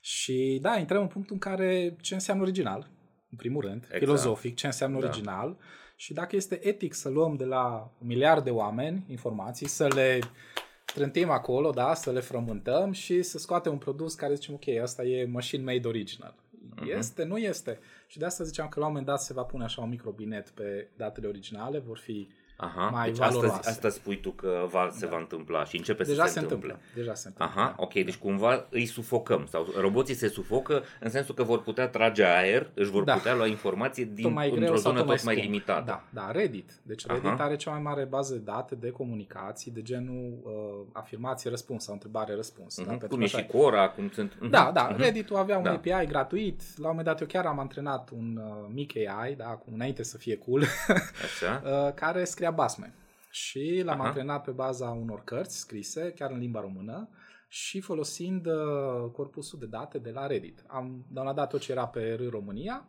Și 0.00 0.58
da, 0.62 0.76
intrăm 0.78 1.00
în 1.00 1.08
punctul 1.08 1.34
în 1.34 1.40
care 1.40 1.96
ce 2.00 2.14
înseamnă 2.14 2.42
original, 2.42 2.90
în 3.30 3.36
primul 3.36 3.60
rând, 3.62 3.82
Exact. 3.82 3.98
filozofic, 3.98 4.56
ce 4.56 4.66
înseamnă 4.66 5.00
Da. 5.00 5.06
original 5.06 5.56
și 5.96 6.12
dacă 6.12 6.36
este 6.36 6.66
etic 6.66 6.94
să 6.94 7.08
luăm 7.08 7.34
de 7.36 7.44
la 7.44 7.92
un 8.00 8.06
miliard 8.06 8.44
de 8.44 8.50
oameni 8.50 9.04
informații, 9.08 9.68
să 9.68 9.86
le 9.94 10.18
trântim 10.84 11.30
acolo, 11.30 11.70
da, 11.70 11.94
să 11.94 12.10
le 12.10 12.20
frământăm 12.20 12.92
și 12.92 13.22
să 13.22 13.38
scoatem 13.38 13.72
un 13.72 13.78
produs 13.78 14.14
care 14.14 14.34
zicem, 14.34 14.54
ok, 14.54 14.68
asta 14.82 15.04
e 15.04 15.24
machine 15.24 15.62
made 15.72 15.88
original. 15.88 16.34
Uh-huh. 16.34 16.96
Este, 16.98 17.24
nu 17.24 17.36
este. 17.36 17.78
Și 18.12 18.18
de 18.18 18.24
asta 18.24 18.44
ziceam 18.44 18.68
că 18.68 18.78
la 18.78 18.86
un 18.86 18.90
moment 18.90 19.08
dat 19.08 19.22
se 19.22 19.32
va 19.32 19.42
pune 19.42 19.64
așa 19.64 19.82
un 19.82 19.88
microbinet 19.88 20.50
pe 20.50 20.88
datele 20.96 21.26
originale, 21.26 21.78
vor 21.78 21.98
fi 21.98 22.28
Aha, 22.62 22.88
mai 22.88 23.06
deci 23.08 23.16
valoroase. 23.18 23.54
asta, 23.58 23.70
asta 23.70 23.88
spui 23.88 24.20
tu 24.20 24.30
că 24.30 24.66
va, 24.70 24.88
se 24.92 25.06
va 25.06 25.18
întâmpla 25.18 25.64
și 25.64 25.76
începe 25.76 26.02
Deja 26.02 26.26
să 26.26 26.32
se 26.32 26.38
întâmplă. 26.38 26.78
Deja 26.94 27.14
se 27.14 27.28
întâmplă. 27.28 27.60
Aha, 27.60 27.74
ok, 27.78 27.92
deci 27.92 28.16
cumva 28.16 28.66
îi 28.70 28.86
sufocăm 28.86 29.46
sau 29.50 29.66
roboții 29.80 30.14
se 30.14 30.28
sufocă 30.28 30.82
în 31.00 31.10
sensul 31.10 31.34
că 31.34 31.42
vor 31.42 31.62
putea 31.62 31.88
trage 31.88 32.24
aer, 32.24 32.70
își 32.74 32.90
vor 32.90 33.04
Da. 33.04 33.12
putea 33.12 33.34
lua 33.34 33.46
informație 33.46 34.04
din, 34.14 34.22
tot 34.24 34.32
mai 34.32 34.48
greu 34.48 34.58
într-o 34.60 34.76
sau 34.76 34.90
zonă 34.92 35.04
tot 35.04 35.14
tot 35.14 35.24
mai 35.24 35.34
scump. 35.34 35.50
limitată. 35.50 35.82
Da, 35.86 36.04
da, 36.10 36.30
Reddit. 36.30 36.70
Deci 36.82 37.06
Reddit 37.06 37.24
Aha. 37.24 37.44
are 37.44 37.56
cea 37.56 37.70
mai 37.70 37.80
mare 37.80 38.04
bază 38.04 38.32
de 38.34 38.40
date 38.44 38.74
de 38.74 38.90
comunicații, 38.90 39.70
de 39.70 39.82
genul 39.82 40.32
uh, 40.42 40.52
afirmație-răspuns 40.92 41.84
sau 41.84 41.92
întrebare-răspuns. 41.94 42.76
Mhm, 42.76 42.84
Da, 42.86 42.90
pentru 42.90 43.08
Cum 43.08 43.18
că 43.18 43.22
e 43.24 43.26
așa 43.26 43.38
și 43.38 43.46
Quora, 43.46 43.88
cum 43.88 44.10
sunt... 44.14 44.32
Mhm, 44.40 44.50
Da, 44.50 44.70
da, 44.74 44.88
mhm. 44.90 45.00
Reddit-ul 45.00 45.36
avea 45.36 45.56
un 45.56 45.62
Da. 45.62 45.70
API 45.72 46.06
gratuit. 46.06 46.60
La 46.76 46.88
un 46.88 46.96
moment 46.96 47.06
dat 47.06 47.20
eu 47.20 47.26
chiar 47.26 47.46
am 47.46 47.58
antrenat 47.58 48.10
un 48.16 48.40
uh, 48.44 48.68
mic 48.74 48.92
AI, 48.96 49.34
da, 49.34 49.44
acum, 49.48 49.72
înainte 49.74 50.02
să 50.02 50.16
fie 50.18 50.36
cool, 50.36 50.62
Așa. 51.24 51.62
uh, 51.86 51.92
care 51.94 52.24
scria 52.24 52.50
basme. 52.54 52.94
Și 53.30 53.82
l-am 53.84 53.98
Aha. 53.98 54.06
antrenat 54.06 54.44
pe 54.44 54.50
baza 54.50 54.90
unor 54.90 55.24
cărți 55.24 55.58
scrise, 55.58 56.12
chiar 56.12 56.30
în 56.30 56.38
limba 56.38 56.60
română, 56.60 57.08
și 57.48 57.80
folosind 57.80 58.46
uh, 58.46 59.10
corpusul 59.12 59.58
de 59.58 59.66
date 59.66 59.98
de 59.98 60.10
la 60.10 60.26
Reddit. 60.26 60.64
Am 60.66 61.06
downloadat 61.10 61.48
tot 61.48 61.60
ce 61.60 61.72
era 61.72 61.86
pe 61.86 62.14
R 62.14 62.30
România, 62.30 62.88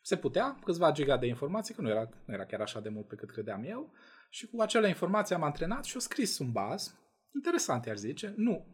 se 0.00 0.16
putea, 0.16 0.58
câțiva 0.64 0.92
giga 0.92 1.16
de 1.16 1.26
informații, 1.26 1.74
că 1.74 1.80
nu 1.80 1.88
era, 1.88 2.08
nu 2.24 2.34
era 2.34 2.44
chiar 2.44 2.60
așa 2.60 2.80
de 2.80 2.88
mult 2.88 3.06
pe 3.08 3.14
cât 3.14 3.30
credeam 3.30 3.62
eu, 3.64 3.90
și 4.30 4.46
cu 4.46 4.60
acele 4.60 4.88
informații 4.88 5.34
am 5.34 5.42
antrenat 5.42 5.84
și 5.84 5.94
au 5.94 6.00
scris 6.00 6.38
un 6.38 6.52
baz, 6.52 6.94
interesant 7.34 7.84
i-ar 7.84 7.96
zice, 7.96 8.34
nu, 8.36 8.66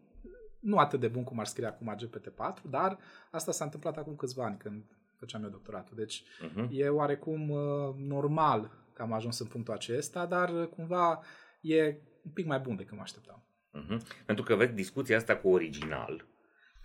nu 0.61 0.77
atât 0.77 1.01
de 1.01 1.09
bun 1.09 1.25
cum 1.25 1.39
ar 1.39 1.47
scrie 1.47 1.67
acum 1.67 1.97
GPT-4, 1.97 2.63
dar 2.71 2.99
asta 3.31 3.53
s-a 3.53 3.65
întâmplat 3.65 3.97
acum 3.97 4.17
câțiva 4.17 4.45
ani 4.45 4.57
când 4.59 4.85
făceam 5.17 5.43
eu 5.43 5.49
doctoratul. 5.51 5.97
Deci 5.97 6.23
Mhm. 6.41 6.69
e 6.73 6.89
oarecum 6.89 7.51
uh, 7.51 7.95
normal 7.97 8.71
că 8.99 9.05
am 9.05 9.13
ajuns 9.13 9.39
în 9.39 9.47
punctul 9.47 9.75
acesta, 9.75 10.27
dar 10.27 10.49
uh, 10.49 10.67
cumva 10.67 11.23
e 11.61 11.85
un 12.25 12.31
pic 12.35 12.47
mai 12.47 12.59
bun 12.59 12.77
decât 12.77 12.97
mă 12.97 13.03
așteptam. 13.03 13.43
Mhm. 13.73 14.03
Pentru 14.27 14.45
că, 14.45 14.55
vezi, 14.55 14.73
discuția 14.73 15.17
asta 15.17 15.37
cu 15.37 15.49
original 15.49 16.25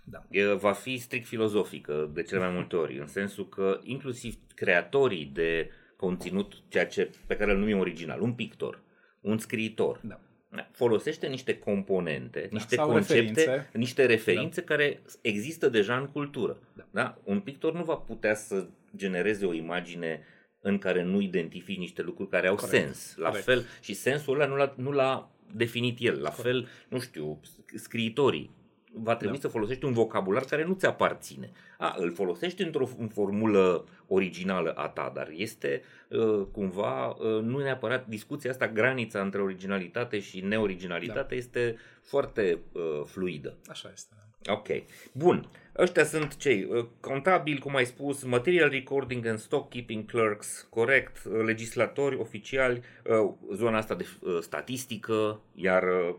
Da. 0.04 0.24
e, 0.30 0.44
va 0.52 0.72
fi 0.72 0.96
strict 0.98 1.26
filozofică 1.26 2.10
de 2.14 2.22
cele 2.22 2.40
mai 2.40 2.50
multe 2.50 2.76
ori, 2.76 2.98
în 2.98 3.06
sensul 3.06 3.48
că 3.48 3.80
inclusiv 3.82 4.34
creatorii 4.54 5.24
de 5.24 5.70
conținut, 5.96 6.54
ceea 6.68 6.86
ce, 6.86 7.10
pe 7.26 7.36
care 7.36 7.52
îl 7.52 7.58
numim 7.58 7.78
original, 7.78 8.20
un 8.20 8.32
pictor, 8.32 8.82
un 9.20 9.38
scriitor, 9.38 10.00
Da. 10.02 10.20
folosește 10.72 11.26
niște 11.26 11.58
componente, 11.58 12.48
niște 12.50 12.74
sau 12.74 12.88
concepte, 12.90 13.14
referințe. 13.14 13.70
niște 13.72 14.06
referințe 14.06 14.62
care 14.62 15.02
există 15.20 15.68
deja 15.68 15.96
în 15.98 16.06
cultură. 16.06 16.58
Da. 16.72 16.86
Da? 16.90 17.18
Un 17.24 17.40
pictor 17.40 17.72
nu 17.74 17.84
va 17.84 17.94
putea 17.96 18.34
să 18.34 18.66
genereze 18.96 19.46
o 19.46 19.52
imagine 19.52 20.22
în 20.66 20.78
care 20.78 21.02
nu 21.02 21.20
identifici 21.20 21.78
niște 21.78 22.02
lucruri 22.02 22.28
care 22.28 22.48
au 22.48 22.54
Corect. 22.54 22.76
sens. 22.84 23.14
La 23.16 23.28
Corect. 23.28 23.44
fel, 23.44 23.64
și 23.80 23.94
sensul 23.94 24.34
ăla 24.40 24.46
nu 24.46 24.56
l-a, 24.56 24.74
nu 24.76 24.90
l-a 24.90 25.30
definit 25.52 25.96
el. 26.00 26.20
La 26.20 26.30
fel, 26.30 26.68
nu 26.88 26.98
știu, 26.98 27.40
scriitorii. 27.74 28.50
Va 28.96 29.16
trebui 29.16 29.34
Da. 29.36 29.40
să 29.40 29.48
folosești 29.48 29.84
un 29.84 29.92
vocabular 29.92 30.44
care 30.44 30.64
nu 30.64 30.72
ți 30.74 30.86
aparține. 30.86 31.50
A, 31.78 31.94
îl 31.98 32.12
folosești 32.12 32.62
într-o 32.62 32.88
în 32.98 33.08
formulă 33.08 33.84
originală 34.06 34.72
a 34.72 34.88
ta, 34.88 35.12
dar 35.14 35.28
este 35.36 35.82
uh, 36.08 36.46
cumva, 36.52 37.06
uh, 37.08 37.42
nu 37.42 37.58
neapărat 37.58 38.06
discuția 38.06 38.50
asta, 38.50 38.68
granița 38.68 39.20
între 39.20 39.40
originalitate 39.42 40.18
și 40.20 40.40
neoriginalitate 40.40 41.26
Da. 41.28 41.34
este 41.36 41.76
foarte 42.02 42.58
uh, 42.72 42.82
fluidă. 43.04 43.56
Așa 43.68 43.90
este. 43.92 44.14
Ok. 44.46 44.68
Bun. 45.12 45.48
Ăștia 45.78 46.04
sunt 46.04 46.36
cei 46.36 46.64
uh, 46.64 46.86
contabili, 47.00 47.58
cum 47.58 47.74
ai 47.76 47.84
spus, 47.84 48.22
material 48.22 48.68
recording 48.68 49.26
and 49.26 49.38
stock 49.38 49.70
keeping 49.70 50.04
clerks, 50.10 50.66
corect, 50.70 51.24
uh, 51.24 51.42
legislatori, 51.44 52.16
oficiali, 52.16 52.82
uh, 53.04 53.32
zona 53.54 53.76
asta 53.78 53.94
de 53.94 54.06
uh, 54.20 54.38
statistică, 54.40 55.40
iar 55.54 55.82
uh, 55.82 56.14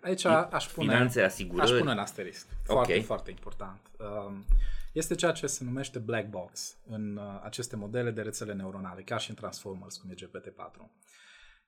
Aici 0.00 0.20
fi- 0.20 0.26
aș 0.26 0.66
pune, 0.66 0.88
finanțe, 0.92 1.20
aș 1.20 1.26
asigurări. 1.26 1.78
pune 1.78 1.90
în 1.90 1.98
asterisc. 1.98 2.46
Foarte, 2.64 2.96
Ok. 2.96 3.04
foarte 3.04 3.30
important. 3.30 3.80
Um, 3.98 4.44
Este 4.92 5.14
ceea 5.14 5.32
ce 5.32 5.46
se 5.46 5.64
numește 5.64 5.98
black 5.98 6.26
box 6.28 6.76
în 6.88 7.16
uh, 7.16 7.40
aceste 7.44 7.76
modele 7.76 8.10
de 8.10 8.20
rețele 8.22 8.52
neuronale, 8.52 9.02
chiar 9.02 9.20
și 9.20 9.30
în 9.30 9.36
Transformers, 9.36 9.96
cum 9.96 10.10
e 10.10 10.14
GPT-4 10.14 10.80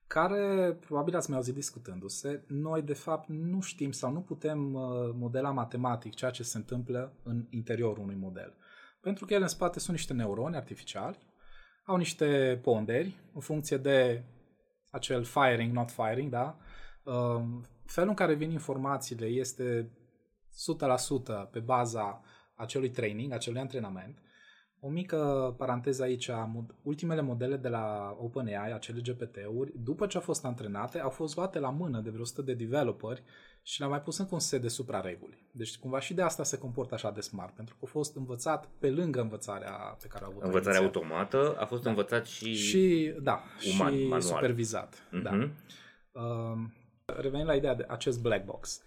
care 0.09 0.77
probabil 0.79 1.15
ați 1.15 1.29
mai 1.29 1.37
auzit 1.37 1.53
discutându-se, 1.53 2.43
noi 2.47 2.81
de 2.81 2.93
fapt 2.93 3.27
nu 3.27 3.61
știm 3.61 3.91
sau 3.91 4.11
nu 4.11 4.21
putem 4.21 4.73
uh, 4.73 4.81
modela 5.13 5.51
matematic 5.51 6.15
ceea 6.15 6.31
ce 6.31 6.43
se 6.43 6.57
întâmplă 6.57 7.13
în 7.23 7.45
interiorul 7.49 8.03
unui 8.03 8.15
model. 8.15 8.55
Pentru 9.01 9.25
că 9.25 9.33
ele 9.33 9.43
în 9.43 9.49
spate 9.49 9.79
sunt 9.79 9.95
niște 9.95 10.13
neuroni 10.13 10.55
artificiali, 10.55 11.17
au 11.85 11.95
niște 11.95 12.59
ponderi 12.61 13.19
în 13.33 13.41
funcție 13.41 13.77
de 13.77 14.23
acel 14.91 15.23
firing, 15.23 15.73
not 15.73 15.91
firing, 15.91 16.31
da? 16.31 16.57
Uh, 17.03 17.43
felul 17.85 18.09
în 18.09 18.15
care 18.15 18.33
vin 18.33 18.51
informațiile 18.51 19.25
este 19.25 19.91
100% 21.47 21.51
pe 21.51 21.59
baza 21.59 22.21
acelui 22.55 22.89
training, 22.89 23.31
acelui 23.31 23.59
antrenament. 23.59 24.19
O 24.81 24.89
mică 24.89 25.53
paranteză 25.57 26.03
aici, 26.03 26.29
mod- 26.29 26.75
ultimele 26.81 27.21
modele 27.21 27.55
de 27.55 27.67
la 27.67 28.15
OpenAI, 28.19 28.73
acele 28.73 29.01
GPT-uri, 29.01 29.73
după 29.83 30.07
ce 30.07 30.17
au 30.17 30.23
fost 30.23 30.45
antrenate, 30.45 30.99
au 30.99 31.09
fost 31.09 31.35
luate 31.35 31.59
la 31.59 31.69
mână 31.69 31.99
de 31.99 32.09
vreo 32.09 32.21
100 32.21 32.41
de 32.41 32.53
developeri 32.53 33.23
și 33.63 33.79
le-au 33.79 33.91
mai 33.91 34.01
pus 34.01 34.17
încă 34.17 34.33
un 34.33 34.39
set 34.39 34.61
de 34.61 34.67
suprareguli. 34.67 35.49
Deci 35.51 35.77
cumva 35.77 35.99
și 35.99 36.13
de 36.13 36.21
asta 36.21 36.43
se 36.43 36.57
comportă 36.57 36.93
așa 36.93 37.11
de 37.11 37.21
smart, 37.21 37.55
pentru 37.55 37.75
că 37.75 37.81
a 37.85 37.89
fost 37.91 38.15
învățat 38.15 38.69
pe 38.79 38.89
lângă 38.89 39.21
învățarea 39.21 39.71
pe 40.01 40.07
care 40.07 40.23
au 40.23 40.29
avut 40.31 40.43
Învățarea 40.43 40.79
automată 40.79 41.55
a 41.59 41.65
fost 41.65 41.85
învățat 41.85 42.25
și... 42.25 42.53
și, 42.53 43.13
da, 43.21 43.43
uman, 43.73 43.93
și 43.93 44.01
manual. 44.01 44.21
supervizat. 44.21 45.07
Da. 45.23 45.31
Mhm. 45.31 45.51
Um, 46.11 46.73
revenind 47.05 47.47
la 47.47 47.55
ideea 47.55 47.75
de 47.75 47.85
acest 47.87 48.21
black 48.21 48.45
box. 48.45 48.81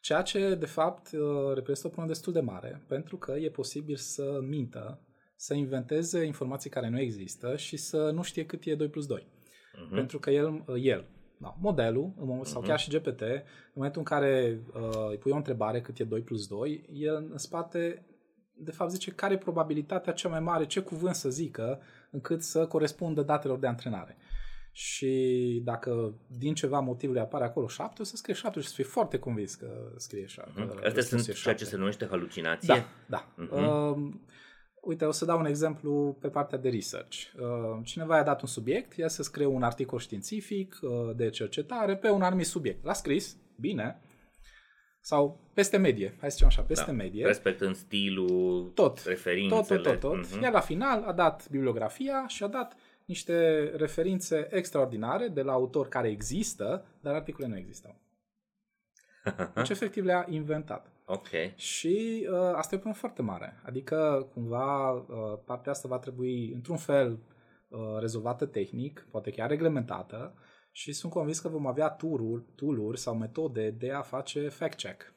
Ceea 0.00 0.22
ce, 0.22 0.54
de 0.54 0.66
fapt, 0.66 1.10
uh, 1.12 1.54
reprezintă 1.54 1.86
o 1.86 1.90
problemă 1.90 2.06
destul 2.06 2.32
de 2.32 2.40
mare, 2.40 2.84
pentru 2.88 3.16
că 3.16 3.32
e 3.32 3.50
posibil 3.50 3.96
să 3.96 4.38
mintă, 4.42 5.00
să 5.36 5.54
inventeze 5.54 6.24
informații 6.24 6.70
care 6.70 6.88
nu 6.88 7.00
există 7.00 7.56
și 7.56 7.76
să 7.76 8.10
nu 8.14 8.22
știe 8.22 8.46
cât 8.46 8.64
e 8.64 8.74
2 8.74 8.88
plus 8.88 9.06
2. 9.06 9.26
Mhm. 9.84 9.94
Pentru 9.94 10.18
că 10.18 10.30
el, 10.30 10.64
uh, 10.66 10.76
el 10.82 11.04
da, 11.38 11.56
modelul, 11.60 12.12
în 12.16 12.26
moment, 12.26 12.46
sau 12.46 12.62
chiar 12.62 12.78
și 12.78 12.90
GPT, 12.90 13.20
în 13.20 13.42
momentul 13.72 14.00
în 14.00 14.06
care 14.06 14.60
uh, 14.74 15.10
îi 15.10 15.18
pui 15.18 15.32
o 15.32 15.36
întrebare 15.36 15.80
cât 15.80 15.98
e 15.98 16.04
2 16.04 16.20
plus 16.20 16.46
2, 16.46 16.88
el 16.92 17.28
în 17.30 17.38
spate, 17.38 18.06
de 18.54 18.70
fapt, 18.70 18.90
zice 18.90 19.10
care 19.10 19.34
e 19.34 19.38
probabilitatea 19.38 20.12
cea 20.12 20.28
mai 20.28 20.40
mare, 20.40 20.66
ce 20.66 20.80
cuvânt 20.80 21.14
să 21.14 21.30
zică, 21.30 21.80
încât 22.10 22.42
să 22.42 22.66
corespundă 22.66 23.22
datelor 23.22 23.58
de 23.58 23.66
antrenare. 23.66 24.16
Și 24.72 25.60
dacă 25.64 26.14
din 26.38 26.54
ceva 26.54 26.80
motiv 26.80 27.12
le 27.12 27.20
apare 27.20 27.44
acolo 27.44 27.68
7, 27.68 28.02
o 28.02 28.04
să 28.04 28.16
scrie 28.16 28.34
7 28.34 28.60
și 28.60 28.68
să 28.68 28.74
fie 28.74 28.84
foarte 28.84 29.18
convins 29.18 29.54
că 29.54 29.92
scrie 29.96 30.26
7. 30.26 30.50
Mhm. 30.54 30.80
Astea 30.84 31.02
sunt 31.02 31.32
ceea 31.32 31.54
ce 31.54 31.64
se 31.64 31.76
numește 31.76 32.06
halucinație. 32.06 32.74
Da, 32.74 32.86
da. 33.06 33.28
Mhm. 33.36 33.54
Uh, 33.54 34.14
uite, 34.86 35.04
o 35.04 35.10
să 35.10 35.24
dau 35.24 35.38
un 35.38 35.44
exemplu 35.46 36.16
pe 36.20 36.28
partea 36.28 36.58
de 36.58 36.68
research. 36.68 37.16
Uh, 37.40 37.78
cineva 37.84 38.16
i-a 38.16 38.22
dat 38.22 38.40
un 38.40 38.48
subiect, 38.48 38.98
ea 38.98 39.08
să 39.08 39.22
scrie 39.22 39.46
un 39.46 39.62
articol 39.62 39.98
științific 39.98 40.78
uh, 40.82 40.90
de 41.16 41.30
cercetare 41.30 41.96
pe 41.96 42.10
un 42.10 42.22
anumit 42.22 42.46
subiect. 42.46 42.84
L-a 42.84 42.92
scris, 42.92 43.36
bine, 43.60 44.00
sau 45.00 45.40
peste 45.54 45.76
medie, 45.76 46.08
hai 46.20 46.30
să 46.30 46.34
zicem 46.34 46.46
așa, 46.46 46.62
peste 46.62 46.84
Da. 46.86 46.92
medie. 46.92 47.26
Respectând 47.26 47.76
stilul, 47.76 48.70
Tot, 48.74 49.02
referințele. 49.04 49.60
tot, 49.60 49.82
tot, 49.82 49.82
tot, 49.82 50.00
tot. 50.00 50.30
Mhm. 50.32 50.42
Iar 50.42 50.52
la 50.52 50.60
final 50.60 51.02
a 51.02 51.12
dat 51.12 51.48
bibliografia 51.50 52.24
și 52.28 52.42
a 52.42 52.46
dat 52.46 52.76
niște 53.04 53.64
referințe 53.76 54.48
extraordinare 54.50 55.28
de 55.28 55.42
la 55.42 55.52
autor 55.52 55.88
care 55.88 56.08
există, 56.08 56.84
dar 57.00 57.14
articole 57.14 57.46
nu 57.46 57.56
existau. 57.56 57.94
Deci 59.54 59.68
efectiv 59.68 60.04
le-a 60.04 60.26
inventat. 60.28 60.90
Ok. 61.08 61.28
Și 61.54 62.26
uh, 62.30 62.36
asta 62.36 62.74
e 62.74 62.78
o 62.78 62.80
problemă 62.80 62.94
foarte 62.94 63.22
mare. 63.22 63.60
Adică, 63.64 64.28
cumva, 64.32 64.90
uh, 64.92 65.06
partea 65.44 65.72
asta 65.72 65.88
va 65.88 65.98
trebui, 65.98 66.52
într-un 66.54 66.76
fel, 66.76 67.18
uh, 67.68 67.78
rezolvată 68.00 68.46
tehnic, 68.46 69.06
poate 69.10 69.30
chiar 69.30 69.48
reglementată, 69.48 70.34
și 70.70 70.92
sunt 70.92 71.12
convins 71.12 71.38
că 71.40 71.48
vom 71.48 71.66
avea 71.66 71.88
tool-uri, 71.88 72.44
tool 72.54 72.96
sau 72.96 73.14
metode 73.16 73.70
de 73.70 73.90
a 73.92 74.02
face 74.02 74.48
fact-check, 74.48 75.12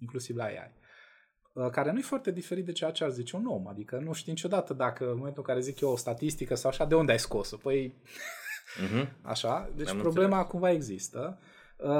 inclusiv 0.00 0.36
la 0.36 0.44
AI, 0.44 0.72
uh, 1.52 1.70
care 1.70 1.92
nu 1.92 1.98
e 1.98 2.02
foarte 2.02 2.30
diferit 2.30 2.64
de 2.64 2.72
ceea 2.72 2.90
ce 2.90 3.04
ar 3.04 3.10
zice 3.10 3.36
un 3.36 3.46
om. 3.46 3.66
Adică 3.68 3.98
nu 3.98 4.12
știi 4.12 4.32
niciodată 4.32 4.74
dacă, 4.74 5.04
în 5.04 5.16
momentul 5.16 5.42
în 5.46 5.48
care 5.48 5.60
zic 5.60 5.80
eu 5.80 5.90
o 5.90 5.96
statistică 5.96 6.54
sau 6.54 6.70
așa, 6.70 6.84
de 6.84 6.94
unde 6.94 7.12
ai 7.12 7.18
scos-o? 7.18 7.56
Păi, 7.56 7.94
Mhm. 8.82 9.08
Așa, 9.22 9.70
deci 9.76 9.88
Am 9.88 9.98
problema 9.98 10.26
înțeles. 10.26 10.50
cumva 10.50 10.70
există, 10.70 11.38
uh, 11.40 11.46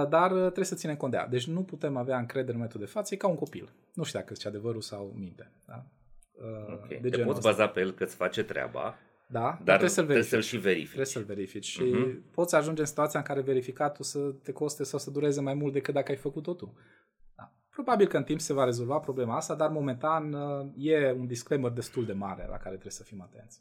dar 0.08 0.30
uh, 0.30 0.38
trebuie 0.38 0.64
să 0.64 0.74
ținem 0.74 0.96
cont 0.96 1.12
de 1.12 1.18
ea. 1.18 1.26
Deci 1.26 1.46
nu 1.46 1.62
putem 1.62 1.96
avea 1.96 2.18
încredere 2.18 2.50
în 2.50 2.56
momentul 2.56 2.80
de 2.80 2.86
față, 2.86 3.14
e 3.14 3.16
ca 3.16 3.28
un 3.28 3.36
copil. 3.36 3.72
Nu 3.94 4.02
știu 4.02 4.18
dacă 4.18 4.34
zice 4.34 4.48
adevărul 4.48 4.80
sau 4.80 5.12
minte. 5.16 5.52
Da? 5.66 5.84
Uh, 6.32 6.72
Ok. 6.72 6.88
De 6.88 6.94
Te 6.94 7.08
genul 7.08 7.26
poți 7.32 7.38
ăsta. 7.38 7.50
baza 7.50 7.68
pe 7.68 7.80
el 7.80 7.92
că 7.92 8.04
îți 8.04 8.14
face 8.14 8.42
treaba, 8.44 8.94
Da, 9.28 9.40
dar, 9.40 9.58
dar 9.64 9.76
trebuie 9.76 9.88
să-l 9.88 10.04
verifici. 10.04 10.28
Trebuie 10.28 10.42
să-l 10.42 10.58
și 10.58 10.64
verifici. 10.64 10.86
Trebuie 10.86 11.06
să-l 11.06 11.22
verifici 11.22 11.64
și 11.66 11.82
uh-huh. 11.82 12.32
poți 12.32 12.54
ajunge 12.54 12.80
în 12.80 12.86
situația 12.86 13.18
în 13.18 13.24
care 13.24 13.40
verificatul 13.40 14.04
să 14.04 14.18
te 14.42 14.52
coste 14.52 14.84
sau 14.84 14.98
să 14.98 15.10
dureze 15.10 15.40
mai 15.40 15.54
mult 15.54 15.72
decât 15.72 15.94
dacă 15.94 16.10
ai 16.10 16.16
făcut-o 16.16 16.54
tu. 16.54 16.76
Da. 17.36 17.52
Probabil 17.70 18.06
că 18.06 18.16
în 18.16 18.24
timp 18.24 18.40
se 18.40 18.52
va 18.52 18.64
rezolva 18.64 18.98
problema 18.98 19.36
asta, 19.36 19.54
dar 19.54 19.70
momentan 19.70 20.32
uh, 20.32 20.66
e 20.76 21.12
un 21.12 21.26
disclaimer 21.26 21.70
destul 21.70 22.04
de 22.04 22.12
mare 22.12 22.46
la 22.48 22.56
care 22.56 22.70
trebuie 22.74 22.92
să 22.92 23.02
fim 23.02 23.22
atenți. 23.22 23.60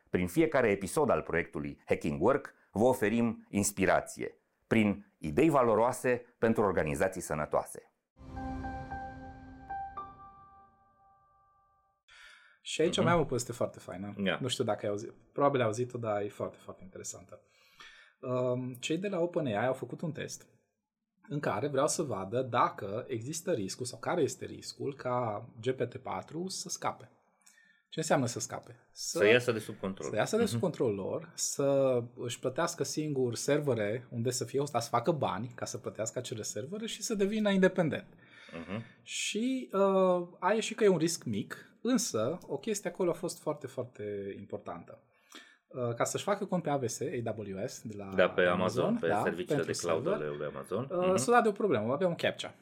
prin 0.11 0.27
fiecare 0.27 0.69
episod 0.69 1.09
al 1.09 1.21
proiectului 1.21 1.81
Hacking 1.85 2.21
Work, 2.21 2.53
vă 2.71 2.83
oferim 2.83 3.47
inspirație 3.49 4.35
prin 4.67 5.13
idei 5.17 5.49
valoroase 5.49 6.35
pentru 6.37 6.63
organizații 6.63 7.21
sănătoase. 7.21 7.91
Și 12.61 12.81
aici 12.81 12.99
mm-hmm. 12.99 13.03
mai 13.03 13.13
am 13.13 13.19
o 13.19 13.25
poveste 13.25 13.51
foarte 13.51 13.79
faină. 13.79 14.13
Yeah. 14.17 14.39
Nu 14.39 14.47
știu 14.47 14.63
dacă 14.63 14.85
ai 14.85 14.91
auzit. 14.91 15.13
Probabil 15.31 15.59
ai 15.59 15.65
auzit-o, 15.65 15.97
dar 15.97 16.21
e 16.21 16.27
foarte, 16.27 16.57
foarte 16.61 16.83
interesantă. 16.83 17.41
Um, 18.19 18.73
cei 18.73 18.97
de 18.97 19.07
la 19.07 19.19
OpenAI 19.19 19.67
au 19.67 19.73
făcut 19.73 20.01
un 20.01 20.11
test 20.11 20.47
în 21.29 21.39
care 21.39 21.67
vreau 21.67 21.87
să 21.87 22.03
vadă 22.03 22.41
dacă 22.41 23.05
există 23.07 23.51
riscul 23.51 23.85
sau 23.85 23.99
care 23.99 24.21
este 24.21 24.45
riscul 24.45 24.95
ca 24.95 25.45
GPT-4 25.59 26.45
să 26.47 26.69
scape. 26.69 27.09
Ce 27.91 27.99
înseamnă 27.99 28.25
să 28.25 28.39
scape? 28.39 28.79
Să, 28.91 29.17
să 29.17 29.25
iasă 29.25 29.51
de 29.51 29.59
sub 29.59 29.75
control. 29.79 30.09
Să 30.09 30.15
iasă 30.15 30.37
de 30.37 30.45
sub 30.45 30.53
mhm. 30.53 30.61
control 30.61 30.93
lor, 30.93 31.31
să 31.33 31.99
își 32.15 32.39
plătească 32.39 32.83
singur 32.83 33.35
servere 33.35 34.07
unde 34.09 34.29
să 34.29 34.45
fie 34.45 34.59
hostat, 34.59 34.83
să 34.83 34.89
facă 34.89 35.11
bani 35.11 35.51
ca 35.55 35.65
să 35.65 35.77
plătească 35.77 36.19
acele 36.19 36.41
servere 36.41 36.85
și 36.85 37.01
să 37.01 37.15
devină 37.15 37.49
independent. 37.49 38.07
Uh-huh. 38.07 38.81
Și 39.03 39.69
uh, 39.73 40.27
a 40.39 40.53
ieșit 40.53 40.77
că 40.77 40.83
e 40.83 40.87
un 40.87 40.97
risc 40.97 41.23
mic, 41.23 41.71
însă 41.81 42.37
o 42.47 42.57
chestie 42.57 42.89
acolo 42.89 43.09
a 43.09 43.13
fost 43.13 43.39
foarte, 43.39 43.67
foarte 43.67 44.35
importantă. 44.37 45.03
Uh, 45.67 45.93
ca 45.93 46.03
să-și 46.03 46.23
facă 46.23 46.45
cont 46.45 46.63
pe 46.63 46.69
AWS, 46.69 46.99
AWS, 47.25 47.81
de 47.81 47.95
la 47.97 48.13
da, 48.15 48.29
pe 48.29 48.41
Amazon, 48.41 48.85
Amazon 48.85 48.97
pe 48.99 49.07
da, 49.07 49.21
serviciile 49.21 49.63
de 49.63 49.71
cloud 49.71 50.07
ale 50.07 50.27
lui 50.27 50.45
Amazon. 50.45 50.89
Uh, 50.91 51.11
uh-huh. 51.11 51.15
S-a 51.15 51.41
de 51.41 51.47
o 51.47 51.51
problemă, 51.51 51.93
avea 51.93 52.07
un 52.07 52.15
CAPTCHA. 52.15 52.55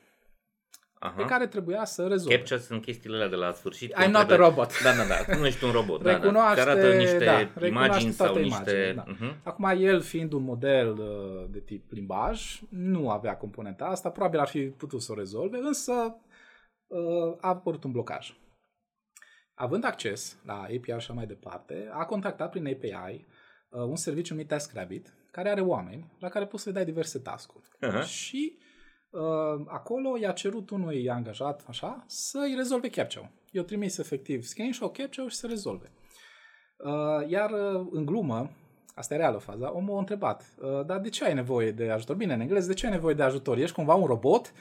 Aha. 1.02 1.16
pe 1.16 1.26
care 1.26 1.48
trebuia 1.48 1.86
să 1.86 2.08
rezolve. 2.08 2.36
Captcha 2.36 2.58
sunt 2.58 2.82
chestiile 2.82 3.16
alea 3.16 3.28
de 3.28 3.36
la 3.36 3.52
sfârșit. 3.52 3.94
I'm 3.94 4.12
not 4.12 4.32
a 4.32 4.36
robot. 4.36 4.84
Da, 4.84 4.92
da, 4.96 5.04
da. 5.04 5.38
Nu 5.38 5.46
ești 5.46 5.64
un 5.64 5.72
robot. 5.72 6.02
Recunoaște, 6.02 6.64
da, 6.64 6.66
da. 6.66 6.72
arată 6.72 6.96
niște 6.96 7.26
da, 7.26 7.66
imagini 7.66 8.12
sau 8.12 8.40
imagine, 8.40 8.56
niște... 8.56 8.94
Da. 8.96 9.04
Uh-huh. 9.04 9.44
Acum, 9.44 9.66
el 9.66 10.02
fiind 10.02 10.34
un 10.34 10.44
model 10.44 10.98
uh, 10.98 11.50
de 11.50 11.60
tip 11.60 11.92
limbaj, 11.92 12.60
nu 12.70 13.10
avea 13.10 13.38
componenta 13.38 13.86
asta, 13.86 14.10
probabil 14.10 14.40
ar 14.40 14.48
fi 14.48 14.62
putut 14.62 15.02
să 15.02 15.12
o 15.12 15.16
rezolve, 15.16 15.58
însă 15.58 15.94
uh, 16.88 17.38
a 17.40 17.48
apărut 17.48 17.84
un 17.84 17.92
blocaj. 17.92 18.34
Având 19.54 19.84
acces 19.84 20.40
la 20.46 20.62
API 20.62 20.86
și 20.86 20.92
așa 20.92 21.14
mai 21.14 21.26
departe, 21.26 21.90
a 21.92 22.06
contactat 22.06 22.50
prin 22.50 22.68
API 22.68 23.26
uh, 23.70 23.82
un 23.82 23.96
serviciu 23.96 24.34
numit 24.34 24.48
TaskRabbit, 24.48 25.14
care 25.32 25.50
are 25.50 25.62
oameni 25.62 26.12
la 26.20 26.30
care 26.30 26.46
poți 26.46 26.64
să 26.64 26.70
le 26.70 26.76
dai 26.76 26.86
diverse 26.86 27.20
task-uri. 27.20 27.68
Uh-huh. 27.88 28.06
Și 28.06 28.58
Uh, 28.58 28.68
acolo 29.65 30.17
i-a 30.17 30.32
cerut 30.32 30.69
unui 30.69 31.10
angajat, 31.10 31.63
așa, 31.67 32.04
să-i 32.08 32.54
rezolve 32.56 32.89
captcha 32.89 33.32
I-a 33.52 33.63
trimis 33.63 33.98
efectiv 33.98 34.43
screenshot 34.43 34.98
captcha 34.98 35.28
și 35.28 35.36
să 35.36 35.48
rezolve. 35.48 35.91
Uh, 36.78 37.30
iar 37.30 37.52
uh, 37.52 37.88
în 37.91 38.06
glumă, 38.06 38.52
asta 38.95 39.13
e 39.13 39.17
reală 39.17 39.38
faza, 39.38 39.76
omul 39.76 39.95
a 39.95 40.00
întrebat, 40.00 40.56
dar 40.86 41.00
de 41.00 41.10
ce 41.10 41.26
ai 41.26 41.34
nevoie 41.34 41.72
de 41.72 41.89
ajutor? 41.89 42.15
Bine, 42.15 42.34
în 42.34 42.39
engleză, 42.39 42.67
de 42.67 42.74
ce 42.74 42.86
ai 42.86 42.91
nevoie 42.91 43.13
de 43.13 43.24
ajutor? 43.24 43.58
Ești 43.58 43.76
cumva 43.76 43.93
un 43.93 44.06
robot? 44.06 44.54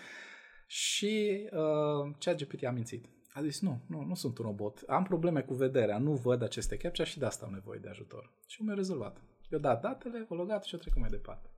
Și 0.70 1.48
uh, 1.52 2.14
ChatGPT 2.18 2.64
a 2.64 2.70
mințit. 2.70 3.04
A 3.32 3.42
zis, 3.42 3.61
nu, 3.61 3.80
nu, 3.87 4.02
nu 4.02 4.14
sunt 4.14 4.38
un 4.38 4.44
robot. 4.44 4.82
Am 4.87 5.02
probleme 5.02 5.40
cu 5.40 5.54
vederea, 5.54 5.98
nu 5.98 6.12
văd 6.12 6.42
aceste 6.42 6.76
captcha 6.76 7.04
și 7.04 7.18
de 7.18 7.26
asta 7.26 7.46
am 7.46 7.52
nevoie 7.52 7.78
de 7.78 7.88
ajutor. 7.88 8.32
Și 8.46 8.62
mi-a 8.62 8.74
rezolvat. 8.74 9.22
I-a 9.50 9.58
dat 9.58 9.80
datele, 9.80 10.26
o 10.28 10.34
logat 10.34 10.64
și 10.64 10.74
o 10.74 10.78
trecut 10.78 11.00
mai 11.00 11.11
departe. 11.11 11.48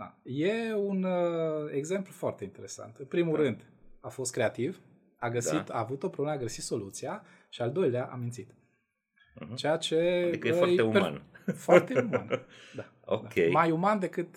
Da. 0.00 0.14
E 0.22 0.74
un 0.74 1.02
uh, 1.02 1.70
exemplu 1.72 2.12
foarte 2.12 2.44
interesant. 2.44 2.96
În 2.96 3.04
primul 3.04 3.36
da. 3.36 3.42
rând, 3.42 3.64
a 4.00 4.08
fost 4.08 4.32
creativ, 4.32 4.80
a 5.18 5.28
găsit, 5.28 5.60
da. 5.66 5.74
a 5.74 5.78
avut 5.78 6.02
o 6.02 6.08
problemă, 6.08 6.36
a 6.36 6.40
găsit 6.40 6.62
soluția 6.62 7.24
și 7.48 7.62
al 7.62 7.72
doilea 7.72 8.08
a 8.12 8.16
mințit. 8.16 8.50
Uh-huh. 8.50 9.54
Ceea 9.54 9.76
ce 9.76 10.24
adică 10.28 10.48
e 10.48 10.52
foarte 10.62 10.82
uman. 10.82 11.22
Per... 11.44 11.54
Foarte 11.54 12.00
uman. 12.00 12.46
Da. 12.74 12.92
Ok. 13.04 13.34
Da. 13.34 13.50
Mai 13.50 13.70
uman 13.70 13.98
decât 13.98 14.36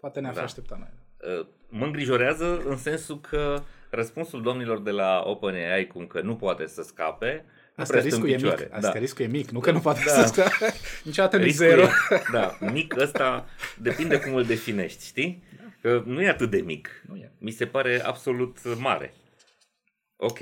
poate 0.00 0.20
ne-ar 0.20 0.34
da. 0.34 0.42
aștepta 0.42 0.76
noi. 0.78 0.90
Uh, 1.38 1.46
mă 1.68 1.84
îngrijorează 1.84 2.62
în 2.64 2.76
sensul 2.76 3.20
că 3.20 3.62
răspunsul 3.90 4.42
domnilor 4.42 4.82
de 4.82 4.90
la 4.90 5.22
OpenAI 5.24 5.86
cum 5.86 6.06
că 6.06 6.20
nu 6.20 6.36
poate 6.36 6.66
să 6.66 6.82
scape 6.82 7.44
Asta 7.44 7.52
riscul 7.86 8.28
e 8.28 8.36
mic. 8.36 8.68
Asta 8.70 8.92
da. 8.92 8.98
riscul 8.98 9.24
e 9.24 9.28
mic, 9.28 9.50
nu 9.50 9.60
că 9.60 9.70
nu 9.70 9.80
poate 9.80 10.02
da. 10.06 10.12
să 10.12 10.26
scape. 10.26 10.74
Niciodată 11.04 11.36
nu 11.36 11.46
zero. 11.46 11.82
E, 11.82 11.88
da, 12.32 12.58
mic 12.72 12.94
ăsta 12.98 13.46
depinde 13.78 14.20
cum 14.20 14.34
îl 14.34 14.44
definești, 14.44 15.06
știi? 15.06 15.42
Că 15.80 16.02
nu 16.06 16.22
e 16.22 16.28
atât 16.28 16.50
de 16.50 16.60
mic. 16.60 17.04
Nu 17.08 17.16
e. 17.16 17.32
Mi 17.38 17.50
se 17.50 17.66
pare 17.66 18.02
absolut 18.04 18.78
mare. 18.78 19.14
Ok. 20.16 20.38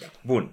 Da. 0.00 0.06
Bun. 0.22 0.50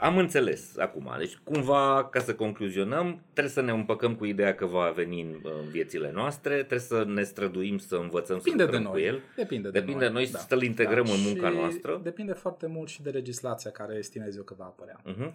Am 0.00 0.18
înțeles 0.18 0.76
acum. 0.76 1.14
Deci, 1.18 1.36
cumva, 1.44 2.08
ca 2.10 2.20
să 2.20 2.34
concluzionăm, 2.34 3.22
trebuie 3.32 3.52
să 3.52 3.60
ne 3.60 3.70
împăcăm 3.70 4.14
cu 4.14 4.24
ideea 4.24 4.54
că 4.54 4.66
va 4.66 4.92
veni 4.94 5.20
în, 5.20 5.40
în 5.42 5.68
viețile 5.70 6.10
noastre, 6.14 6.54
trebuie 6.54 6.78
să 6.78 7.04
ne 7.06 7.22
străduim 7.22 7.78
să 7.78 7.96
învățăm 7.96 8.36
depinde 8.36 8.64
să 8.64 8.70
de 8.70 8.78
noi. 8.78 8.92
cu 8.92 8.98
el. 8.98 9.20
Depinde 9.36 9.68
de 9.68 9.78
depinde 9.78 10.04
noi. 10.04 10.12
noi 10.12 10.30
da. 10.30 10.38
să-l 10.38 10.62
integrăm 10.62 11.04
da. 11.04 11.12
în 11.12 11.20
munca 11.20 11.48
și 11.48 11.54
noastră. 11.56 12.00
Depinde 12.02 12.32
foarte 12.32 12.66
mult 12.66 12.88
și 12.88 13.02
de 13.02 13.10
legislația 13.10 13.70
care 13.70 13.94
estimez 13.94 14.36
eu 14.36 14.42
că 14.42 14.54
va 14.58 14.64
apărea. 14.64 15.00
Uh-huh. 15.02 15.32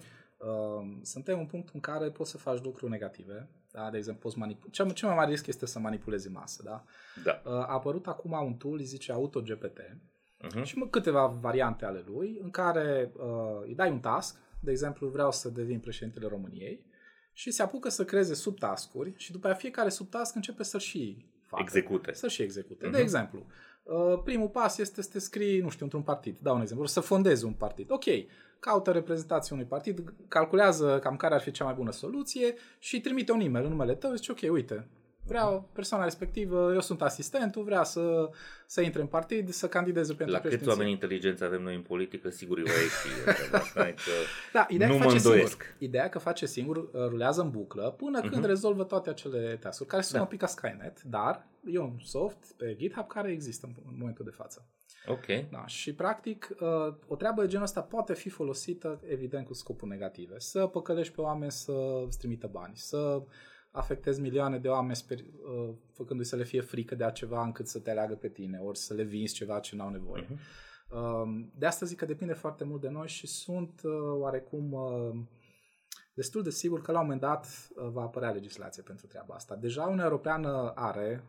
Uh, 0.47 0.97
suntem 1.01 1.39
în 1.39 1.45
punct 1.45 1.69
în 1.73 1.79
care 1.79 2.09
poți 2.09 2.29
să 2.29 2.37
faci 2.37 2.61
lucruri 2.63 2.91
negative. 2.91 3.49
Da? 3.71 3.89
De 3.89 3.97
exemplu, 3.97 4.21
poți 4.21 4.37
manipula. 4.37 4.71
Cel, 4.71 4.91
cel 4.91 5.07
mai 5.07 5.17
mare 5.17 5.29
risc 5.29 5.47
este 5.47 5.65
să 5.65 5.79
manipulezi 5.79 6.29
masă. 6.29 6.61
Da? 6.65 6.83
Da. 7.23 7.41
Uh, 7.45 7.51
a 7.51 7.73
apărut 7.73 8.07
acum 8.07 8.31
un 8.31 8.53
tool, 8.53 8.77
îi 8.77 8.83
zice 8.83 9.11
AutoGPT, 9.11 9.79
uh-huh. 9.79 10.63
și 10.63 10.77
mă, 10.77 10.87
câteva 10.87 11.25
variante 11.27 11.85
ale 11.85 12.03
lui, 12.05 12.39
în 12.41 12.49
care 12.49 13.11
uh, 13.15 13.61
îi 13.65 13.75
dai 13.75 13.91
un 13.91 13.99
task, 13.99 14.37
de 14.59 14.71
exemplu, 14.71 15.07
vreau 15.07 15.31
să 15.31 15.49
devin 15.49 15.79
președintele 15.79 16.27
României, 16.27 16.85
și 17.33 17.51
se 17.51 17.61
apucă 17.61 17.89
să 17.89 18.05
creeze 18.05 18.33
subtascuri 18.33 19.13
și 19.17 19.31
după 19.31 19.45
aceea 19.45 19.59
fiecare 19.59 19.89
subtask 19.89 20.35
începe 20.35 20.63
să-l 20.63 20.79
și 20.79 21.25
facă. 21.41 21.63
Execute. 21.63 22.13
Să 22.13 22.27
și 22.27 22.41
execute. 22.41 22.87
Uh-huh. 22.87 22.91
De 22.91 22.99
exemplu, 22.99 23.45
uh, 23.83 24.21
primul 24.23 24.49
pas 24.49 24.77
este 24.77 25.01
să 25.01 25.09
te 25.11 25.19
scrii, 25.19 25.61
nu 25.61 25.69
știu, 25.69 25.83
într-un 25.83 26.01
partid. 26.01 26.37
Dau 26.41 26.55
un 26.55 26.61
exemplu, 26.61 26.85
să 26.85 26.99
fondezi 26.99 27.45
un 27.45 27.53
partid. 27.53 27.91
Ok, 27.91 28.05
caută 28.65 28.91
reprezentația 28.91 29.55
unui 29.55 29.67
partid, 29.67 30.13
calculează 30.27 30.99
cam 30.99 31.15
care 31.15 31.33
ar 31.33 31.41
fi 31.41 31.51
cea 31.51 31.63
mai 31.63 31.73
bună 31.73 31.91
soluție 31.91 32.53
și 32.79 33.01
trimite 33.01 33.31
un 33.31 33.39
e-mail 33.39 33.65
în 33.65 33.71
numele 33.71 33.95
tău 33.95 34.09
și 34.09 34.17
zice, 34.17 34.31
ok, 34.31 34.53
uite, 34.53 34.87
vreau 35.25 35.69
persoana 35.73 36.03
respectivă, 36.03 36.73
eu 36.73 36.81
sunt 36.81 37.01
asistentul, 37.01 37.63
vrea 37.63 37.83
să, 37.83 38.29
să 38.65 38.81
intre 38.81 39.01
în 39.01 39.07
partid, 39.07 39.49
să 39.49 39.67
candideze 39.67 40.13
pentru 40.13 40.35
La 40.35 40.41
câți 40.41 40.67
oameni 40.67 40.91
inteligenți 40.91 41.43
avem 41.43 41.61
noi 41.61 41.75
în 41.75 41.81
politică, 41.81 42.29
sigur 42.29 42.57
îi 42.57 42.63
va 42.63 42.71
ieși. 42.71 44.01
da, 44.53 44.65
ideea 44.69 44.89
nu 44.89 44.97
că 44.97 45.03
face 45.03 45.17
singur. 45.17 45.57
Ideea 45.77 46.09
că 46.09 46.19
face 46.19 46.45
singur, 46.45 46.77
uh, 46.77 46.89
rulează 46.93 47.41
în 47.41 47.49
buclă 47.49 47.95
până 47.97 48.21
uh-huh. 48.21 48.29
când 48.31 48.45
rezolvă 48.45 48.83
toate 48.83 49.09
acele 49.09 49.57
task 49.61 49.85
care 49.85 50.01
sunt 50.01 50.15
da. 50.15 50.21
un 50.21 50.27
pic 50.27 50.39
ca 50.39 50.45
Skynet, 50.45 51.01
dar 51.01 51.47
e 51.65 51.79
un 51.79 51.97
soft 51.99 52.53
pe 52.57 52.75
GitHub 52.75 53.07
care 53.07 53.31
există 53.31 53.67
în 53.85 53.95
momentul 53.97 54.25
de 54.25 54.31
față. 54.31 54.67
Ok. 55.07 55.49
Da, 55.51 55.65
și 55.65 55.93
practic 55.93 56.55
uh, 56.59 56.95
o 57.07 57.15
treabă 57.15 57.41
de 57.41 57.47
genul 57.47 57.65
ăsta 57.65 57.81
poate 57.81 58.13
fi 58.13 58.29
folosită 58.29 59.01
evident 59.05 59.45
cu 59.45 59.53
scopuri 59.53 59.91
negative. 59.91 60.39
Să 60.39 60.67
păcălești 60.67 61.13
pe 61.13 61.21
oameni 61.21 61.51
să 61.51 62.03
îți 62.05 62.17
trimită 62.17 62.47
bani, 62.47 62.73
să 62.75 63.23
afectezi 63.71 64.21
milioane 64.21 64.57
de 64.57 64.67
oameni 64.67 64.95
sper, 64.95 65.19
uh, 65.19 65.73
făcându-i 65.91 66.25
să 66.25 66.35
le 66.35 66.43
fie 66.43 66.61
frică 66.61 66.95
de 66.95 67.09
ceva 67.13 67.43
încât 67.43 67.67
să 67.67 67.79
te 67.79 67.89
aleagă 67.89 68.15
pe 68.15 68.29
tine, 68.29 68.57
ori 68.57 68.77
să 68.77 68.93
le 68.93 69.03
vinzi 69.03 69.33
ceva 69.33 69.59
ce 69.59 69.75
n-au 69.75 69.89
nevoie. 69.89 70.23
Uh-huh. 70.23 70.61
De 71.55 71.65
asta 71.65 71.85
zic 71.85 71.97
că 71.97 72.05
depinde 72.05 72.33
foarte 72.33 72.63
mult 72.63 72.81
de 72.81 72.89
noi 72.89 73.07
și 73.07 73.27
sunt 73.27 73.81
uh, 73.83 73.91
oarecum 74.19 74.75
destul 76.13 76.43
de 76.43 76.49
sigur 76.49 76.81
că 76.81 76.91
la 76.91 76.99
un 76.99 77.03
moment 77.03 77.21
dat 77.21 77.67
va 77.91 78.01
apărea 78.01 78.29
legislație 78.31 78.83
pentru 78.83 79.07
treaba 79.07 79.33
asta. 79.33 79.55
Deja 79.55 79.83
Uniunea 79.83 80.05
Europeană 80.05 80.71
are 80.75 81.23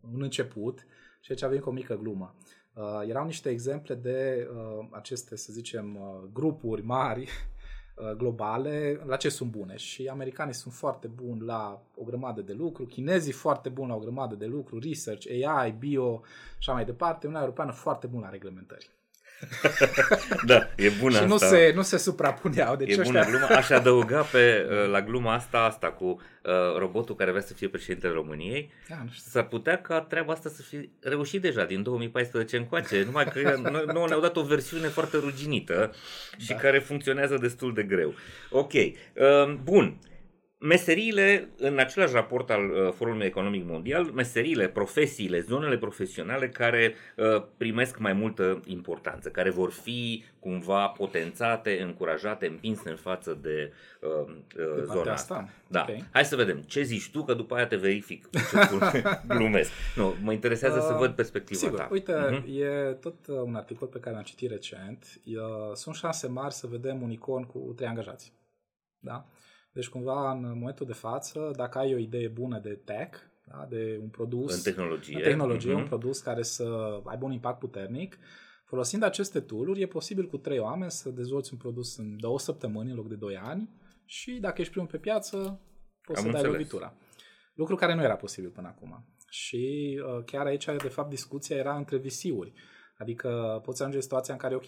un 0.00 0.22
început 0.22 0.84
și 1.28 1.34
aici 1.34 1.42
avem 1.42 1.58
cu 1.58 1.68
o 1.68 1.72
mică 1.72 1.94
glumă. 1.94 2.34
Uh, 2.74 3.08
erau 3.08 3.24
niște 3.24 3.48
exemple 3.50 3.94
de 3.94 4.48
uh, 4.52 4.86
aceste, 4.90 5.36
să 5.36 5.52
zicem, 5.52 5.96
uh, 5.96 6.28
grupuri 6.32 6.82
mari 6.82 7.22
uh, 7.96 8.10
globale, 8.16 9.00
la 9.06 9.16
ce 9.16 9.28
sunt 9.28 9.50
bune. 9.50 9.76
Și 9.76 10.06
americanii 10.06 10.54
sunt 10.54 10.74
foarte 10.74 11.06
buni 11.06 11.40
la 11.40 11.82
o 11.96 12.04
grămadă 12.04 12.40
de 12.40 12.52
lucru, 12.52 12.84
chinezii 12.84 13.32
foarte 13.32 13.68
buni 13.68 13.88
la 13.88 13.94
o 13.94 13.98
grămadă 13.98 14.34
de 14.34 14.46
lucru, 14.46 14.78
research, 14.78 15.26
AI, 15.46 15.72
bio 15.72 16.20
și 16.24 16.56
așa 16.58 16.72
mai 16.72 16.84
departe, 16.84 17.18
Uniunea 17.26 17.40
Europeană 17.40 17.72
foarte 17.72 18.06
bună 18.06 18.24
la 18.24 18.30
reglementări. 18.30 18.97
Da, 20.46 20.68
e 20.76 20.88
bună 20.88 21.16
și 21.16 21.22
asta. 21.22 21.26
nu 21.26 21.36
se, 21.36 21.72
nu 21.74 21.82
se 21.82 21.96
suprapuneau. 21.96 22.76
Deci 22.76 22.96
e 22.96 23.00
ăștia... 23.00 23.22
bună 23.22 23.24
gluma. 23.24 23.46
Aș 23.60 23.70
adăuga 23.70 24.20
pe, 24.20 24.66
uh, 24.70 24.90
la 24.90 25.02
gluma 25.02 25.34
asta 25.34 25.58
asta 25.58 25.86
cu 25.86 26.04
uh, 26.04 26.52
robotul 26.78 27.14
care 27.14 27.30
vrea 27.30 27.42
să 27.42 27.52
fie 27.52 27.68
președintele 27.68 28.12
României. 28.12 28.70
Da, 28.88 28.96
nu 29.04 29.10
știu. 29.12 29.30
S-ar 29.30 29.46
putea 29.46 29.80
ca 29.80 30.00
treaba 30.00 30.32
asta 30.32 30.48
să 30.48 30.62
fie 30.62 30.90
reușit 31.00 31.42
deja 31.42 31.64
din 31.64 31.82
2014 31.82 32.56
încoace, 32.56 33.02
numai 33.04 33.24
că 33.24 33.60
noi, 33.70 33.84
noi 33.92 34.04
ne-au 34.08 34.20
dat 34.20 34.36
o 34.36 34.42
versiune 34.42 34.86
foarte 34.88 35.16
ruginită 35.16 35.94
și 36.36 36.48
Da. 36.48 36.54
care 36.54 36.78
funcționează 36.78 37.36
destul 37.36 37.74
de 37.74 37.82
greu. 37.82 38.14
Ok, 38.50 38.72
uh, 38.72 38.92
bun. 39.62 39.98
Meseriile, 40.60 41.48
în 41.56 41.78
același 41.78 42.12
raport 42.14 42.50
al 42.50 42.70
uh, 42.70 42.92
Forumului 42.92 43.26
Economic 43.26 43.64
Mondial, 43.66 44.04
meseriile, 44.04 44.68
profesiile, 44.68 45.40
zonele 45.40 45.78
profesionale 45.78 46.48
care 46.48 46.94
uh, 47.16 47.42
primesc 47.56 47.98
mai 47.98 48.12
multă 48.12 48.60
importanță, 48.66 49.28
care 49.30 49.50
vor 49.50 49.70
fi 49.70 50.24
cumva 50.38 50.86
potențate, 50.88 51.80
încurajate, 51.82 52.46
împinse 52.46 52.90
în 52.90 52.96
față 52.96 53.38
de 53.42 53.72
uh, 54.00 54.34
De 54.56 54.62
uh, 54.62 54.68
partea 54.68 54.84
zona 54.94 55.12
asta? 55.12 55.34
asta. 55.34 55.48
Da. 55.68 55.86
Ok. 55.88 55.96
Hai 56.12 56.24
să 56.24 56.36
vedem. 56.36 56.60
Ce 56.60 56.82
zici 56.82 57.10
tu, 57.10 57.24
că 57.24 57.34
după 57.34 57.54
aia 57.54 57.66
te 57.66 57.76
verific. 57.76 58.30
Ce 58.30 58.60
spun. 58.62 58.80
Glumesc. 59.38 59.70
Nu, 59.96 60.14
mă 60.22 60.32
interesează 60.32 60.80
să 60.80 60.92
Uh, 60.92 60.98
văd 60.98 61.12
perspectiva 61.14 61.58
Sigur, 61.58 61.78
ta. 61.78 61.88
uite, 61.90 62.12
Mhm. 62.12 62.44
e 62.60 62.92
tot 63.00 63.26
uh, 63.26 63.36
un 63.44 63.54
articol 63.54 63.88
pe 63.88 63.98
care 63.98 64.14
l-am 64.14 64.24
citit 64.24 64.50
recent. 64.50 65.20
E, 65.24 65.34
sunt 65.74 65.94
șanse 65.94 66.26
mari 66.26 66.54
să 66.54 66.66
vedem 66.66 67.02
un 67.02 67.10
icon 67.10 67.44
cu 67.44 67.72
trei 67.76 67.88
angajați. 67.88 68.32
Da? 68.98 69.26
Deci 69.78 69.88
cumva 69.88 70.30
în 70.32 70.40
momentul 70.40 70.86
de 70.86 70.92
față, 70.92 71.52
dacă 71.56 71.78
ai 71.78 71.94
o 71.94 71.98
idee 71.98 72.28
bună 72.28 72.58
de 72.58 72.78
tech, 72.84 73.18
da, 73.44 73.66
de 73.68 73.98
un 74.02 74.08
produs, 74.08 74.54
În 74.56 74.62
tehnologie. 74.72 75.16
în 75.16 75.22
tehnologie 75.22 75.70
Mhm. 75.72 75.80
un 75.80 75.86
produs 75.86 76.18
care 76.20 76.42
să 76.42 76.64
aibă 77.04 77.24
un 77.24 77.32
impact 77.32 77.58
puternic, 77.58 78.18
folosind 78.64 79.02
aceste 79.02 79.40
tool-uri, 79.40 79.80
e 79.80 79.86
posibil 79.86 80.26
cu 80.26 80.36
trei 80.38 80.58
oameni 80.58 80.90
să 80.90 81.08
dezvolți 81.10 81.52
un 81.52 81.58
produs 81.58 81.96
în 81.96 82.16
două 82.20 82.38
săptămâni 82.38 82.90
în 82.90 82.96
loc 82.96 83.08
de 83.08 83.14
doi 83.14 83.36
ani 83.36 83.68
și 84.04 84.32
dacă 84.40 84.60
ești 84.60 84.72
primul 84.72 84.88
pe 84.88 84.96
piață, 84.98 85.36
poți 86.02 86.18
Am 86.18 86.24
să 86.26 86.30
dai 86.32 86.40
înțeles. 86.40 86.52
lovitura. 86.52 86.94
Lucru 87.54 87.74
care 87.74 87.94
nu 87.94 88.02
era 88.02 88.16
posibil 88.16 88.50
până 88.50 88.66
acum. 88.68 89.04
Și 89.28 89.94
uh, 90.16 90.24
chiar 90.24 90.46
aici, 90.46 90.64
de 90.64 90.88
fapt, 90.88 91.08
discuția 91.08 91.56
era 91.56 91.76
între 91.76 91.96
VC-uri. 91.96 92.52
Adică 92.96 93.60
poți 93.64 93.78
ajunge 93.80 93.96
în 93.96 94.02
situația 94.02 94.34
în 94.34 94.40
care, 94.40 94.54
ok, 94.54 94.66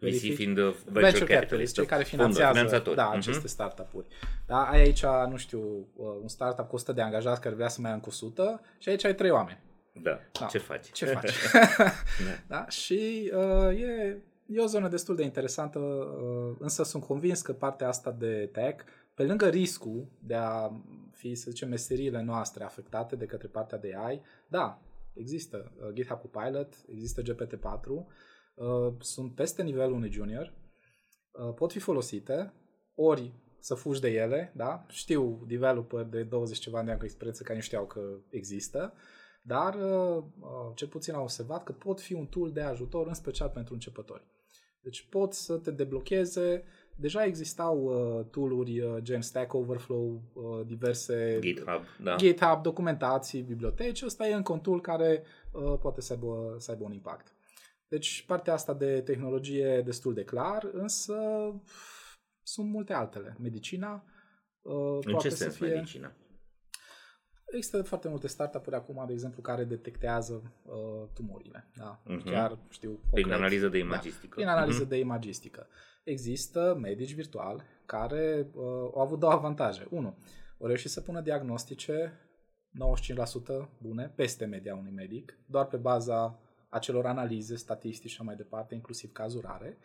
VC 0.00 0.04
verific- 0.10 0.34
fiind 0.34 0.58
uh, 0.58 0.64
venture, 0.64 1.00
venture 1.00 1.10
capitalist, 1.10 1.28
capitalist, 1.40 1.74
cei 1.74 1.86
care 1.86 2.02
fonduri, 2.02 2.20
finanțează 2.32 2.52
finanțatori. 2.58 2.96
da, 2.96 3.04
Mhm. 3.06 3.16
aceste 3.16 3.48
startup-uri. 3.48 4.06
Da, 4.46 4.62
ai 4.68 4.80
aici, 4.80 5.04
nu 5.30 5.36
știu, 5.36 5.60
uh, 5.96 6.06
un 6.22 6.28
startup 6.28 6.68
cu 6.68 6.74
100 6.74 6.92
de 6.92 7.00
angajați 7.02 7.40
care 7.40 7.54
vrea 7.54 7.68
să 7.68 7.80
mai 7.80 7.90
ia 7.90 7.96
încă 7.96 8.08
100 8.08 8.60
și 8.78 8.88
aici 8.88 9.04
ai 9.04 9.14
trei 9.14 9.30
oameni. 9.30 9.58
Da. 10.02 10.18
Da. 10.40 10.46
Ce 10.46 10.58
faci? 10.58 10.92
Ce 10.92 11.04
faci? 11.06 11.30
da? 12.48 12.68
Și 12.68 13.32
uh, 13.34 13.80
e, 13.80 14.16
e 14.46 14.60
o 14.60 14.66
zonă 14.66 14.88
destul 14.88 15.16
de 15.16 15.22
interesantă, 15.22 15.78
uh, 15.78 16.56
însă 16.58 16.82
sunt 16.82 17.04
convins 17.04 17.42
că 17.42 17.52
partea 17.52 17.88
asta 17.88 18.10
de 18.18 18.48
tech, 18.52 18.84
pe 19.14 19.22
lângă 19.22 19.48
riscul 19.48 20.06
de 20.18 20.34
a 20.34 20.70
fi, 21.12 21.34
să 21.34 21.50
zicem, 21.50 21.68
meseriile 21.68 22.22
noastre 22.22 22.64
afectate 22.64 23.16
de 23.16 23.24
către 23.26 23.48
partea 23.48 23.78
de 23.78 23.94
AI, 23.96 24.20
da, 24.48 24.80
există 25.12 25.72
uh, 25.80 25.88
GitHub 25.92 26.20
Copilot, 26.20 26.74
există 26.92 27.22
GPT-4, 27.22 27.88
uh, 27.88 28.02
sunt 28.98 29.34
peste 29.34 29.62
nivelul 29.62 29.94
unui 29.94 30.10
junior, 30.10 30.52
uh, 31.30 31.54
pot 31.54 31.72
fi 31.72 31.78
folosite, 31.78 32.52
ori 32.94 33.32
să 33.58 33.74
fugi 33.74 34.00
de 34.00 34.08
ele, 34.08 34.52
da? 34.56 34.86
Știu 34.88 35.44
developer 35.46 36.02
de 36.02 36.22
20 36.22 36.58
ceva 36.58 36.82
de 36.82 36.90
ani 36.90 36.98
cu 36.98 37.04
experiență 37.04 37.42
care 37.42 37.54
nu 37.54 37.62
știau 37.62 37.86
că 37.86 38.00
există, 38.30 38.92
dar 39.42 39.74
uh, 39.74 40.24
uh, 40.40 40.70
cel 40.74 40.88
puțin 40.88 41.14
am 41.14 41.22
observat 41.22 41.64
că 41.64 41.72
pot 41.72 42.00
fi 42.00 42.12
un 42.12 42.26
tool 42.26 42.52
de 42.52 42.60
ajutor, 42.60 43.06
în 43.06 43.14
special 43.14 43.48
pentru 43.48 43.74
începători. 43.74 44.26
Deci 44.80 45.06
pot 45.10 45.32
să 45.32 45.56
te 45.56 45.70
deblocheze, 45.70 46.64
deja 46.96 47.24
existau 47.24 47.82
uh, 47.82 48.24
tool-uri 48.30 48.80
uh, 48.80 48.96
gen 49.02 49.20
Stack 49.20 49.54
Overflow, 49.54 50.22
uh, 50.32 50.66
diverse 50.66 51.38
GitHub, 51.40 51.82
da. 52.02 52.16
GitHub, 52.16 52.62
documentații, 52.62 53.42
biblioteci, 53.42 54.02
ăsta 54.02 54.28
e 54.28 54.34
încă 54.34 54.52
un 54.52 54.60
tool 54.60 54.80
care 54.80 55.22
uh, 55.52 55.78
poate 55.80 56.00
să 56.00 56.12
aibă, 56.12 56.54
să 56.58 56.70
aibă 56.70 56.84
un 56.84 56.92
impact. 56.92 57.32
Deci 57.88 58.24
partea 58.26 58.52
asta 58.52 58.74
de 58.74 59.00
tehnologie 59.00 59.64
e 59.66 59.82
destul 59.82 60.14
de 60.14 60.24
clar, 60.24 60.68
însă 60.72 61.14
sunt 62.42 62.68
multe 62.70 62.92
altele. 62.92 63.36
Medicina 63.40 64.04
uh, 64.62 64.72
În 65.04 65.10
poate 65.12 65.28
ce 65.28 65.34
să 65.34 65.42
sens 65.42 65.56
fie... 65.56 65.68
medicina? 65.68 66.12
Există 67.52 67.82
foarte 67.82 68.08
multe 68.08 68.26
startup-uri 68.26 68.76
acum, 68.76 69.04
de 69.06 69.12
exemplu, 69.12 69.42
care 69.42 69.64
detectează 69.64 70.52
uh, 70.64 71.08
tumorile. 71.14 71.70
Da? 71.76 72.02
Mhm. 72.04 72.24
Chiar 72.30 72.58
știu 72.68 72.90
Prin 72.90 73.08
concret. 73.10 73.32
analiză 73.34 73.68
de 73.68 73.78
Da, 73.78 73.84
imagistică. 73.84 74.34
prin 74.34 74.48
analiză 74.48 74.80
Mhm. 74.80 74.88
de 74.88 74.98
imagistică. 74.98 75.66
Există 76.04 76.78
medici 76.80 77.14
virtuali 77.14 77.62
care 77.86 78.50
uh, 78.54 78.62
au 78.94 79.00
avut 79.00 79.18
două 79.18 79.32
avantaje. 79.32 79.86
Unu, 79.90 80.16
au 80.60 80.66
reușit 80.66 80.90
să 80.90 81.00
pună 81.00 81.20
diagnostice 81.20 82.20
95% 82.72 83.68
bune, 83.78 84.12
peste 84.16 84.44
media 84.44 84.74
unui 84.74 84.92
medic, 84.92 85.38
doar 85.46 85.66
pe 85.66 85.76
baza 85.76 86.38
acelor 86.68 87.06
analize, 87.06 87.56
statistici 87.56 88.10
și 88.10 88.16
așa 88.16 88.24
mai 88.24 88.36
departe, 88.36 88.74
inclusiv 88.74 89.12
cazuri 89.12 89.46
rare. 89.48 89.78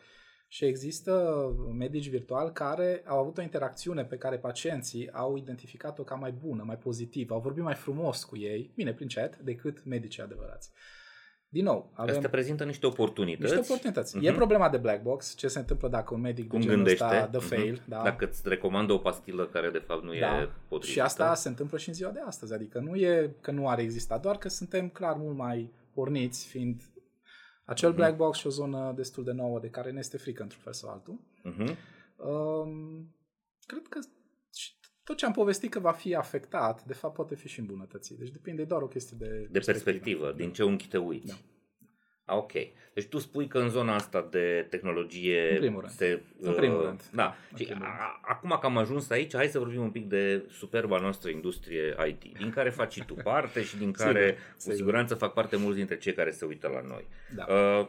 Și 0.48 0.66
există 0.66 1.46
medici 1.78 2.10
virtuali 2.10 2.52
care 2.52 3.04
au 3.06 3.20
avut 3.20 3.38
o 3.38 3.42
interacțiune 3.42 4.06
pe 4.06 4.18
care 4.18 4.38
pacienții 4.38 5.12
au 5.12 5.36
identificat-o 5.38 6.04
ca 6.04 6.16
mai 6.16 6.32
bună, 6.32 6.64
mai 6.66 6.78
pozitivă, 6.78 7.34
au 7.34 7.40
vorbit 7.40 7.64
mai 7.64 7.74
frumos 7.76 8.24
cu 8.24 8.38
ei, 8.38 8.72
bine, 8.76 8.94
prin 8.94 9.08
chat, 9.14 9.38
decât 9.38 9.86
medicii 9.86 10.22
adevărați. 10.24 10.72
Din 11.50 11.64
nou, 11.64 11.92
avem 11.94 12.16
Astea 12.16 12.30
prezintă 12.30 12.64
niște 12.64 12.86
oportunități. 12.86 13.54
niște 13.54 13.72
oportunități. 13.72 14.16
Mhm. 14.18 14.26
E 14.26 14.32
problema 14.34 14.70
de 14.70 14.78
black 14.78 15.02
box, 15.02 15.36
ce 15.36 15.48
se 15.48 15.60
întâmplă 15.60 15.88
dacă 15.88 16.14
un 16.14 16.22
medic 16.22 16.48
Cum 16.48 16.60
de 16.60 16.64
genul 16.66 16.78
gândește? 16.84 17.04
ăsta 17.04 17.28
dă 17.28 17.38
Mhm. 17.38 17.48
fail. 17.48 17.82
Da. 17.88 18.02
Dacă 18.04 18.26
îți 18.26 18.42
recomandă 18.46 18.94
o 18.94 18.98
pastilă 18.98 19.46
care 19.48 19.70
de 19.70 19.78
fapt 19.78 20.04
nu 20.04 20.10
da. 20.20 20.42
e 20.42 20.50
potrivită. 20.68 20.92
Și 20.92 21.00
asta 21.00 21.36
se 21.36 21.48
întâmplă 21.48 21.78
și 21.78 21.88
în 21.90 21.94
ziua 21.96 22.10
de 22.12 22.20
astăzi. 22.26 22.54
Adică 22.54 22.80
nu 22.80 22.96
e 22.96 23.36
că 23.42 23.52
nu 23.52 23.70
ar 23.70 23.80
exista, 23.80 24.18
doar 24.18 24.38
că 24.38 24.50
suntem 24.50 24.90
clar 24.90 25.16
mult 25.18 25.38
mai 25.38 25.72
porniți, 25.94 26.48
fiind 26.48 26.82
acel 27.66 27.90
Mhm. 27.90 27.98
black 27.98 28.16
box 28.16 28.38
și 28.38 28.48
o 28.48 28.50
zonă 28.50 28.94
destul 28.96 29.24
de 29.24 29.32
nouă 29.32 29.60
de 29.60 29.70
care 29.70 29.92
ne 29.92 30.00
este 30.00 30.18
frică 30.18 30.42
într-un 30.42 30.62
fel 30.62 30.74
sau 30.74 30.90
altul. 30.90 31.20
Mhm. 31.44 31.78
Um, 32.16 33.16
cred 33.66 33.88
că 33.90 34.00
și 34.56 34.72
tot 35.04 35.18
ce 35.18 35.26
am 35.26 35.32
povestit 35.32 35.72
că 35.72 35.80
va 35.80 35.92
fi 35.92 36.16
afectat, 36.16 36.84
de 36.84 36.94
fapt 36.94 37.14
poate 37.14 37.36
fi 37.36 37.48
și 37.48 37.60
îmbunătățit. 37.60 38.18
Deci 38.18 38.30
depinde 38.32 38.64
doar 38.64 38.82
o 38.82 38.88
chestie 38.88 39.18
de, 39.20 39.48
De 39.52 39.60
perspectivă, 39.60 40.32
din 40.32 40.52
ce 40.54 40.64
unghi 40.64 40.88
te 40.88 40.98
uiți. 40.98 41.28
Da. 41.28 41.34
A, 42.26 42.36
ok. 42.36 42.52
Deci 42.94 43.06
tu 43.08 43.18
spui 43.18 43.48
că 43.48 43.60
în 43.60 43.70
zona 43.70 43.96
asta 43.96 44.28
de 44.32 44.68
tehnologie 44.70 45.52
În 45.52 45.58
primul 45.58 45.80
rând. 45.82 45.94
se... 45.94 46.22
În 46.40 46.54
primul 46.54 46.80
uh, 46.80 46.86
rând. 46.86 47.02
Da. 47.14 47.36
În 47.52 47.58
Și 47.58 47.64
primul 47.64 47.84
rând. 47.84 47.96
a, 47.98 48.20
acum 48.22 48.58
că 48.60 48.66
am 48.66 48.78
ajuns 48.78 49.10
aici, 49.10 49.34
hai 49.36 49.48
să 49.48 49.60
vorbim 49.60 49.82
un 49.82 49.92
pic 49.92 50.08
de 50.08 50.46
superba 50.50 50.98
noastră 51.00 51.30
industrie 51.30 51.96
IT, 52.08 52.38
din 52.38 52.50
care 52.50 52.70
faci 52.70 52.94
și 52.94 53.06
tu 53.06 53.14
parte 53.24 53.64
și 53.64 53.78
din 53.78 53.92
care 53.92 54.26
Sigur, 54.26 54.54
cu 54.54 54.60
sigur. 54.60 54.76
siguranță 54.76 55.16
fac 55.16 55.34
parte 55.34 55.56
mulți 55.56 55.78
dintre 55.78 55.98
cei 55.98 56.14
care 56.14 56.32
se 56.32 56.46
uită 56.46 56.68
la 56.68 56.82
noi. 56.82 57.08
Da. 57.36 57.46
Uh, 57.54 57.88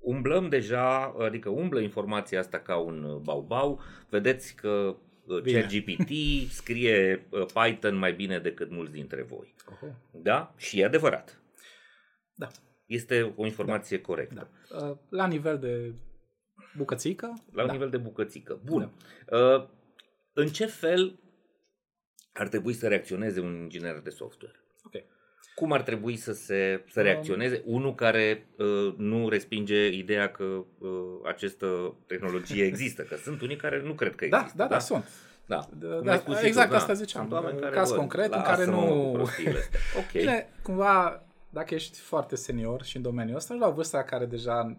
umblăm 0.00 0.48
deja, 0.48 1.14
adică 1.18 1.48
umblă 1.48 1.80
informația 1.80 2.38
asta 2.38 2.58
ca 2.58 2.76
un 2.76 3.20
baubau. 3.22 3.80
Vedeți 4.10 4.54
că 4.54 4.96
uh, 5.26 5.40
Bine. 5.40 5.60
ChatGPT 5.60 6.10
scrie 6.60 7.26
uh, 7.30 7.46
Python 7.62 7.96
mai 7.96 8.12
bine 8.12 8.38
decât 8.38 8.70
mulți 8.70 8.92
dintre 8.92 9.22
voi. 9.22 9.54
Oho. 9.70 9.92
Da? 10.12 10.54
Și 10.56 10.80
e 10.80 10.84
adevărat. 10.84 11.38
Da. 12.34 12.48
Este 12.86 13.32
o 13.36 13.44
informație 13.46 14.00
corectă. 14.00 14.48
Da. 14.70 14.86
Uh, 14.86 14.96
La 15.08 15.26
nivel 15.26 15.58
de 15.58 15.92
bucățică, 16.76 17.26
La 17.52 17.60
un 17.60 17.66
da. 17.66 17.72
nivel 17.72 17.90
de 17.90 17.96
bucățică. 17.96 18.60
Bun. 18.64 18.92
Uh, 19.30 19.66
în 20.32 20.46
ce 20.46 20.66
fel 20.66 21.18
ar 22.32 22.48
trebui 22.48 22.72
să 22.72 22.88
reacționeze 22.88 23.40
un 23.40 23.54
inginer 23.54 24.00
de 24.00 24.10
software? 24.10 24.54
Ok. 24.84 25.02
Cum 25.54 25.72
ar 25.72 25.82
trebui 25.82 26.16
să 26.16 26.32
se 26.32 26.84
să 26.88 27.00
Um, 27.00 27.06
reacționeze 27.06 27.62
unul 27.64 27.94
care 27.94 28.46
uh, 28.58 28.94
nu 28.96 29.28
respinge 29.28 29.86
ideea 29.88 30.30
că 30.30 30.44
uh, 30.44 30.88
această 31.24 31.96
tehnologie 32.06 32.64
există? 32.72 33.02
Că 33.02 33.16
sunt 33.16 33.40
unii 33.40 33.56
care 33.56 33.82
nu 33.82 33.94
cred 33.94 34.14
că 34.14 34.26
Da, 34.26 34.36
există. 34.38 34.56
da, 34.62 34.66
da, 34.68 34.78
sunt. 34.78 35.08
Da, 35.46 35.68
Da, 35.78 35.88
Cum 35.88 36.04
da, 36.04 36.12
ai 36.12 36.18
spus 36.18 36.38
și 36.38 36.46
exact 36.46 36.68
tu, 36.70 36.74
asta 36.74 36.86
da. 36.92 36.94
ziceam. 36.94 37.22
Sunt 37.22 37.34
oameni 37.34 37.60
care 37.60 37.74
Caz 37.74 37.88
văd, 37.88 37.98
concret 37.98 38.32
în 38.32 38.42
care 38.42 38.64
lasă-mă 38.64 38.76
nu- 38.86 39.02
cu 39.10 39.10
prostiile 39.12 39.58
astea. 39.58 39.80
Ok. 40.00 40.12
Bine, 40.12 40.48
cumva, 40.62 41.22
dacă 41.54 41.74
ești 41.74 41.98
foarte 41.98 42.36
senior 42.36 42.82
și 42.84 42.96
în 42.96 43.02
domeniul 43.02 43.36
ăsta, 43.36 43.54
la 43.54 43.68
vârsta 43.68 43.96
la 43.96 44.02
care 44.04 44.24
deja 44.26 44.62
m, 44.62 44.78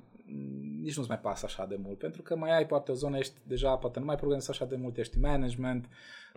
nici 0.82 0.98
nu-ți 0.98 1.10
mai 1.10 1.20
pasă 1.20 1.46
așa 1.46 1.66
de 1.66 1.78
mult, 1.84 1.98
pentru 1.98 2.22
că 2.22 2.36
mai 2.36 2.58
ai 2.58 2.66
poate 2.66 2.92
o 2.92 2.94
zonă, 2.94 3.18
ești 3.18 3.34
deja, 3.44 3.76
poate 3.76 4.00
nu 4.00 4.06
mai 4.06 4.16
progresezi 4.16 4.50
așa 4.50 4.66
de 4.66 4.76
mult, 4.76 4.98
ești 4.98 5.16
în 5.16 5.22
management 5.22 5.86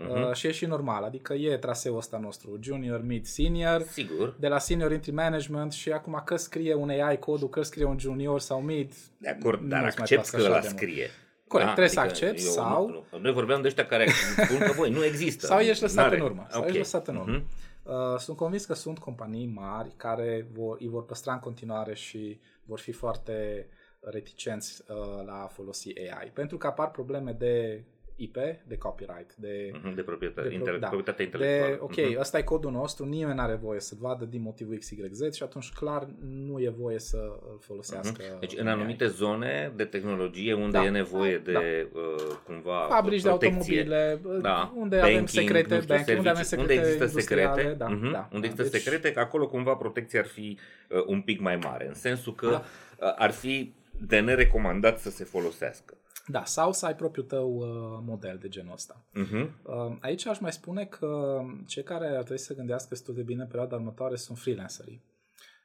Mhm. 0.01 0.11
uh, 0.29 0.33
și 0.35 0.47
e 0.47 0.51
și 0.53 0.67
normal, 0.67 1.03
adică 1.05 1.35
e 1.35 1.57
traseul 1.57 1.97
ăsta 1.97 2.19
nostru, 2.19 2.59
junior, 2.63 3.03
mid, 3.05 3.25
senior, 3.27 3.83
Sigur. 3.83 4.37
de 4.41 4.49
la 4.49 4.59
senior 4.59 4.93
intri 4.93 5.11
management 5.11 5.73
și 5.73 5.91
acum 5.93 6.23
că 6.25 6.37
scrie 6.37 6.75
un 6.75 6.89
AI 6.89 7.19
codul, 7.19 7.49
că 7.49 7.63
scrie 7.63 7.85
un 7.85 7.99
junior 7.99 8.41
sau 8.41 8.61
mid, 8.61 8.93
De 9.19 9.29
acord, 9.29 9.59
dar 9.69 9.83
nu-ți 9.83 9.97
mai 9.97 10.03
accept 10.03 10.21
pasă 10.21 10.37
că 10.37 10.43
așa 10.43 10.49
la 10.55 10.61
de 10.61 10.67
mult. 10.69 10.79
scrie. 10.81 11.07
Corect, 11.49 11.69
Da, 11.69 11.75
trebuie 11.75 11.99
adică 11.99 12.17
să 12.17 12.25
accepti 12.25 12.45
eu 12.45 12.51
sau... 12.51 12.89
Nu, 12.89 13.05
nu, 13.13 13.19
noi 13.19 13.33
vorbeam 13.33 13.61
de 13.61 13.67
ăștia 13.67 13.87
care 13.87 14.09
spun 14.45 14.59
că, 14.59 14.73
băi, 14.77 14.91
nu 14.91 15.05
există. 15.05 15.47
Sau 15.47 15.59
ești 15.59 15.83
lăsat 15.83 16.05
N-are. 16.05 16.17
în 16.17 16.23
urmă. 16.23 16.47
Sau 16.51 16.61
Ok. 16.61 16.67
ești 16.67 16.79
lăsat 16.79 17.09
în 17.09 17.17
urmă. 17.17 17.33
Mhm. 17.37 17.45
Uh, 17.89 18.19
sunt 18.19 18.37
convins 18.37 18.65
că 18.65 18.75
sunt 18.75 18.99
companii 18.99 19.47
mari 19.47 19.93
care 19.97 20.49
vor, 20.53 20.77
îi 20.81 20.89
vor 20.89 21.05
păstra 21.05 21.33
în 21.33 21.39
continuare 21.39 21.95
și 21.95 22.41
vor 22.65 22.79
fi 22.79 22.93
foarte 22.93 23.69
reticenți 24.01 24.83
uh, 24.89 25.25
la 25.25 25.43
a 25.43 25.47
folosi 25.47 25.93
AI. 25.99 26.31
Pentru 26.35 26.57
că 26.57 26.67
apar 26.67 26.91
probleme 26.91 27.33
de 27.33 27.85
IP, 28.21 28.37
de 28.67 28.77
copyright, 28.79 29.35
de... 29.37 29.71
Mhm, 29.83 29.95
De 29.95 30.03
proprietate, 30.03 30.41
de 30.43 30.49
pro- 30.49 30.57
intele- 30.59 30.79
da. 30.79 30.87
proprietatea 30.89 31.27
De, 31.27 31.31
intelectuală. 31.33 31.79
ok, 31.81 31.97
Mhm. 32.11 32.21
ăsta 32.21 32.39
e 32.39 32.43
codul 32.43 32.71
nostru, 32.71 33.05
nimeni 33.05 33.37
nu 33.37 33.43
are 33.43 33.55
voie 33.55 33.81
să 33.81 33.95
vadă 34.01 34.25
din 34.25 34.43
motivul 34.43 34.77
XYZ 34.77 35.33
și 35.35 35.43
atunci 35.43 35.73
clar 35.73 36.09
nu 36.47 36.59
e 36.61 36.69
voie 36.79 36.99
să 36.99 37.17
îl 37.51 37.59
folosească. 37.61 38.23
Mhm. 38.31 38.39
Deci 38.41 38.55
în 38.57 38.67
AI. 38.67 38.73
anumite 38.73 39.07
zone 39.07 39.73
de 39.77 39.85
tehnologie 39.85 40.53
unde 40.55 40.77
Da. 40.79 40.85
e 40.85 40.89
nevoie 40.91 41.39
de 41.39 41.53
Da. 41.53 41.59
uh, 41.59 42.15
cumva 42.47 42.87
fabrici 42.91 43.23
de 43.23 43.29
protecție. 43.29 43.79
automobile, 43.81 44.21
Da, 44.43 44.73
unde 44.77 44.97
avem 44.97 45.15
banking, 45.15 45.29
secrete, 45.29 45.75
nu 45.75 45.81
știu, 45.81 45.95
banking, 45.95 46.17
unde 46.17 46.29
avem 46.29 46.43
servicii. 46.43 46.45
secrete 46.45 46.73
unde 46.73 46.75
există 46.75 47.05
industriale, 47.05 47.55
secrete, 47.63 47.77
da, 47.79 47.89
mhm, 47.89 48.13
da, 48.13 48.29
unde 48.33 48.47
da. 48.47 48.53
există 48.53 48.63
Deci- 48.77 48.83
secrete, 48.83 49.13
că 49.13 49.21
acolo 49.21 49.49
cumva 49.49 49.75
protecția 49.75 50.21
ar 50.21 50.27
fi 50.27 50.59
uh, 50.89 51.03
un 51.07 51.21
pic 51.21 51.41
mai 51.41 51.57
mare, 51.57 51.87
în 51.89 51.95
sensul 51.95 52.35
că 52.35 52.49
Da. 52.51 52.65
uh, 53.07 53.13
ar 53.17 53.31
fi 53.31 53.73
de 54.01 54.21
nerecomandat 54.21 54.99
să 55.01 55.11
se 55.11 55.25
folosească. 55.25 55.95
Da, 56.29 56.45
sau 56.45 56.73
să 56.73 56.87
ai 56.87 56.95
propriul 56.95 57.27
tău 57.27 57.57
uh, 57.57 57.67
model 58.07 58.39
de 58.41 58.49
genul 58.49 58.73
ăsta. 58.73 59.05
Mhm. 59.13 59.61
Uh, 59.63 59.97
aici 60.01 60.27
aș 60.27 60.39
mai 60.39 60.53
spune 60.53 60.85
că 60.85 61.41
cei 61.67 61.83
care 61.83 62.07
ar 62.07 62.13
trebui 62.23 62.39
să 62.39 62.55
gândească 62.55 62.87
destul 62.91 63.15
de 63.15 63.23
bine 63.23 63.43
în 63.43 63.49
perioada 63.49 63.77
următoare 63.77 64.17
sunt 64.17 64.39
freelancerii. 64.39 65.03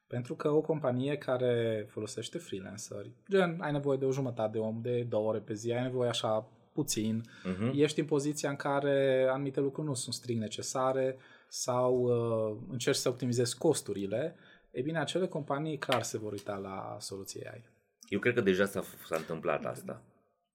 Pentru 0.07 0.35
că 0.35 0.49
o 0.49 0.61
companie 0.61 1.17
care 1.17 1.85
folosește 1.89 2.37
freelanceri, 2.37 3.11
gen 3.29 3.57
ai 3.61 3.71
nevoie 3.71 3.97
de 3.97 4.05
o 4.05 4.11
jumătate 4.11 4.51
de 4.51 4.57
om, 4.57 4.79
de 4.81 5.05
două 5.09 5.27
ore 5.29 5.39
pe 5.39 5.53
zi, 5.53 5.71
ai 5.71 5.81
nevoie 5.81 6.09
așa 6.09 6.47
puțin, 6.73 7.23
Mhm. 7.43 7.71
ești 7.75 7.99
în 7.99 8.05
poziția 8.05 8.49
în 8.49 8.55
care 8.55 9.27
anumite 9.31 9.59
lucruri 9.59 9.87
nu 9.87 9.93
sunt 9.93 10.13
strict 10.13 10.39
necesare 10.39 11.17
sau 11.47 11.95
uh, 12.01 12.57
încerci 12.71 12.97
să 12.97 13.09
optimizezi 13.09 13.57
costurile, 13.57 14.35
e 14.71 14.81
bine, 14.81 14.99
acele 14.99 15.27
companii 15.27 15.77
clar 15.77 16.03
se 16.03 16.17
vor 16.17 16.31
uita 16.31 16.55
la 16.55 16.97
soluții 16.99 17.45
AI. 17.45 17.63
Eu 18.09 18.19
cred 18.19 18.33
că 18.33 18.41
deja 18.41 18.65
s-a, 18.65 18.83
s-a 19.05 19.15
întâmplat 19.15 19.65
asta. 19.65 20.01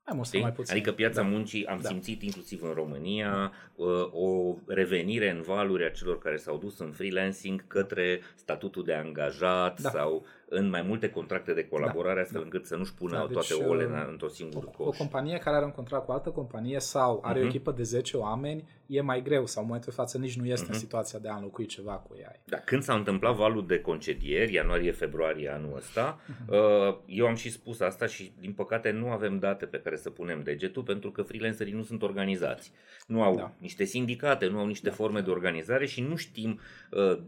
Mai 0.09 0.17
mult 0.17 0.27
sau 0.29 0.39
Știi? 0.39 0.41
mai 0.41 0.53
puțin. 0.53 0.75
Adică 0.75 0.93
piața 0.93 1.23
da. 1.23 1.29
muncii 1.29 1.67
am 1.67 1.79
Da. 1.83 1.89
simțit 1.89 2.23
inclusiv 2.23 2.63
în 2.63 2.73
România 2.73 3.53
uh, 3.75 3.87
o 4.13 4.55
revenire 4.67 5.31
în 5.31 5.41
valuri 5.43 5.85
a 5.85 5.91
celor 5.91 6.19
care 6.19 6.37
s-au 6.37 6.57
dus 6.59 6.79
în 6.79 6.91
freelancing 6.93 7.67
către 7.67 8.21
statutul 8.35 8.85
de 8.85 8.95
angajat 8.95 9.81
Da. 9.81 9.91
sau 9.91 10.27
în 10.51 10.69
mai 10.69 10.83
multe 10.83 11.11
contracte 11.11 11.53
de 11.55 11.65
colaborare 11.69 12.21
astfel 12.21 12.43
încât 12.43 12.67
să 12.67 12.77
nu-și 12.77 12.95
pună 12.95 13.13
Da, 13.17 13.27
toate 13.33 13.55
deci, 13.59 13.67
ole 13.69 13.85
uh, 13.85 13.91
în- 13.91 14.07
într-o 14.11 14.29
singură 14.29 14.67
O 14.67 14.85
coș. 14.85 14.97
companie 14.97 15.39
care 15.39 15.57
are 15.57 15.65
un 15.65 15.71
contract 15.71 16.05
cu 16.05 16.13
altă 16.13 16.31
companie 16.31 16.81
sau 16.81 17.21
are 17.25 17.39
o 17.39 17.43
Mhm. 17.43 17.49
echipă 17.51 17.71
de 17.73 17.83
10 17.83 18.17
oameni, 18.17 18.69
e 18.87 19.01
mai 19.01 19.23
greu 19.23 19.47
sau 19.47 19.61
în 19.63 19.67
momentul 19.69 19.91
de 19.91 19.97
față 20.01 20.19
nici 20.19 20.37
nu 20.39 20.47
este 20.47 20.65
Mhm. 20.65 20.73
în 20.73 20.79
situația 20.79 21.19
de 21.19 21.29
a 21.29 21.35
înlocui 21.37 21.67
ceva 21.67 21.93
cu 21.93 22.13
AI. 22.15 22.41
Da, 22.45 22.57
când 22.57 22.83
s-a 22.83 22.95
întâmplat 22.95 23.35
valul 23.35 23.67
de 23.67 23.81
concedieri, 23.81 24.53
ianuarie-februarie 24.53 25.49
anul 25.53 25.77
ăsta, 25.77 26.21
Mhm. 26.27 26.53
uh, 26.55 26.97
eu 27.07 27.27
am 27.27 27.35
și 27.35 27.51
spus 27.51 27.81
asta 27.81 28.07
și 28.07 28.33
din 28.41 28.53
păcate 28.53 28.91
nu 28.91 29.11
avem 29.11 29.39
date 29.39 29.67
pe 29.67 29.79
care 29.81 29.97
să 29.97 30.11
punem 30.11 30.43
degetul 30.43 30.83
pentru 30.83 31.11
că 31.11 31.23
freelancerii 31.23 31.73
nu 31.73 31.83
sunt 31.83 32.03
organizați. 32.03 32.73
Nu 33.07 33.23
au 33.23 33.35
Da. 33.35 33.53
niște 33.59 33.85
sindicate, 33.85 34.47
nu 34.47 34.59
au 34.59 34.67
niște 34.67 34.91
forme 34.91 35.21
de 35.21 35.31
organizare 35.31 35.87
și 35.87 36.01
nu 36.01 36.17
știm 36.17 36.59
uh, 36.91 37.19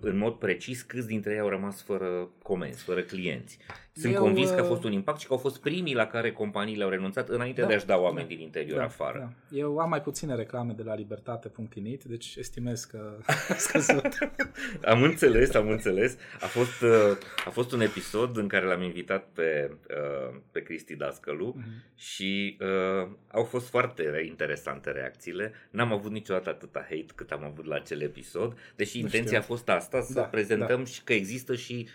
în 0.00 0.16
mod 0.16 0.34
precis 0.34 0.82
câți 0.82 1.06
dintre 1.06 1.32
ei 1.32 1.38
au 1.38 1.48
rămas 1.48 1.82
fără 1.82 2.30
comenzi, 2.42 2.82
fără 2.82 3.02
clienți. 3.02 3.58
Sunt 3.96 4.14
Eu, 4.14 4.20
convins 4.22 4.50
că 4.50 4.58
a 4.58 4.62
uh, 4.62 4.68
fost 4.68 4.84
un 4.84 4.92
impact 4.92 5.20
și 5.20 5.26
că 5.26 5.32
au 5.32 5.38
fost 5.38 5.60
primii 5.60 5.94
la 5.94 6.06
care 6.06 6.32
companiile 6.32 6.84
au 6.84 6.90
renunțat 6.90 7.28
înainte 7.28 7.60
Da, 7.60 7.66
de 7.66 7.74
a-și 7.74 7.86
da 7.86 7.96
oameni 7.96 8.28
da, 8.28 8.34
din 8.34 8.40
interior 8.44 8.80
afară. 8.80 9.18
Da. 9.50 9.56
Eu 9.58 9.78
am 9.78 9.88
mai 9.88 10.02
puține 10.02 10.34
reclame 10.34 10.72
de 10.72 10.82
la 10.82 10.94
libertate.init, 10.94 12.04
deci 12.04 12.34
estimez 12.36 12.84
că 12.84 13.16
a 13.48 13.54
scăzut. 13.56 14.18
Am 14.84 15.02
înțeles, 15.02 15.54
am 15.54 15.68
înțeles. 15.68 16.16
A 16.40 16.46
fost, 16.46 16.82
uh, 16.82 17.16
a 17.46 17.50
fost 17.50 17.72
un 17.72 17.80
episod 17.80 18.36
în 18.36 18.48
care 18.48 18.66
l-am 18.66 18.82
invitat 18.82 19.26
pe, 19.32 19.70
uh, 19.90 20.36
pe 20.52 20.62
Cristi 20.62 20.96
Dascălu 20.96 21.54
Mhm. 21.56 21.64
și 21.96 22.56
uh, 22.60 23.08
au 23.30 23.44
fost 23.44 23.68
foarte 23.68 24.22
interesante 24.26 24.90
reacțiile. 24.90 25.52
N-am 25.70 25.92
avut 25.92 26.10
niciodată 26.10 26.48
atâta 26.50 26.80
hate 26.80 27.06
cât 27.14 27.30
am 27.30 27.44
avut 27.44 27.64
la 27.66 27.74
acel 27.74 28.00
episod, 28.00 28.58
deși 28.76 28.96
Nu 28.98 29.02
intenția 29.04 29.40
știu. 29.40 29.52
a 29.52 29.56
fost 29.56 29.68
asta, 29.68 30.00
să 30.00 30.12
Da, 30.12 30.22
prezentăm 30.22 30.84
și 30.84 31.02
că 31.04 31.12
există 31.12 31.54
și 31.54 31.86
uh, 31.86 31.92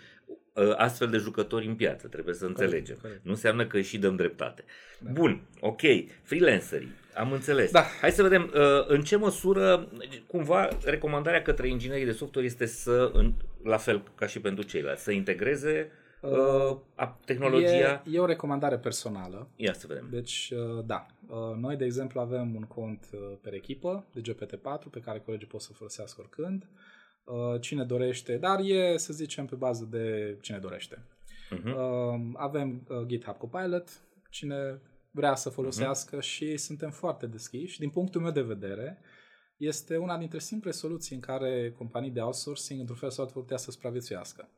astfel 0.76 1.08
de 1.08 1.16
jucători 1.16 1.66
în 1.66 1.74
piață, 1.74 2.06
trebuie 2.06 2.34
să 2.34 2.44
înțelegem. 2.46 2.96
corect. 3.00 3.24
Nu 3.24 3.30
înseamnă 3.30 3.66
că 3.66 3.80
și 3.80 3.98
dăm 3.98 4.16
dreptate. 4.16 4.64
Da. 4.98 5.10
Bun, 5.10 5.40
ok, 5.60 5.80
freelancerii, 6.22 6.92
am 7.14 7.32
înțeles. 7.32 7.70
Da. 7.70 7.84
Hai 8.00 8.10
să 8.10 8.22
vedem 8.22 8.50
uh, 8.54 8.86
în 8.86 9.00
ce 9.00 9.16
măsură, 9.16 9.88
cumva, 10.26 10.68
recomandarea 10.84 11.42
către 11.42 11.68
inginerii 11.68 12.04
de 12.04 12.12
software 12.12 12.46
este 12.46 12.66
să, 12.66 13.10
în, 13.12 13.32
la 13.62 13.76
fel 13.76 14.02
ca 14.14 14.26
și 14.26 14.40
pentru 14.40 14.64
ceilalți, 14.64 15.02
să 15.02 15.10
integreze 15.10 15.90
uh, 16.20 16.76
a- 16.94 17.18
tehnologia. 17.24 18.02
E, 18.06 18.10
e 18.10 18.18
o 18.18 18.26
recomandare 18.26 18.78
personală. 18.78 19.48
Ia 19.56 19.72
să 19.72 19.86
vedem. 19.88 20.06
Deci, 20.10 20.52
uh, 20.54 20.84
da. 20.86 21.06
Uh, 21.26 21.56
Noi, 21.60 21.76
de 21.76 21.84
exemplu, 21.84 22.20
avem 22.20 22.54
un 22.54 22.62
cont 22.62 23.06
uh, 23.12 23.20
per 23.42 23.54
echipă 23.54 24.04
de 24.12 24.20
GPT-4 24.20 24.90
pe 24.90 25.00
care 25.00 25.18
colegii 25.18 25.46
pot 25.48 25.60
să 25.60 25.72
folosească 25.72 26.20
oricând. 26.20 26.62
Uh, 26.62 26.68
Cine 27.60 27.84
dorește, 27.84 28.36
dar 28.36 28.60
e, 28.60 28.96
să 28.96 29.12
zicem, 29.12 29.46
pe 29.46 29.54
bază 29.54 29.84
de 29.90 30.36
cine 30.40 30.58
dorește. 30.58 31.06
Mhm. 31.50 31.68
Uh, 31.70 32.32
Avem 32.34 32.86
uh, 32.88 33.06
GitHub 33.06 33.36
Copilot, 33.36 33.88
cine 34.30 34.80
vrea 35.10 35.34
să 35.34 35.48
folosească 35.50 36.20
și 36.20 36.56
suntem 36.56 36.90
foarte 36.90 37.26
deschiși. 37.26 37.78
Din 37.78 37.90
punctul 37.90 38.20
meu 38.20 38.30
de 38.30 38.40
vedere, 38.42 38.98
este 39.56 39.96
una 39.96 40.18
dintre 40.18 40.38
simple 40.38 40.70
soluții 40.70 41.14
în 41.14 41.20
care 41.20 41.72
companii 41.72 42.10
de 42.10 42.20
outsourcing, 42.20 42.80
într-un 42.80 42.98
fel 42.98 43.10
sau 43.10 43.24
altul, 43.24 43.40
putea 43.42 43.56
să 43.56 43.70
supraviețuiască. 43.70 44.48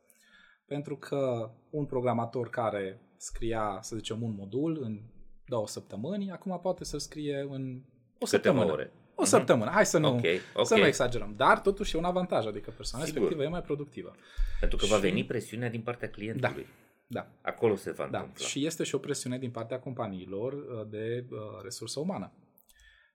Pentru 0.65 0.97
că 0.97 1.51
un 1.69 1.85
programator 1.85 2.49
care 2.49 3.01
scria, 3.17 3.77
să 3.81 3.95
zicem, 3.95 4.21
un 4.21 4.35
modul 4.37 4.79
în 4.81 5.01
două 5.45 5.67
săptămâni, 5.67 6.31
acum 6.31 6.59
poate 6.61 6.83
să 6.83 6.97
scrie 6.97 7.39
în 7.49 7.81
o 8.19 8.25
Câteva 8.25 8.25
săptămână. 8.25 8.71
ore. 8.71 8.91
O 9.15 9.23
săptămână. 9.25 9.69
Hai 9.71 9.85
să 9.85 9.97
nu, 9.97 10.07
Ok, 10.15 10.23
ok. 10.55 10.65
să 10.65 10.75
nu 10.75 10.85
exagerăm. 10.85 11.33
Dar 11.37 11.59
totuși 11.61 11.95
e 11.95 11.99
un 11.99 12.05
avantaj, 12.05 12.45
adică 12.45 12.71
persoana 12.71 13.05
Sigur. 13.05 13.19
respectivă 13.19 13.47
e 13.49 13.51
mai 13.51 13.61
productivă. 13.61 14.15
Pentru 14.59 14.77
că 14.77 14.85
va 14.85 14.95
Și- 14.95 15.01
veni 15.01 15.25
presiunea 15.25 15.69
din 15.69 15.81
partea 15.81 16.09
clientului. 16.09 16.67
Da. 17.07 17.27
Acolo 17.41 17.75
se 17.75 17.91
va 17.91 18.07
Da, 18.11 18.17
întâmpla. 18.17 18.45
și 18.45 18.65
este 18.65 18.83
și 18.83 18.95
o 18.95 18.97
presiune 18.97 19.37
din 19.37 19.51
partea 19.51 19.79
companiilor 19.79 20.53
uh, 20.53 20.87
de 20.89 21.25
uh, 21.29 21.37
resursă 21.63 21.99
umană. 21.99 22.31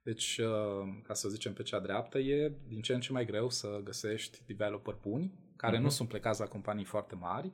Deci, 0.02 0.38
uh, 0.38 0.46
ca 1.02 1.14
să 1.14 1.28
zicem 1.28 1.52
pe 1.52 1.62
cea 1.62 1.80
dreaptă, 1.80 2.18
e 2.18 2.52
din 2.68 2.80
ce 2.80 2.94
în 2.94 3.00
ce 3.00 3.12
mai 3.12 3.24
greu 3.24 3.48
să 3.50 3.80
găsești 3.84 4.38
developer 4.46 4.94
buni, 5.02 5.32
care 5.56 5.74
Mhm. 5.74 5.82
nu 5.82 5.88
sunt 5.90 6.08
plecați 6.08 6.40
la 6.40 6.46
companii 6.46 6.84
foarte 6.84 7.14
mari 7.14 7.52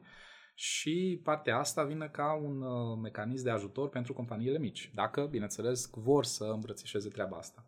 și 0.54 1.20
partea 1.24 1.58
asta 1.58 1.84
vine 1.84 2.08
ca 2.12 2.32
un 2.34 2.60
uh, 2.62 2.98
mecanism 3.02 3.44
de 3.44 3.50
ajutor 3.50 3.88
pentru 3.88 4.12
companiile 4.12 4.58
mici, 4.58 4.90
dacă, 4.94 5.26
bineînțeles, 5.30 5.90
vor 5.92 6.24
să 6.24 6.44
îmbrățișeze 6.44 7.08
treaba 7.08 7.36
asta. 7.36 7.66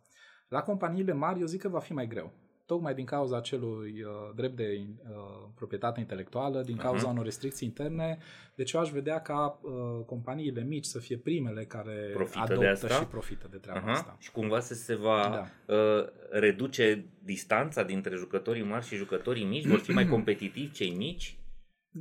La 0.49 0.63
companiile 0.63 1.13
mari, 1.13 1.41
eu 1.41 1.47
zic 1.47 1.61
că 1.61 1.69
va 1.69 1.79
fi 1.79 1.93
mai 1.93 2.07
greu. 2.07 2.33
Tocmai 2.67 2.95
din 2.95 3.05
cauza 3.05 3.37
acelui 3.37 4.03
uh, 4.03 4.11
drept 4.35 4.57
de 4.57 4.87
uh, 5.09 5.49
proprietate 5.55 6.01
intelectuală, 6.01 6.63
din 6.63 6.77
cauza 6.77 7.03
Mhm. 7.03 7.11
unor 7.13 7.25
restricții 7.25 7.67
interne, 7.69 8.19
deci 8.55 8.73
eu 8.73 8.81
aș 8.81 8.91
vedea 8.91 9.21
ca 9.21 9.59
uh, 9.63 10.05
companiile 10.07 10.63
mici 10.65 10.85
să 10.85 10.99
fie 10.99 11.19
primele 11.19 11.65
care 11.65 12.11
Profită 12.15 12.45
de 12.47 12.53
adoptă 12.53 12.71
asta? 12.87 12.89
și 12.89 13.05
profită 13.07 13.49
de 13.51 13.57
treaba 13.57 13.81
Aha. 13.81 13.91
asta. 13.93 14.17
Și 14.19 14.31
cumva 14.31 14.61
să 14.61 14.75
se 14.75 14.95
va 14.95 15.49
Da. 15.67 15.75
uh, 15.75 16.05
reduce 16.31 17.07
distanța 17.25 17.83
dintre 17.83 18.15
jucătorii 18.17 18.63
mari 18.65 18.87
și 18.87 18.97
jucătorii 18.97 19.45
mici? 19.45 19.67
Vor 19.67 19.79
fi 19.79 19.91
mai 19.91 20.07
competitivi 20.15 20.71
cei 20.71 20.91
mici? 20.91 21.39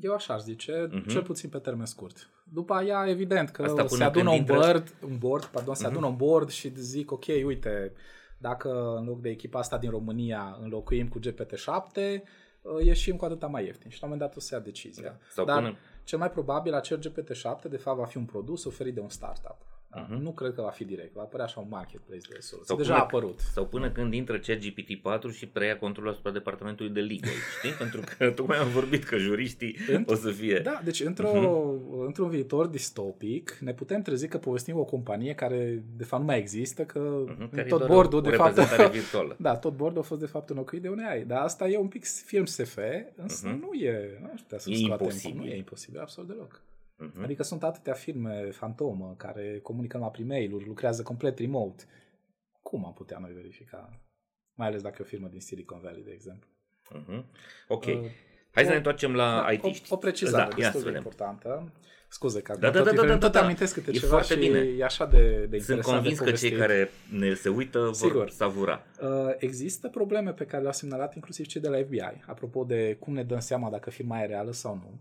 Eu 0.02 0.14
așa 0.14 0.34
aș 0.34 0.42
zice, 0.42 0.88
Mhm. 0.92 1.08
cel 1.08 1.24
puțin 1.24 1.50
pe 1.50 1.58
termen 1.58 1.86
scurt. 1.86 2.30
După 2.52 2.74
aia, 2.74 3.06
evident 3.08 3.50
că 3.50 3.62
Asta 3.62 3.76
până 3.84 3.88
se 3.98 4.04
adună 4.04 4.24
când 4.30 4.34
un 4.36 4.40
intră- 4.46 4.54
board, 4.56 4.94
un 5.10 5.18
board, 5.18 5.46
pardon, 5.46 5.76
se 5.76 5.84
Mhm. 5.84 5.92
adună 5.92 6.08
un 6.08 6.16
board 6.16 6.50
și 6.50 6.72
zic, 6.76 7.12
ok, 7.12 7.26
uite, 7.46 7.94
dacă 8.50 8.96
în 8.98 9.06
loc 9.06 9.22
de 9.22 9.30
echipa 9.30 9.60
asta 9.60 9.78
din 9.78 9.90
România 9.90 10.58
înlocuim 10.62 11.08
cu 11.08 11.20
GPT-7, 11.20 12.22
uh, 12.62 12.86
ieșim 12.86 13.16
cu 13.16 13.26
atâta 13.26 13.48
mai 13.48 13.66
ieftin. 13.66 13.90
Și 13.90 13.98
la 14.02 14.08
un 14.08 14.12
moment 14.14 14.30
dat 14.30 14.38
o 14.38 14.46
să 14.46 14.56
ia 14.56 14.62
decizia. 14.62 15.04
Da. 15.10 15.18
Sau 15.30 15.46
Dar 15.46 15.62
până- 15.62 15.78
cel 16.04 16.20
mai 16.20 16.32
probabil 16.32 16.74
acel 16.74 17.00
GPT-7 17.00 17.70
de 17.70 17.78
fapt 17.78 17.98
va 17.98 18.06
fi 18.06 18.18
un 18.18 18.26
produs 18.26 18.66
oferit 18.66 18.94
de 18.94 19.00
un 19.00 19.10
startup. 19.10 19.58
Da? 19.96 20.08
Mhm. 20.10 20.22
Nu 20.22 20.32
cred 20.32 20.54
că 20.54 20.62
va 20.62 20.70
fi 20.70 20.84
direct, 20.86 21.14
va 21.14 21.22
apărea 21.22 21.46
așa 21.46 21.60
un 21.60 21.66
marketplace 21.70 22.22
de 22.30 22.38
soluții. 22.40 22.68
Sau 22.68 22.78
Deja 22.78 22.90
până- 22.92 23.02
a 23.02 23.06
apărut. 23.06 23.40
Sau 23.40 23.66
până 23.66 23.92
când 23.92 24.14
intră 24.14 24.40
ChatGPT 24.40 25.02
4 25.02 25.30
și 25.30 25.48
preia 25.48 25.78
controlul 25.78 26.12
asupra 26.12 26.32
departamentului 26.32 26.92
de 26.92 27.00
legal, 27.00 27.32
știi? 27.58 27.72
Pentru 27.84 28.02
că 28.18 28.30
tocmai 28.32 28.58
am 28.58 28.68
vorbit 28.68 29.04
că 29.04 29.18
juriștii 29.18 29.76
În- 29.92 30.04
o 30.08 30.16
să 30.16 30.30
fie... 30.32 30.60
Da, 30.60 30.82
deci 30.84 31.00
într-o, 31.02 31.32
Mhm. 31.34 32.06
într-un 32.06 32.30
viitor 32.30 32.68
distopic 32.68 33.58
ne 33.62 33.74
putem 33.74 34.02
trezi 34.02 34.28
că 34.28 34.38
povestim 34.38 34.78
o 34.78 34.84
companie 34.84 35.34
care 35.34 35.84
de 35.98 36.04
fapt 36.04 36.22
nu 36.22 36.28
mai 36.28 36.38
există, 36.40 36.84
că 36.84 37.24
Mhm, 37.28 37.50
care 37.50 37.62
e 37.62 37.70
tot 37.70 37.78
doar 37.78 37.90
bordul 37.92 38.18
o 38.18 38.22
de 38.22 38.30
fapt... 38.30 38.56
reprezentare 38.58 38.90
virtuală. 38.90 39.36
Da, 39.46 39.56
tot 39.58 39.74
bordul 39.76 40.00
a 40.00 40.04
fost 40.04 40.20
de 40.20 40.26
fapt 40.26 40.50
înlocuit 40.50 40.82
de 40.82 40.90
un 40.90 41.00
AI. 41.00 41.24
Dar 41.26 41.42
asta 41.42 41.68
e 41.68 41.78
un 41.78 41.88
pic 41.88 42.06
film 42.06 42.46
SF, 42.46 42.78
însă 43.16 43.48
Mhm. 43.48 43.60
nu 43.60 43.74
e, 43.74 44.18
nu 44.22 44.30
aș 44.34 44.42
putea 44.42 44.58
să 44.60 44.70
E 44.72 44.76
scoatem. 44.76 45.06
imposibil. 45.06 45.40
Nu 45.42 45.46
e 45.46 45.58
imposibil 45.58 46.00
absolut 46.00 46.30
deloc. 46.30 46.62
Uh-huh. 46.96 47.24
Adică 47.24 47.44
sunt 47.44 47.64
atâtea 47.64 47.94
firme 47.94 48.50
fantomă 48.52 49.14
care 49.18 49.60
comunică 49.64 49.98
numai 49.98 50.12
prin 50.12 50.28
mail-uri, 50.28 50.66
lucrează 50.66 51.04
complet 51.04 51.40
remote. 51.40 51.84
Cum 52.62 52.86
am 52.86 52.94
putea 52.94 53.18
noi 53.18 53.32
verifica? 53.34 54.00
Mai 54.54 54.68
ales 54.68 54.82
dacă 54.82 54.96
e 55.00 55.04
o 55.04 55.08
firmă 55.08 55.28
din 55.28 55.40
Silicon 55.40 55.80
Valley, 55.80 56.04
de 56.04 56.12
exemplu. 56.12 56.50
Uh-huh. 56.94 57.24
Ok. 57.68 57.86
Uh, 57.86 57.94
Hai 58.52 58.64
să 58.64 58.70
ne 58.70 58.76
întoarcem 58.76 59.14
la 59.14 59.42
da, 59.46 59.52
it 59.52 59.64
o, 59.64 59.70
o 59.90 59.98
precizare 59.98 60.50
da, 60.50 60.56
destul 60.56 60.92
de 60.92 60.98
importantă. 60.98 61.74
Scuze 62.08 62.42
că 62.42 62.56
da, 62.60 62.70
da, 62.70 62.84
da, 62.84 62.92
da, 62.92 63.06
da, 63.06 63.18
tot 63.18 63.32
da, 63.32 63.44
amintesc 63.44 63.74
câte 63.74 63.90
e 63.90 63.94
ceva 63.94 64.08
foarte 64.08 64.34
și 64.34 64.40
bine. 64.40 64.60
e 64.60 64.84
așa 64.84 65.06
de, 65.06 65.46
de 65.50 65.60
Sunt 65.60 65.82
convins 65.82 66.20
că 66.20 66.32
cei 66.32 66.52
care 66.52 66.90
ne 67.10 67.34
se 67.34 67.50
uită 67.50 67.80
vor 67.80 67.94
Sigur. 67.94 68.30
savura. 68.30 68.84
Uh, 69.02 69.08
există 69.38 69.90
probleme 69.90 70.34
pe 70.34 70.46
care 70.46 70.62
le-au 70.62 70.74
semnalat 70.74 71.16
inclusiv 71.16 71.46
cei 71.46 71.62
de 71.62 71.70
la 71.70 71.78
FBI, 71.78 72.24
apropo 72.28 72.64
de 72.64 72.98
cum 73.00 73.14
ne 73.14 73.24
dăm 73.24 73.40
seama 73.40 73.70
dacă 73.70 73.90
firma 73.90 74.22
e 74.22 74.26
reală 74.26 74.52
sau 74.52 74.76
nu, 74.76 75.00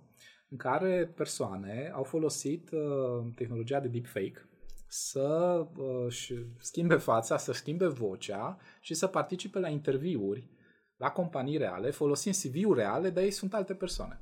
în 0.55 0.61
care 0.61 1.13
persoane 1.17 1.91
au 1.95 2.03
folosit 2.03 2.71
uh, 2.71 3.33
tehnologia 3.35 3.81
de 3.81 3.89
deepfake 3.89 4.49
să 4.87 5.67
uh, 5.77 6.15
schimbe 6.59 6.97
fața, 6.97 7.37
să 7.37 7.53
schimbe 7.53 7.87
vocea 7.87 8.59
și 8.81 8.95
să 8.95 9.07
participe 9.07 9.59
la 9.59 9.69
interviuri 9.69 10.51
la 10.97 11.11
companii 11.11 11.57
reale, 11.57 11.91
folosind 11.91 12.35
CV-uri 12.35 12.79
reale, 12.79 13.11
dar 13.11 13.23
ei 13.23 13.31
sunt 13.31 13.55
alte 13.55 13.75
persoane. 13.75 14.21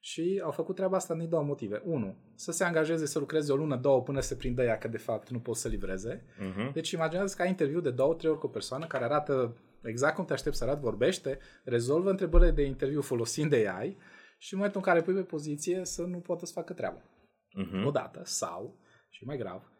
Și 0.00 0.40
au 0.44 0.50
făcut 0.50 0.74
treaba 0.74 0.96
asta 0.96 1.14
din 1.14 1.28
două 1.28 1.42
motive. 1.42 1.82
Unu, 1.84 2.16
să 2.34 2.52
se 2.52 2.64
angajeze 2.64 3.06
să 3.06 3.18
lucreze 3.18 3.52
o 3.52 3.56
lună, 3.56 3.76
două, 3.76 4.02
până 4.02 4.20
se 4.20 4.34
prindă 4.34 4.62
ea 4.62 4.78
că 4.78 4.88
de 4.88 4.98
fapt 4.98 5.30
nu 5.30 5.40
pot 5.40 5.56
să 5.56 5.68
livreze. 5.68 6.22
Uh-huh. 6.22 6.72
Deci 6.72 6.90
imaginează 6.90 7.34
că 7.36 7.42
ai 7.42 7.48
interviu 7.48 7.80
de 7.80 7.90
două, 7.90 8.14
trei 8.14 8.30
ori 8.30 8.40
cu 8.40 8.46
o 8.46 8.48
persoană 8.48 8.86
care 8.86 9.04
arată 9.04 9.56
exact 9.82 10.14
cum 10.14 10.24
te 10.24 10.32
aștepți 10.32 10.58
să 10.58 10.64
arată, 10.64 10.80
vorbește, 10.82 11.38
rezolvă 11.64 12.10
întrebările 12.10 12.50
de 12.50 12.62
interviu 12.62 13.00
folosind 13.00 13.50
de 13.50 13.68
AI 13.68 13.96
și 14.44 14.52
în 14.52 14.58
momentul 14.58 14.80
în 14.84 14.92
care 14.92 15.02
pui 15.02 15.14
pe 15.14 15.22
poziție 15.22 15.84
să 15.84 16.02
nu 16.02 16.18
poată 16.18 16.46
să 16.46 16.52
facă 16.52 16.72
treaba. 16.72 17.00
Uh-huh. 17.00 17.84
Odată. 17.84 18.20
Sau, 18.24 18.76
și 19.10 19.24
mai 19.24 19.36
grav, 19.36 19.72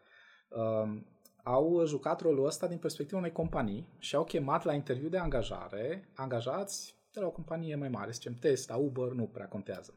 um, 0.49 1.05
au 1.43 1.85
jucat 1.85 2.21
rolul 2.21 2.45
ăsta 2.45 2.67
din 2.67 2.77
perspectiva 2.77 3.19
unei 3.19 3.31
companii 3.31 3.89
și 3.99 4.15
au 4.15 4.23
chemat 4.23 4.63
la 4.63 4.73
interviu 4.73 5.09
de 5.09 5.17
angajare 5.17 6.09
angajați 6.15 6.95
de 7.11 7.19
la 7.19 7.25
o 7.25 7.31
companie 7.31 7.75
mai 7.75 7.89
mare, 7.89 8.11
zicem 8.11 8.33
Tesla, 8.33 8.75
Uber, 8.75 9.11
nu 9.11 9.25
prea 9.25 9.47
contează. 9.47 9.93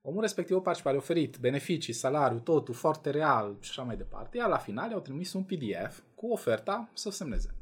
Omul 0.00 0.20
respectiv 0.20 0.56
o 0.56 0.60
participare 0.60 0.96
oferit, 0.96 1.38
beneficii, 1.38 1.92
salariu, 1.92 2.38
totul 2.38 2.74
foarte 2.74 3.10
real 3.10 3.56
și 3.60 3.70
așa 3.70 3.82
mai 3.82 3.96
departe, 3.96 4.36
iar 4.36 4.48
la 4.48 4.58
final 4.58 4.92
au 4.92 5.00
trimis 5.00 5.32
un 5.32 5.44
PDF 5.44 6.02
cu 6.14 6.26
oferta 6.26 6.90
să 6.94 7.10
semneze. 7.10 7.61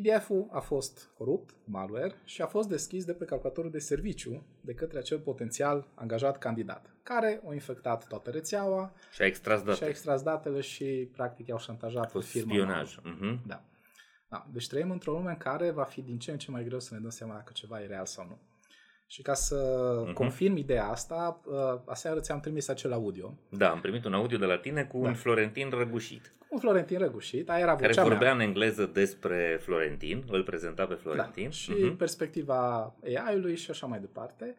PDF-ul 0.00 0.48
a 0.50 0.60
fost 0.60 1.10
corupt, 1.18 1.54
malware, 1.64 2.14
și 2.24 2.42
a 2.42 2.46
fost 2.46 2.68
deschis 2.68 3.04
de 3.04 3.12
pe 3.12 3.24
calculatorul 3.24 3.70
de 3.70 3.78
serviciu 3.78 4.46
de 4.60 4.74
către 4.74 4.98
acel 4.98 5.18
potențial 5.18 5.88
angajat 5.94 6.38
candidat, 6.38 6.94
care 7.02 7.42
a 7.48 7.52
infectat 7.52 8.06
toată 8.06 8.30
rețeaua 8.30 8.92
Și 9.12 9.22
a 9.22 9.26
extras 9.26 9.62
date. 9.62 9.76
și 9.76 9.84
a 9.84 9.88
extras 9.88 10.22
datele 10.22 10.60
și 10.60 11.08
practic 11.12 11.46
i-au 11.46 11.58
șantajat 11.58 12.04
a 12.04 12.08
fost 12.08 12.28
firma. 12.28 12.52
spionaj. 12.52 12.98
Uh-huh. 12.98 13.46
Da. 13.46 13.64
da. 14.28 14.46
Deci 14.52 14.68
trăim 14.68 14.90
într-o 14.90 15.12
lume 15.12 15.30
în 15.30 15.36
care 15.36 15.70
va 15.70 15.84
fi 15.84 16.02
din 16.02 16.18
ce 16.18 16.30
în 16.30 16.38
ce 16.38 16.50
mai 16.50 16.64
greu 16.64 16.80
să 16.80 16.94
ne 16.94 17.00
dăm 17.00 17.10
seama 17.10 17.34
dacă 17.34 17.52
ceva 17.54 17.82
e 17.82 17.86
real 17.86 18.06
sau 18.06 18.26
nu. 18.28 18.38
Și 19.08 19.22
ca 19.22 19.34
să 19.34 19.56
Mhm. 20.02 20.10
uh-huh. 20.10 20.14
confirm 20.14 20.56
ideea 20.56 20.86
asta, 20.86 21.40
uh, 21.44 21.54
aseară 21.84 22.20
ți-am 22.20 22.40
trimis 22.40 22.68
acel 22.68 22.92
audio 22.92 23.38
Da, 23.50 23.70
am 23.70 23.80
primit 23.80 24.04
un 24.04 24.12
audio 24.14 24.38
de 24.38 24.44
la 24.44 24.58
tine 24.58 24.84
cu 24.84 24.98
Da. 25.02 25.08
un 25.08 25.14
Florentin 25.14 25.70
răgușit, 25.70 26.34
cu 26.38 26.46
un 26.50 26.58
Florentin 26.58 26.98
Răgușit, 26.98 27.50
aia 27.50 27.60
era 27.60 27.74
care 27.76 27.86
vocea 27.86 28.02
vorbea 28.02 28.20
mea. 28.20 28.32
în 28.32 28.40
engleză 28.40 28.86
despre 28.86 29.58
Florentin, 29.62 30.24
îl 30.30 30.42
prezenta 30.42 30.86
pe 30.86 30.94
Da. 30.94 31.00
Florentin. 31.00 31.50
Și 31.50 31.70
Mhm. 31.70 31.96
perspectiva 31.96 32.94
AI-ului 33.04 33.56
și 33.56 33.70
așa 33.70 33.86
mai 33.86 33.98
departe. 34.00 34.56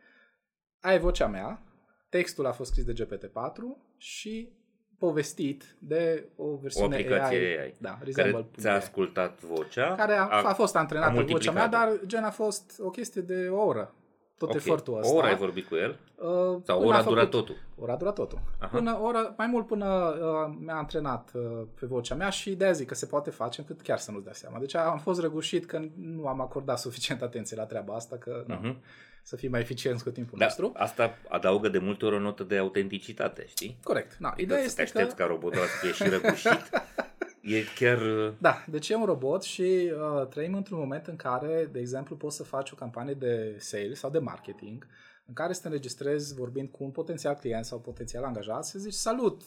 Aia 0.80 0.96
e 0.96 1.00
vocea 1.00 1.28
mea, 1.28 1.62
textul 2.10 2.46
a 2.46 2.52
fost 2.52 2.70
scris 2.72 2.86
de 2.86 2.94
GPT-4 2.94 3.78
și 3.98 4.50
povestit 4.98 5.76
de 5.80 6.30
o 6.36 6.46
O 6.46 6.56
versiune 6.56 6.96
aplicație 6.96 7.38
AI, 7.38 7.58
AI, 7.60 7.74
da, 7.80 7.90
care 7.90 8.04
Resemble. 8.04 8.46
ți-a 8.58 8.74
ascultat 8.74 9.42
vocea. 9.42 9.96
care 9.96 10.14
a, 10.14 10.24
a, 10.28 10.54
fost 10.54 10.76
antrenată 10.76 11.12
vocea 11.12 11.22
multiplicat-o. 11.24 11.58
mea, 11.58 11.68
dar 11.68 12.00
gen 12.06 12.24
a 12.24 12.30
fost 12.30 12.76
o 12.80 12.90
chestie 12.90 13.22
de 13.22 13.48
o 13.50 13.66
oră. 13.66 13.94
Tot 14.38 14.50
Ok. 14.50 14.56
efortul 14.56 14.94
O 14.94 14.98
ăsta. 14.98 15.14
oră 15.16 15.28
ai 15.28 15.36
vorbit 15.36 15.68
cu 15.68 15.76
el? 15.76 16.00
Uh, 16.16 16.26
Sau 16.26 16.60
până 16.64 16.76
o 16.78 16.86
oră 16.86 16.96
a 16.96 17.00
a 17.00 17.04
durat 17.04 17.24
făcut- 17.32 17.40
totul? 17.48 17.56
Ora 17.80 17.94
a 17.94 17.96
durat 17.96 18.14
totul. 18.16 18.40
Aha. 18.60 18.78
Până, 18.78 19.00
ora, 19.02 19.34
mai 19.38 19.48
mult 19.48 19.68
până 19.68 19.86
uh, 20.22 20.56
mi-a 20.60 20.76
antrenat 20.76 21.32
uh, 21.34 21.42
pe 21.80 21.86
vocea 21.86 22.16
mea 22.16 22.30
și 22.30 22.56
de 22.56 22.72
zic 22.72 22.88
că 22.88 22.96
se 22.96 23.06
poate 23.06 23.30
face 23.30 23.60
încât 23.62 23.82
chiar 23.82 23.98
să 23.98 24.12
nu-ți 24.12 24.24
dea 24.24 24.34
seama. 24.34 24.60
Deci 24.60 24.76
am 24.76 25.00
fost 25.00 25.20
răgușit 25.20 25.66
că 25.66 25.82
nu 25.96 26.28
am 26.28 26.42
acordat 26.42 26.80
suficient 26.80 27.22
atenție 27.22 27.56
la 27.58 27.66
treaba 27.66 27.94
asta, 27.96 28.16
că 28.18 28.44
uh-huh. 28.44 28.60
Mhm. 28.62 28.78
să 29.24 29.36
fim 29.36 29.52
mai 29.52 29.60
eficienți 29.60 30.04
cu 30.04 30.10
timpul 30.10 30.38
Da, 30.38 30.46
nostru. 30.46 30.72
asta 30.76 31.18
adaugă 31.30 31.70
de 31.70 31.78
multe 31.78 32.06
ori 32.06 32.16
o 32.16 32.20
notă 32.20 32.44
de 32.44 32.58
autenticitate, 32.58 33.46
știi? 33.48 33.78
Corect. 33.84 34.16
Na, 34.20 34.34
ideea 34.38 34.58
Să 34.60 34.64
te 34.66 34.70
este 34.70 34.82
aștepți 34.82 35.16
că... 35.16 35.22
ca 35.24 35.28
robotul 35.30 35.58
ăla 35.58 35.68
să 35.68 35.78
fie 35.86 35.92
și 35.92 36.10
răgușit. 36.10 36.70
e 37.48 37.64
chiar... 37.76 38.02
uh, 38.02 38.34
Da, 38.40 38.66
deci 38.70 38.90
e 38.90 38.96
un 38.96 39.06
robot 39.06 39.44
și 39.44 39.92
uh, 40.22 40.28
trăim 40.28 40.54
într-un 40.54 40.80
moment 40.80 41.08
în 41.08 41.16
care, 41.16 41.70
de 41.72 41.80
exemplu, 41.80 42.16
poți 42.16 42.36
să 42.36 42.44
faci 42.44 42.72
o 42.72 42.76
campanie 42.76 43.14
de 43.14 43.56
sales 43.60 44.00
sau 44.00 44.10
de 44.10 44.20
marketing 44.20 44.88
în 45.26 45.34
care 45.34 45.54
să 45.54 45.62
te 45.62 45.68
înregistrezi 45.68 46.36
vorbind 46.36 46.70
cu 46.70 46.84
un 46.84 46.92
potențial 46.92 47.36
client 47.36 47.66
sau 47.66 47.80
potențial 47.80 48.24
angajat 48.24 48.66
să 48.66 48.80
zici 48.80 48.94
salut 48.94 49.42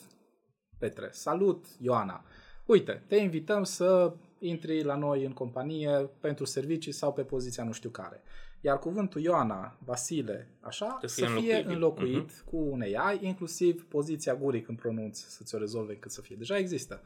Petre, 0.78 1.08
salut 1.12 1.66
Ioana, 1.80 2.24
uite, 2.66 3.04
te 3.06 3.16
invităm 3.16 3.64
să 3.64 4.14
intri 4.38 4.82
la 4.82 4.96
noi 4.96 5.24
în 5.24 5.32
companie 5.32 6.10
pentru 6.20 6.44
servicii 6.44 6.92
sau 6.92 7.12
pe 7.12 7.22
poziția 7.22 7.64
nu 7.64 7.72
știu 7.72 7.90
care. 7.90 8.22
Iar 8.60 8.78
cuvântul 8.78 9.20
Ioana, 9.20 9.78
Vasile, 9.84 10.48
așa, 10.60 10.98
Să 11.00 11.06
să 11.06 11.24
fie 11.24 11.40
fie 11.40 11.54
înlocuit. 11.66 12.08
înlocuit 12.08 12.44
cu 12.44 12.56
un 12.56 12.80
AI, 12.80 13.18
inclusiv 13.20 13.84
poziția 13.88 14.34
gurii 14.34 14.62
când 14.62 14.78
pronunți 14.78 15.24
să 15.28 15.44
ți-o 15.44 15.58
rezolve 15.58 15.96
cât 15.96 16.10
să 16.10 16.20
fie. 16.20 16.36
Deja 16.36 16.56
există 16.58 17.02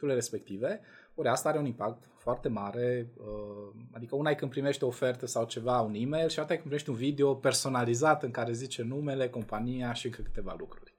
toolele 0.00 0.18
respective, 0.18 0.80
ori 1.14 1.28
asta 1.28 1.48
are 1.48 1.58
un 1.58 1.64
impact 1.64 2.08
foarte 2.16 2.48
mare, 2.48 3.10
uh, 3.16 3.82
adică 3.92 4.16
una 4.16 4.30
e 4.30 4.34
când 4.34 4.50
primești 4.50 4.84
o 4.84 4.86
ofertă 4.86 5.26
sau 5.26 5.44
ceva, 5.44 5.80
un 5.80 5.94
e-mail 5.94 6.28
și 6.28 6.38
alta 6.38 6.52
e 6.52 6.56
când 6.56 6.66
primești 6.66 6.90
un 6.90 6.96
video 6.96 7.34
personalizat 7.34 8.22
în 8.22 8.30
care 8.30 8.52
zice 8.52 8.82
numele, 8.82 9.28
compania 9.28 9.92
și 9.92 10.06
încă 10.06 10.22
câteva 10.22 10.54
lucruri. 10.58 10.94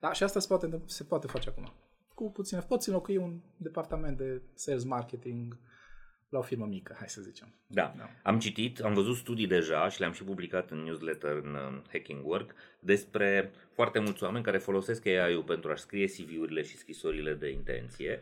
Da, 0.00 0.12
și 0.12 0.22
asta 0.22 0.40
se 0.40 0.46
poate, 0.46 0.82
se 0.86 1.04
poate 1.04 1.26
face 1.26 1.48
acum. 1.48 1.72
Cu 2.14 2.30
puțin, 2.30 2.64
poți 2.68 2.88
înlocui 2.88 3.16
un 3.16 3.40
departament 3.56 4.16
de 4.16 4.42
sales 4.54 4.84
marketing 4.84 5.58
la 6.32 6.38
o 6.38 6.42
firmă 6.42 6.66
mică, 6.66 6.94
hai 6.98 7.08
să 7.08 7.20
zicem. 7.20 7.54
Da. 7.66 7.92
Da. 7.96 8.08
Am 8.22 8.38
citit, 8.38 8.80
am 8.80 8.94
văzut 8.94 9.16
studii 9.16 9.46
deja 9.46 9.88
și 9.88 10.00
le-am 10.00 10.12
și 10.12 10.24
publicat 10.24 10.70
în 10.70 10.78
newsletter 10.78 11.30
în 11.30 11.54
uh, 11.54 11.82
Hacking 11.92 12.26
Work 12.26 12.54
despre 12.78 13.50
foarte 13.74 13.98
mulți 13.98 14.22
oameni 14.24 14.44
care 14.44 14.58
folosesc 14.58 15.06
AI-ul 15.06 15.42
pentru 15.42 15.70
a 15.70 15.74
scrie 15.74 16.06
CV-urile 16.06 16.62
și 16.62 16.76
scrisorile 16.76 17.32
de 17.34 17.50
intenție 17.50 18.20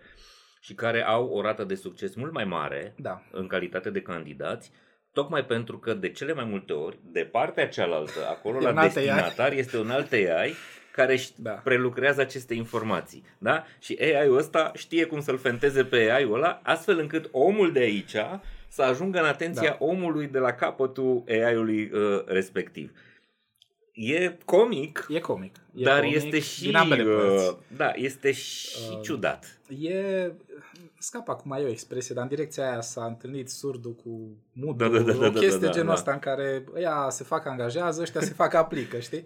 și 0.61 0.75
care 0.75 1.05
au 1.05 1.29
o 1.29 1.41
rată 1.41 1.65
de 1.65 1.75
succes 1.75 2.15
mult 2.15 2.33
mai 2.33 2.45
mare 2.45 2.95
Da. 2.97 3.23
în 3.33 3.47
calitate 3.47 3.91
de 3.91 4.03
candidați, 4.03 4.73
tocmai 5.13 5.45
pentru 5.45 5.79
că 5.79 5.95
de 5.95 6.11
cele 6.11 6.33
mai 6.33 6.45
multe 6.45 6.73
ori, 6.73 6.99
de 7.03 7.21
partea 7.25 7.69
cealaltă, 7.69 8.27
acolo 8.29 8.59
E 8.59 8.63
la 8.63 8.71
un 8.71 8.77
alt 8.77 8.97
AI. 8.97 9.05
destinatar, 9.05 9.53
este 9.53 9.79
un 9.79 9.91
alt 9.91 10.13
AI 10.13 10.53
care 11.01 11.13
își 11.13 11.31
Da. 11.37 11.51
prelucrează 11.51 12.21
aceste 12.21 12.55
informații. 12.55 13.23
Da? 13.39 13.65
Și 13.79 13.99
AI-ul 14.01 14.37
ăsta 14.37 14.73
știe 14.75 15.05
cum 15.05 15.21
să-l 15.21 15.39
fenteze 15.39 15.85
pe 15.85 15.97
AI-ul 15.97 16.35
ăla, 16.35 16.61
astfel 16.63 16.99
încât 16.99 17.29
omul 17.33 17.73
de 17.73 17.81
aici 17.81 18.17
să 18.69 18.83
ajungă 18.83 19.19
în 19.19 19.25
atenția 19.25 19.77
Da. 19.79 19.85
omului 19.85 20.27
de 20.27 20.39
la 20.39 20.53
capătul 20.53 21.23
AI-ului 21.29 21.91
uh, 21.93 22.25
respectiv. 22.27 22.93
E 23.93 24.37
comic, 24.45 25.07
E 25.09 25.19
comic. 25.19 25.55
E 25.75 25.83
dar 25.85 26.01
comic 26.01 26.15
este 26.17 26.39
și 26.39 26.63
din 26.63 26.77
ambele 26.77 27.03
părți. 27.03 27.49
uh, 27.49 27.57
da, 27.77 27.93
este 27.95 28.33
și 28.33 28.77
Uh, 28.93 29.01
ciudat. 29.03 29.59
E... 29.81 30.31
Scap 30.99 31.29
acum 31.29 31.53
e 31.53 31.63
o 31.65 31.69
expresie, 31.69 32.15
dar 32.15 32.23
în 32.23 32.29
direcția 32.31 32.71
aia 32.71 32.81
s-a 32.81 33.05
întâlnit 33.05 33.49
surdul 33.49 33.93
cu 33.95 34.37
mudul, 34.53 34.91
Da, 34.91 34.99
da, 34.99 35.03
da, 35.05 35.13
da, 35.13 35.27
o 35.27 35.31
da, 35.31 35.39
chestie 35.39 35.59
da, 35.61 35.67
da, 35.67 35.73
genul 35.73 35.87
da. 35.87 35.93
ăsta 35.93 36.13
în 36.13 36.19
care 36.19 36.65
ăia 36.75 37.07
se 37.11 37.25
fac 37.25 37.47
angajează, 37.47 38.01
ăștia 38.03 38.21
se 38.21 38.33
fac 38.33 38.55
aplică, 38.55 38.99
știi? 38.99 39.25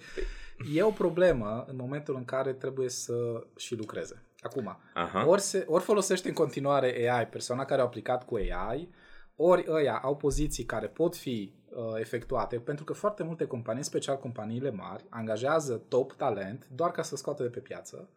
E 0.75 0.83
o 0.83 0.91
problemă 0.91 1.65
în 1.69 1.77
momentul 1.77 2.17
în 2.17 2.25
care 2.25 2.53
trebuie 2.53 2.89
să 2.89 3.47
și 3.57 3.77
lucreze. 3.77 4.23
Acum, 4.41 4.79
Aha. 4.95 5.27
ori, 5.27 5.41
se, 5.41 5.65
ori 5.69 5.83
folosește 5.83 6.29
în 6.29 6.35
continuare 6.35 7.11
AI, 7.11 7.27
persoana 7.27 7.65
care 7.65 7.81
a 7.81 7.85
aplicat 7.85 8.25
cu 8.25 8.35
AI, 8.35 8.89
ori 9.37 9.65
ăia 9.69 9.99
au 10.03 10.17
poziții 10.17 10.65
care 10.65 10.87
pot 10.87 11.17
fi 11.17 11.55
uh, 11.69 12.01
efectuate, 12.01 12.59
pentru 12.59 12.85
că 12.85 12.93
foarte 12.93 13.23
multe 13.23 13.47
companii, 13.47 13.79
în 13.79 13.87
special 13.87 14.19
companiile 14.19 14.71
mari, 14.71 15.05
angajează 15.09 15.83
top 15.89 16.13
talent 16.13 16.67
doar 16.71 16.91
ca 16.91 17.03
să 17.03 17.17
scoată 17.17 17.43
de 17.43 17.49
pe 17.49 17.61
piață 17.61 18.09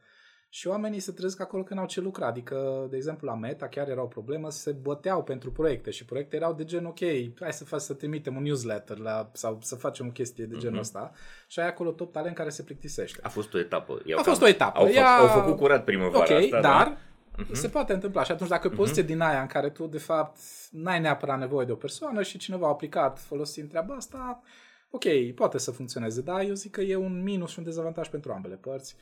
și 0.50 0.68
oamenii 0.68 1.00
se 1.00 1.12
trezesc 1.12 1.42
acolo 1.42 1.64
când 1.64 1.80
au 1.80 1.86
ce 1.86 2.02
lucra. 2.02 2.28
Adică, 2.28 2.88
de 2.90 2.96
exemplu, 2.96 3.28
la 3.28 3.36
Meta 3.36 3.68
chiar 3.68 3.90
era 3.90 4.02
o 4.02 4.06
problemă, 4.06 4.50
se 4.50 4.72
băteau 4.72 5.24
pentru 5.24 5.52
proiecte 5.52 5.90
și 5.90 6.06
proiecte 6.06 6.36
erau 6.36 6.54
de 6.54 6.64
gen, 6.64 6.86
ok, 6.86 7.00
hai 7.40 7.54
să, 7.54 7.64
fac, 7.66 7.80
să 7.80 7.94
trimitem 7.94 8.36
un 8.36 8.44
newsletter 8.44 8.98
la, 8.98 9.30
sau 9.34 9.58
să 9.62 9.76
facem 9.76 10.08
o 10.08 10.12
chestie 10.12 10.46
de 10.46 10.56
genul 10.58 10.72
Mhm. 10.72 10.80
ăsta 10.82 11.12
și 11.48 11.60
ai 11.60 11.68
acolo 11.68 11.92
top 11.92 12.12
talent 12.12 12.36
care 12.36 12.50
se 12.50 12.64
plictisește. 12.64 13.20
A 13.24 13.30
fost 13.30 13.54
o 13.54 13.60
etapă. 13.60 14.02
I-au 14.06 14.20
A 14.20 14.24
fost 14.24 14.40
cam- 14.40 14.44
o 14.44 14.48
etapă. 14.48 14.80
Au, 14.80 14.86
fă, 14.86 14.92
Ea- 14.92 15.18
au 15.20 15.28
făcut 15.28 15.58
curat 15.58 15.84
primăvara 15.84 16.24
Ok, 16.36 16.42
asta, 16.44 16.62
dar 16.62 16.88
da? 16.88 16.98
Mhm. 17.44 17.54
se 17.54 17.68
poate 17.70 17.94
întâmpla. 17.94 18.24
Și 18.24 18.32
atunci 18.32 18.50
dacă 18.50 18.68
e 18.68 18.74
o 18.74 18.76
poziție 18.76 19.04
din 19.04 19.20
aia 19.22 19.42
în 19.42 19.48
care 19.48 19.70
tu, 19.70 19.88
de 19.88 19.98
fapt, 19.98 20.38
n-ai 20.72 21.00
neapărat 21.00 21.40
nevoie 21.40 21.66
de 21.66 21.72
o 21.72 21.76
persoană 21.76 22.22
și 22.24 22.38
cineva 22.38 22.66
a 22.66 22.70
aplicat 22.70 23.20
folosind 23.20 23.70
treaba 23.70 23.94
asta, 23.96 24.42
ok, 24.90 25.04
poate 25.36 25.58
să 25.58 25.72
funcționeze, 25.72 26.22
dar 26.22 26.42
eu 26.42 26.54
zic 26.54 26.72
că 26.72 26.82
e 26.82 26.96
un 26.96 27.24
minus 27.24 27.50
și 27.52 27.58
un 27.60 27.64
dezavantaj 27.66 28.10
pentru 28.10 28.32
ambele 28.32 28.56
părți 28.56 28.96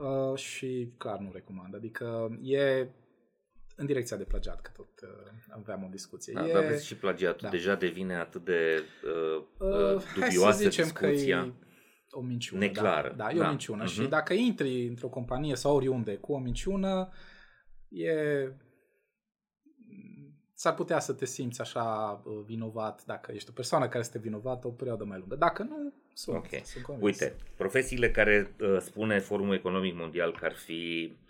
uh, 0.00 0.38
și 0.38 0.92
clar 0.96 1.18
nu 1.18 1.30
recomand. 1.32 1.74
Adică 1.74 2.38
e 2.42 2.88
în 3.76 3.86
direcția 3.86 4.16
de 4.16 4.24
plagiat, 4.24 4.60
că 4.60 4.70
tot 4.76 5.00
uh, 5.02 5.08
aveam 5.48 5.84
o 5.84 5.88
discuție. 5.90 6.32
Da, 6.32 6.48
e... 6.48 6.52
dar 6.52 6.64
vezi 6.64 6.86
și 6.86 6.96
plagiatul 6.96 7.40
da. 7.42 7.48
deja 7.48 7.74
devine 7.74 8.14
atât 8.14 8.44
de 8.44 8.82
uh, 9.04 9.44
uh, 9.58 9.94
Uh, 9.94 10.02
hai 10.02 10.28
dubioasă 10.28 10.62
să 10.62 10.68
zicem 10.68 10.84
discuția. 10.84 11.40
că 11.40 11.46
e 11.46 11.52
o 12.10 12.20
minciună. 12.20 12.60
Neclară, 12.60 13.08
Da, 13.08 13.24
da 13.24 13.30
e 13.30 13.38
da. 13.38 13.44
o 13.46 13.48
minciună. 13.48 13.84
Și 13.86 14.00
Mhm. 14.00 14.08
dacă 14.08 14.32
intri 14.32 14.86
într-o 14.86 15.08
companie 15.08 15.54
sau 15.56 15.74
oriunde 15.76 16.16
cu 16.16 16.32
o 16.32 16.38
minciună, 16.38 17.08
e... 17.88 18.12
S-ar 20.52 20.74
putea 20.74 20.98
să 20.98 21.12
te 21.12 21.24
simți 21.24 21.60
așa 21.60 21.82
uh, 22.24 22.42
vinovat 22.44 23.04
dacă 23.04 23.32
ești 23.32 23.50
o 23.50 23.52
persoană 23.52 23.86
care 23.86 23.98
este 23.98 24.18
vinovată 24.18 24.66
o 24.66 24.70
perioadă 24.70 25.04
mai 25.04 25.18
lungă. 25.18 25.36
Dacă 25.36 25.62
nu, 25.62 25.92
sunt, 26.20 26.36
Ok. 26.36 26.64
sunt 26.64 26.84
convins. 26.84 27.04
Uite, 27.20 27.34
profesiile 27.56 28.10
care 28.10 28.54
uh, 28.60 28.76
spune 28.80 29.18
Forumul 29.18 29.54
Economic 29.54 29.94
Mondial 29.94 30.32
că 30.32 30.44
ar 30.44 30.54
fi 30.54 31.12
uh, 31.12 31.29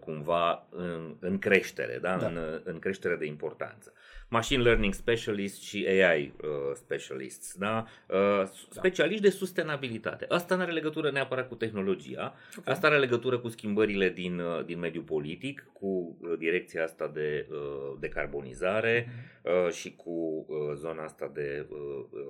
cumva 0.00 0.66
în, 0.70 1.16
în 1.20 1.38
creștere, 1.38 1.98
da? 2.02 2.16
Da. 2.16 2.26
În, 2.26 2.36
uh, 2.36 2.60
în 2.64 2.78
creștere 2.78 3.16
de 3.16 3.26
importanță. 3.26 3.92
Machine 4.28 4.62
Learning 4.62 4.94
Specialist 4.94 5.62
și 5.62 5.86
AI 5.88 6.34
uh, 6.42 6.48
Specialists, 6.74 7.54
da? 7.54 7.86
Uh, 8.08 8.42
specialiști 8.70 9.22
de 9.22 9.30
sustenabilitate. 9.30 10.24
Asta 10.28 10.54
nu 10.54 10.62
are 10.62 10.72
legătură 10.72 11.10
neapărat 11.10 11.48
cu 11.48 11.54
tehnologia, 11.54 12.34
Ok. 12.58 12.68
asta 12.68 12.86
are 12.86 12.98
legătură 12.98 13.38
cu 13.38 13.48
schimbările 13.48 14.08
din, 14.08 14.38
uh, 14.38 14.64
din 14.64 14.78
mediul 14.78 15.02
politic, 15.04 15.70
cu 15.72 16.18
uh, 16.20 16.38
direcția 16.38 16.82
asta 16.84 17.08
de 17.14 17.46
uh, 17.50 17.96
decarbonizare, 18.00 19.08
uh, 19.42 19.72
și 19.72 19.94
cu 19.96 20.46
uh, 20.48 20.74
zona 20.74 21.02
asta 21.02 21.30
de 21.34 21.66
uh, 21.68 21.78
uh, 22.10 22.20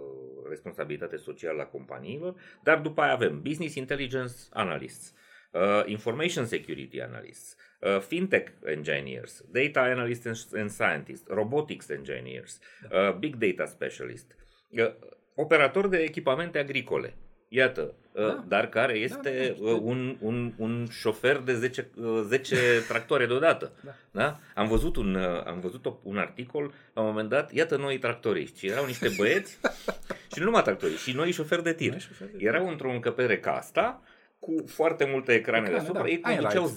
responsabilitate 0.49 1.17
socială 1.17 1.63
a 1.63 1.67
companiilor, 1.67 2.35
dar 2.63 2.79
după 2.81 3.01
aia 3.01 3.13
avem 3.13 3.41
Business 3.43 3.75
Intelligence 3.75 4.35
Analysts, 4.51 5.15
uh, 5.51 5.83
Information 5.87 6.47
Security 6.47 7.01
Analysts, 7.01 7.57
uh, 7.81 8.01
Fintech 8.01 8.49
Engineers, 8.67 9.45
Data 9.53 9.81
Analysts 9.81 10.27
and, 10.27 10.61
and 10.61 10.71
Scientists, 10.71 11.27
Robotics 11.29 11.89
Engineers, 11.91 12.59
uh, 12.93 13.13
Big 13.19 13.37
Data 13.37 13.67
Specialist, 13.67 14.37
uh, 14.71 14.91
operator 15.35 15.89
de 15.89 15.97
echipamente 15.99 16.59
agricole. 16.59 17.15
Iată, 17.53 17.95
uh, 18.13 18.27
Da. 18.27 18.45
dar 18.49 18.69
care 18.69 18.93
este 18.99 19.55
da, 19.59 19.65
da. 19.65 19.71
uh, 19.71 19.81
un, 19.83 20.17
un, 20.21 20.53
un 20.57 20.87
șofer 20.91 21.37
de 21.39 21.55
10, 21.55 21.91
uh, 21.97 22.21
10 22.27 22.57
tractoare 22.89 23.27
deodată. 23.27 23.73
Da. 23.85 23.95
Da? 24.11 24.41
Am 24.55 24.69
văzut, 24.69 24.97
un, 24.97 25.15
uh, 25.15 25.45
am 25.47 25.61
văzut 25.61 25.87
o- 25.87 25.99
un 26.03 26.19
articol, 26.19 26.73
la 26.95 27.01
un 27.03 27.09
moment 27.09 27.29
dat, 27.29 27.53
iată 27.53 27.77
noi 27.77 27.99
tractoriști. 27.99 28.59
Și 28.59 28.67
erau 28.67 28.87
niște 28.87 29.09
băieți, 29.17 29.59
și 30.33 30.39
nu 30.39 30.45
numai 30.45 30.63
tractoriști, 30.63 31.09
și 31.11 31.17
noi 31.17 31.31
șoferi 31.31 31.63
de 31.63 31.73
tir. 31.73 31.91
Noi 31.91 31.99
șoferi 32.01 32.31
de 32.31 32.37
tir. 32.37 32.47
Erau 32.49 32.69
într-o 32.69 32.91
încăpere 32.91 33.39
ca 33.39 33.53
asta, 33.57 34.03
cu 34.41 34.55
foarte 34.67 35.09
multe 35.13 35.33
ecrane, 35.33 35.59
Ecrane, 35.67 35.77
deasupra. 35.79 36.03
da. 36.03 36.09
Ei 36.09 36.21
Ai 36.23 36.35
conduceau 36.37 36.71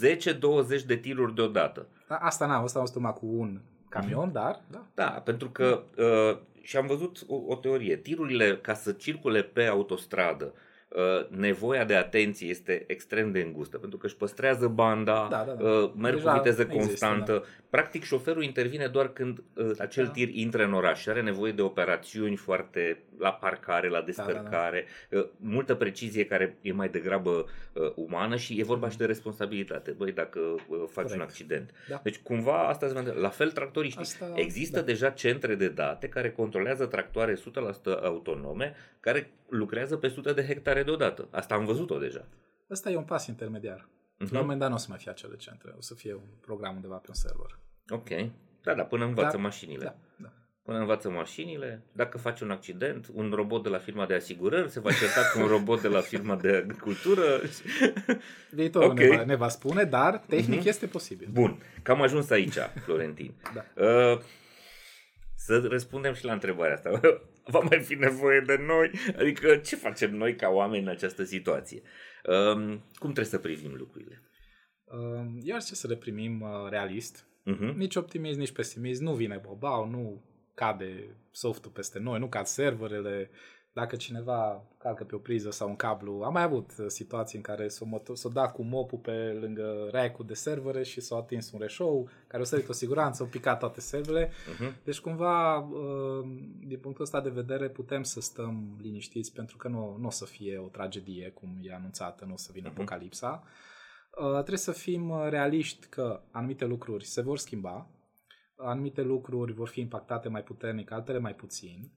10-20 0.81 0.83
de 0.85 0.95
tiruri 0.95 1.35
deodată. 1.35 1.87
Da, 2.07 2.15
Asta 2.15 2.45
n-am, 2.45 2.63
asta 2.63 2.79
am 2.79 2.85
văzut 2.85 3.01
numai 3.01 3.13
cu 3.19 3.25
un 3.25 3.59
camion, 3.89 4.23
Mhm. 4.23 4.31
dar 4.33 4.61
da. 4.71 4.85
Da, 4.93 5.09
pentru 5.09 5.49
că 5.49 5.83
uh, 5.97 6.37
și 6.61 6.77
am 6.77 6.87
văzut 6.87 7.17
o, 7.27 7.35
o 7.47 7.55
teorie. 7.55 7.95
Tirurile, 7.95 8.57
ca 8.57 8.73
să 8.73 8.91
circule 8.91 9.41
pe 9.41 9.63
autostradă, 9.65 10.45
uh, 10.53 10.59
nevoia 11.29 11.83
de 11.85 11.95
atenție 11.95 12.47
este 12.49 12.83
extrem 12.87 13.31
de 13.31 13.39
îngustă, 13.39 13.77
pentru 13.77 13.97
că 13.97 14.05
își 14.05 14.15
păstrează 14.15 14.67
banda, 14.67 15.27
Da, 15.29 15.43
da, 15.47 15.53
da. 15.53 15.69
uh, 15.69 15.91
merg 15.97 16.15
Deja 16.15 16.31
cu 16.31 16.37
viteză 16.37 16.61
există, 16.61 16.77
constantă. 16.85 17.45
Practic, 17.69 18.03
șoferul 18.03 18.43
intervine 18.43 18.87
doar 18.87 19.07
când 19.13 19.43
uh, 19.53 19.71
acel 19.79 20.05
Da. 20.05 20.11
tir 20.11 20.29
intră 20.35 20.63
în 20.63 20.73
oraș 20.73 21.01
și 21.01 21.09
are 21.09 21.21
nevoie 21.21 21.51
de 21.51 21.61
operațiuni 21.61 22.35
foarte 22.35 22.99
la 23.17 23.33
parcare, 23.33 23.87
Da, 23.89 23.97
la 23.97 24.03
descărcare, 24.03 24.85
uh, 25.09 25.25
multă 25.37 25.75
precizie 25.75 26.25
care 26.25 26.57
e 26.61 26.71
mai 26.71 26.89
degrabă 26.89 27.45
uh, 27.73 27.91
umană 27.95 28.35
și 28.35 28.59
e 28.59 28.63
vorba 28.63 28.89
și 28.89 28.97
de 28.97 29.05
responsabilitate. 29.05 29.91
Băi, 29.91 30.11
dacă 30.11 30.39
uh, 30.39 30.57
faci 30.91 31.03
un 31.03 31.09
Corect. 31.11 31.21
accident. 31.21 31.71
Da. 31.89 31.99
Deci, 32.03 32.17
cumva, 32.17 32.67
asta 32.67 32.87
se 32.87 32.93
vede. 32.93 33.11
La 33.11 33.29
fel, 33.29 33.51
tractoriștii. 33.51 34.01
Asta- 34.01 34.31
Există 34.35 34.79
da. 34.79 34.85
deja 34.85 35.09
centre 35.09 35.55
de 35.55 35.67
date 35.67 36.07
care 36.07 36.31
controlează 36.31 36.85
tractoare 36.85 37.33
100% 37.35 37.99
autonome 38.03 38.73
care 38.99 39.31
lucrează 39.49 39.95
pe 39.97 40.07
sute 40.07 40.33
de 40.33 40.45
hectare 40.45 40.82
deodată. 40.83 41.27
Asta 41.31 41.55
am 41.55 41.65
văzut-o 41.65 41.97
deja. 41.97 42.25
Ăsta 42.69 42.89
e 42.89 42.95
un 42.95 43.03
pas 43.03 43.27
intermediar. 43.27 43.87
Mhm. 44.17 44.29
La 44.33 44.37
un 44.39 44.43
moment 44.43 44.59
dat 44.59 44.69
nu 44.69 44.75
o 44.75 44.77
să 44.77 44.85
mai 44.89 44.97
fie 44.97 45.11
acele 45.11 45.35
centre, 45.35 45.73
o 45.77 45.81
să 45.81 45.93
fie 45.93 46.13
un 46.13 46.27
program 46.41 46.75
undeva 46.75 46.95
pe 46.95 47.05
un 47.07 47.13
server. 47.13 47.59
Ok. 47.89 48.31
Da, 48.63 48.73
da, 48.73 48.83
până 48.83 49.05
învață 49.05 49.35
Da. 49.35 49.41
mașinile. 49.41 49.83
Da, 49.83 49.95
da. 50.17 50.31
Până 50.63 50.77
învață 50.79 51.09
mașinile, 51.09 51.83
dacă 51.91 52.17
face 52.17 52.43
un 52.43 52.51
accident, 52.51 53.07
un 53.13 53.31
robot 53.35 53.63
de 53.63 53.69
la 53.69 53.77
firma 53.77 54.05
de 54.05 54.13
asigurări 54.13 54.69
se 54.69 54.79
va 54.79 54.91
certa 54.91 55.21
cu 55.33 55.39
un 55.39 55.47
robot 55.47 55.81
de 55.81 55.87
la 55.87 55.99
firma 55.99 56.35
de 56.35 56.55
agricultură. 56.55 57.23
Viitorul 58.51 58.89
Ok. 58.89 58.97
ne, 58.99 59.07
va, 59.17 59.23
ne 59.23 59.35
va 59.35 59.47
spune, 59.47 59.83
dar 59.83 60.17
tehnic 60.17 60.59
Mhm. 60.59 60.67
este 60.67 60.85
posibil. 60.87 61.27
Bun, 61.31 61.61
că 61.81 61.91
am 61.91 62.01
ajuns 62.01 62.29
aici, 62.29 62.57
Florentin. 62.85 63.33
Da. 63.53 63.83
Uh, 63.85 64.19
să 65.35 65.59
răspundem 65.69 66.13
și 66.13 66.25
la 66.25 66.33
întrebarea 66.33 66.73
asta. 66.73 66.99
Va 67.45 67.59
mai 67.59 67.79
fi 67.79 67.95
nevoie 67.95 68.39
de 68.39 68.55
noi? 68.55 68.91
Adică 69.17 69.55
ce 69.55 69.75
facem 69.75 70.15
noi 70.15 70.35
ca 70.35 70.49
oameni 70.49 70.83
în 70.83 70.89
această 70.89 71.23
situație? 71.23 71.81
Um, 72.25 72.69
cum 72.93 73.11
trebuie 73.11 73.25
să 73.25 73.37
privim 73.37 73.73
lucrurile? 73.75 74.21
Uh, 74.85 75.25
Eu 75.41 75.55
aș 75.55 75.61
zice 75.61 75.75
să 75.75 75.87
le 75.87 75.95
primim 75.95 76.41
uh, 76.41 76.69
realist. 76.69 77.25
Uh-huh. 77.25 77.73
Nici 77.75 77.95
optimist, 77.95 78.37
nici 78.37 78.51
pesimist. 78.51 79.01
Nu 79.01 79.13
vine 79.13 79.41
bobau, 79.47 79.89
nu 79.89 80.23
cade 80.53 81.15
softul 81.31 81.71
peste 81.71 81.99
noi, 81.99 82.19
nu 82.19 82.27
cad 82.27 82.45
serverele. 82.45 83.29
Dacă 83.73 83.95
cineva 83.95 84.63
calcă 84.77 85.03
pe 85.03 85.15
o 85.15 85.17
priză 85.17 85.51
sau 85.51 85.69
un 85.69 85.75
cablu, 85.75 86.21
am 86.23 86.33
mai 86.33 86.43
avut 86.43 86.71
uh, 86.79 86.85
situații 86.87 87.37
în 87.37 87.43
care 87.43 87.67
s-o, 87.67 87.85
moto- 87.85 88.13
s-o 88.13 88.29
dat 88.29 88.53
cu 88.53 88.63
mopul 88.63 88.97
pe 88.97 89.37
lângă 89.41 89.87
rack 89.91 90.23
de 90.25 90.33
servere 90.33 90.83
și 90.83 91.01
s-a 91.01 91.15
atins 91.15 91.51
un 91.51 91.59
reșou 91.59 92.09
care 92.27 92.41
o 92.41 92.45
sărit 92.45 92.69
o 92.69 92.73
siguranță, 92.73 93.23
au 93.23 93.29
picat 93.29 93.59
toate 93.59 93.79
serverele. 93.79 94.27
Uh-huh. 94.29 94.83
Deci 94.83 94.99
cumva, 94.99 95.57
uh, 95.57 96.25
din 96.67 96.79
punctul 96.79 97.03
ăsta 97.03 97.21
de 97.21 97.29
vedere, 97.29 97.69
putem 97.69 98.03
să 98.03 98.21
stăm 98.21 98.77
liniștiți 98.81 99.33
pentru 99.33 99.57
că 99.57 99.67
nu, 99.67 99.97
nu 99.99 100.07
o 100.07 100.11
să 100.11 100.25
fie 100.25 100.57
o 100.57 100.67
tragedie, 100.67 101.29
cum 101.29 101.57
e 101.61 101.73
anunțată, 101.73 102.25
nu 102.25 102.33
o 102.33 102.37
să 102.37 102.49
vină 102.53 102.67
Mhm. 102.69 102.77
apocalipsa. 102.79 103.43
Uh, 104.21 104.31
Trebuie 104.31 104.57
să 104.57 104.71
fim 104.71 105.09
uh, 105.09 105.25
realiști 105.29 105.87
că 105.87 106.21
anumite 106.31 106.65
lucruri 106.65 107.05
se 107.05 107.21
vor 107.21 107.37
schimba, 107.37 107.89
anumite 108.57 109.01
lucruri 109.01 109.53
vor 109.53 109.67
fi 109.67 109.79
impactate 109.79 110.29
mai 110.29 110.43
puternic, 110.43 110.91
altele 110.91 111.19
mai 111.19 111.35
puțin. 111.35 111.91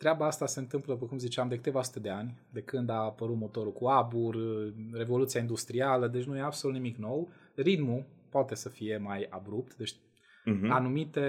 Treaba 0.00 0.26
asta 0.26 0.46
se 0.46 0.58
întâmplă, 0.58 0.92
după 0.92 1.06
cum 1.06 1.18
ziceam, 1.18 1.48
de 1.48 1.54
câteva 1.56 1.82
sute 1.82 2.00
de 2.00 2.10
ani, 2.10 2.34
de 2.52 2.60
când 2.60 2.90
a 2.90 2.94
apărut 2.94 3.36
motorul 3.36 3.72
cu 3.72 3.86
abur, 3.86 4.34
uh, 4.34 4.72
revoluția 4.92 5.40
industrială, 5.40 6.06
deci 6.06 6.24
nu 6.24 6.36
e 6.36 6.40
absolut 6.40 6.76
nimic 6.76 6.96
nou. 6.96 7.28
Ritmul 7.54 8.04
poate 8.28 8.54
să 8.54 8.68
fie 8.68 8.96
mai 8.96 9.26
abrupt, 9.30 9.76
deci 9.76 9.94
Uh-huh. 10.46 10.68
anumite 10.68 11.20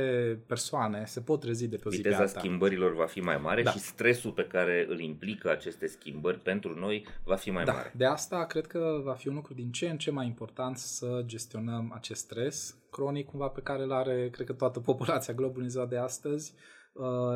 persoane 0.47 1.03
se 1.05 1.19
pot 1.21 1.39
trezi 1.39 1.67
de 1.67 1.75
pe 1.75 1.87
o 1.87 1.91
zi 1.91 1.95
pe 2.01 2.09
Viteza 2.09 2.21
alta. 2.23 2.39
schimbărilor 2.39 2.93
va 2.95 3.05
fi 3.05 3.19
mai 3.19 3.37
mare 3.37 3.61
Da. 3.63 3.71
și 3.71 3.77
stresul 3.79 4.31
pe 4.31 4.43
care 4.43 4.85
îl 4.89 4.99
implică 4.99 5.49
aceste 5.51 5.87
schimbări 5.87 6.39
pentru 6.39 6.79
noi 6.79 7.05
va 7.23 7.35
fi 7.35 7.49
mai 7.51 7.63
Da, 7.63 7.71
mare. 7.73 7.93
de 7.95 8.05
asta 8.05 8.45
cred 8.45 8.67
că 8.67 9.01
va 9.03 9.13
fi 9.13 9.27
un 9.27 9.33
lucru 9.35 9.53
din 9.53 9.71
ce 9.71 9.89
în 9.89 9.97
ce 9.97 10.11
mai 10.11 10.25
important 10.25 10.77
să 10.77 11.23
gestionăm 11.25 11.91
acest 11.95 12.21
stres 12.21 12.75
cronic 12.91 13.25
cumva 13.25 13.47
pe 13.47 13.61
care 13.61 13.83
îl 13.83 13.91
are, 13.91 14.29
cred 14.29 14.45
că 14.47 14.53
toată 14.53 14.79
populația 14.79 15.33
globului 15.33 15.63
în 15.63 15.69
ziua 15.69 15.85
de 15.85 15.97
astăzi, 15.97 16.53
uh, 16.55 16.59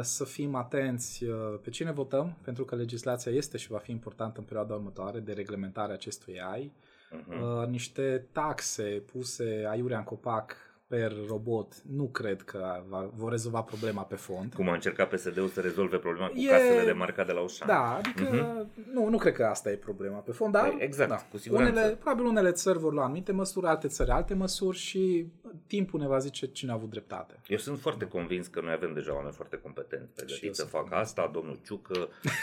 să 0.01 0.26
fim 0.26 0.56
atenți 0.56 1.24
uh, 1.24 1.60
pe 1.62 1.70
cine 1.70 1.91
votăm, 1.91 2.38
pentru 2.43 2.66
că 2.66 2.76
legislația 2.76 3.32
este 3.32 3.58
și 3.58 3.68
va 3.72 3.78
fi 3.78 3.91
importantă 3.91 4.39
în 4.39 4.45
perioada 4.45 4.74
următoare 4.74 5.20
de 5.20 5.34
reglementare 5.34 5.91
a 5.91 5.95
acestui 5.95 6.41
AI. 6.41 6.72
Uh-huh. 6.72 7.62
Uh, 7.62 7.68
Niște 7.68 8.28
taxe 8.32 8.84
puse 8.84 9.66
aiurea 9.70 9.97
în 9.97 10.03
copac 10.03 10.56
per 10.88 11.14
robot 11.28 11.74
nu 11.82 12.10
cred 12.10 12.42
că 12.42 12.84
va, 12.88 13.10
vor 13.16 13.32
rezolva 13.32 13.62
problema 13.62 14.02
pe 14.04 14.16
fond. 14.16 14.54
Cum 14.54 14.70
a 14.70 14.74
încercat 14.74 15.10
PSD-ul 15.10 15.48
să 15.48 15.62
rezolve 15.62 15.98
problema 15.98 16.28
cu 16.28 16.38
E- 16.38 16.48
casele 16.48 16.86
de 16.86 16.92
marcat 16.92 17.26
de 17.26 17.32
la 17.32 17.42
Ușan. 17.42 17.68
Da, 17.68 17.96
adică 17.96 18.68
nu, 18.94 19.10
nu 19.10 19.18
cred 19.18 19.34
că 19.34 19.44
asta 19.46 19.72
e 19.72 19.76
problema 19.76 20.18
pe 20.18 20.32
fond, 20.32 20.54
dar 20.54 20.68
Păi, 20.70 20.78
exact, 20.80 21.10
da. 21.10 21.16
cu 21.32 21.38
siguranță. 21.38 21.72
Unele, 21.72 21.96
probabil 21.96 22.26
unele 22.26 22.52
țări 22.52 22.80
vor 22.80 22.94
lua 22.94 23.04
anumite 23.04 23.32
măsuri, 23.32 23.66
alte 23.66 23.88
țări 23.88 24.10
alte 24.10 24.34
măsuri 24.34 24.78
și 24.78 25.28
timpul 25.68 26.00
ne 26.00 26.08
va 26.08 26.18
zice 26.18 26.46
cine 26.46 26.72
a 26.72 26.74
avut 26.74 26.90
dreptate. 26.90 27.40
Eu 27.48 27.58
sunt 27.58 27.80
foarte 27.80 28.06
convins 28.08 28.48
că 28.48 28.62
noi 28.62 28.74
avem 28.74 28.94
deja 28.94 29.14
oameni 29.16 29.34
foarte 29.34 29.58
competenți 29.58 30.06
Și 30.06 30.20
eu 30.20 30.26
pregătiți 30.26 30.56
să 30.60 30.68
sunt 30.68 30.70
facă 30.84 30.96
asta, 30.96 31.30
domnul 31.34 31.60
Ciucă, 31.66 31.94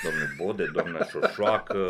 domnul 0.04 0.28
Bode, 0.38 0.70
doamna 0.72 1.04
Șoșoacă, 1.04 1.76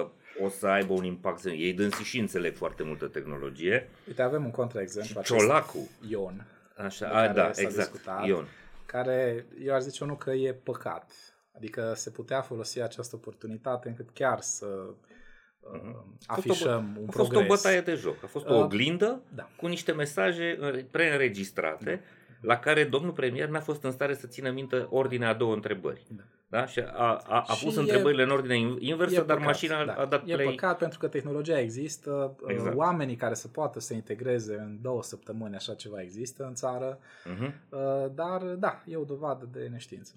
uh, 0.00 0.06
o 0.42 0.48
să 0.48 0.66
aibă 0.66 0.92
un 0.92 1.04
impact. 1.04 1.44
Ei 1.44 1.72
dânsi 1.72 2.02
și 2.02 2.18
înțeleg 2.18 2.56
foarte 2.56 2.82
multă 2.82 3.06
tehnologie. 3.06 3.90
Uite, 4.08 4.22
avem 4.22 4.44
un 4.44 4.50
contraexemplu. 4.50 5.10
Și 5.10 5.18
acest 5.18 5.38
Ciolacu. 5.38 5.90
Ion, 6.08 6.46
Așa, 6.76 7.08
de 7.08 7.14
a, 7.14 7.20
care 7.20 7.32
da, 7.32 7.52
s-a 7.52 7.60
exact, 7.62 7.90
discutat. 7.92 8.26
Ion. 8.26 8.46
care 8.86 9.46
eu 9.64 9.74
aș 9.74 9.82
zice 9.82 10.04
unul 10.04 10.16
că 10.16 10.30
e 10.30 10.52
păcat. 10.52 11.12
Adică 11.56 11.92
se 11.96 12.10
putea 12.10 12.40
folosi 12.40 12.80
această 12.80 13.16
oportunitate 13.16 13.88
încât 13.88 14.08
chiar 14.12 14.40
să 14.40 14.66
uh, 15.60 15.80
A 16.26 16.34
fost 16.34 16.46
o 16.46 16.50
bă- 16.50 16.52
afișăm 16.52 16.96
un 17.00 17.06
A 17.08 17.10
fost 17.12 17.28
progres. 17.30 17.50
o 17.50 17.54
bătaie 17.54 17.80
de 17.80 17.94
joc, 17.94 18.24
a 18.24 18.26
fost 18.26 18.46
o 18.48 18.54
Uh, 18.54 18.62
oglindă 18.62 19.22
da. 19.34 19.48
cu 19.56 19.66
niște 19.66 19.92
mesaje 19.92 20.56
înre- 20.58 20.86
preînregistrate 20.90 22.02
la 22.40 22.58
care 22.58 22.84
domnul 22.84 23.12
premier 23.12 23.48
n-a 23.48 23.60
fost 23.60 23.82
în 23.82 23.90
stare 23.90 24.14
să 24.14 24.26
țină 24.26 24.50
minte 24.50 24.86
ordinea 24.90 25.28
a 25.28 25.34
două 25.34 25.54
întrebări. 25.54 26.06
Da. 26.08 26.22
Da? 26.54 26.66
Și 26.66 26.80
a, 26.80 27.22
a, 27.26 27.44
a 27.46 27.54
Și 27.54 27.64
pus 27.64 27.76
e- 27.76 27.80
întrebările 27.80 28.22
în 28.22 28.30
ordine 28.30 28.56
inversă, 28.78 29.14
E 29.14 29.16
dar 29.22 29.26
păcat, 29.26 29.44
mașina 29.44 29.84
da. 29.84 29.92
a 29.92 30.04
dat 30.04 30.22
E 30.28 30.34
play. 30.34 30.44
păcat 30.46 30.78
pentru 30.78 30.98
că 30.98 31.08
tehnologia 31.08 31.58
există, 31.60 32.34
Exact. 32.36 32.58
exact. 32.58 32.76
oamenii 32.76 33.16
care 33.16 33.34
să 33.34 33.48
poată 33.48 33.80
să 33.80 33.94
integreze 33.94 34.54
în 34.54 34.78
două 34.82 35.02
săptămâni 35.02 35.54
așa 35.54 35.74
ceva 35.74 36.00
există 36.02 36.44
în 36.44 36.54
țară, 36.54 36.98
Mhm. 37.24 37.54
uh, 37.68 37.78
dar 38.14 38.42
da, 38.42 38.82
e 38.86 38.96
o 38.96 39.04
dovadă 39.04 39.48
de 39.52 39.68
neștiință. 39.72 40.12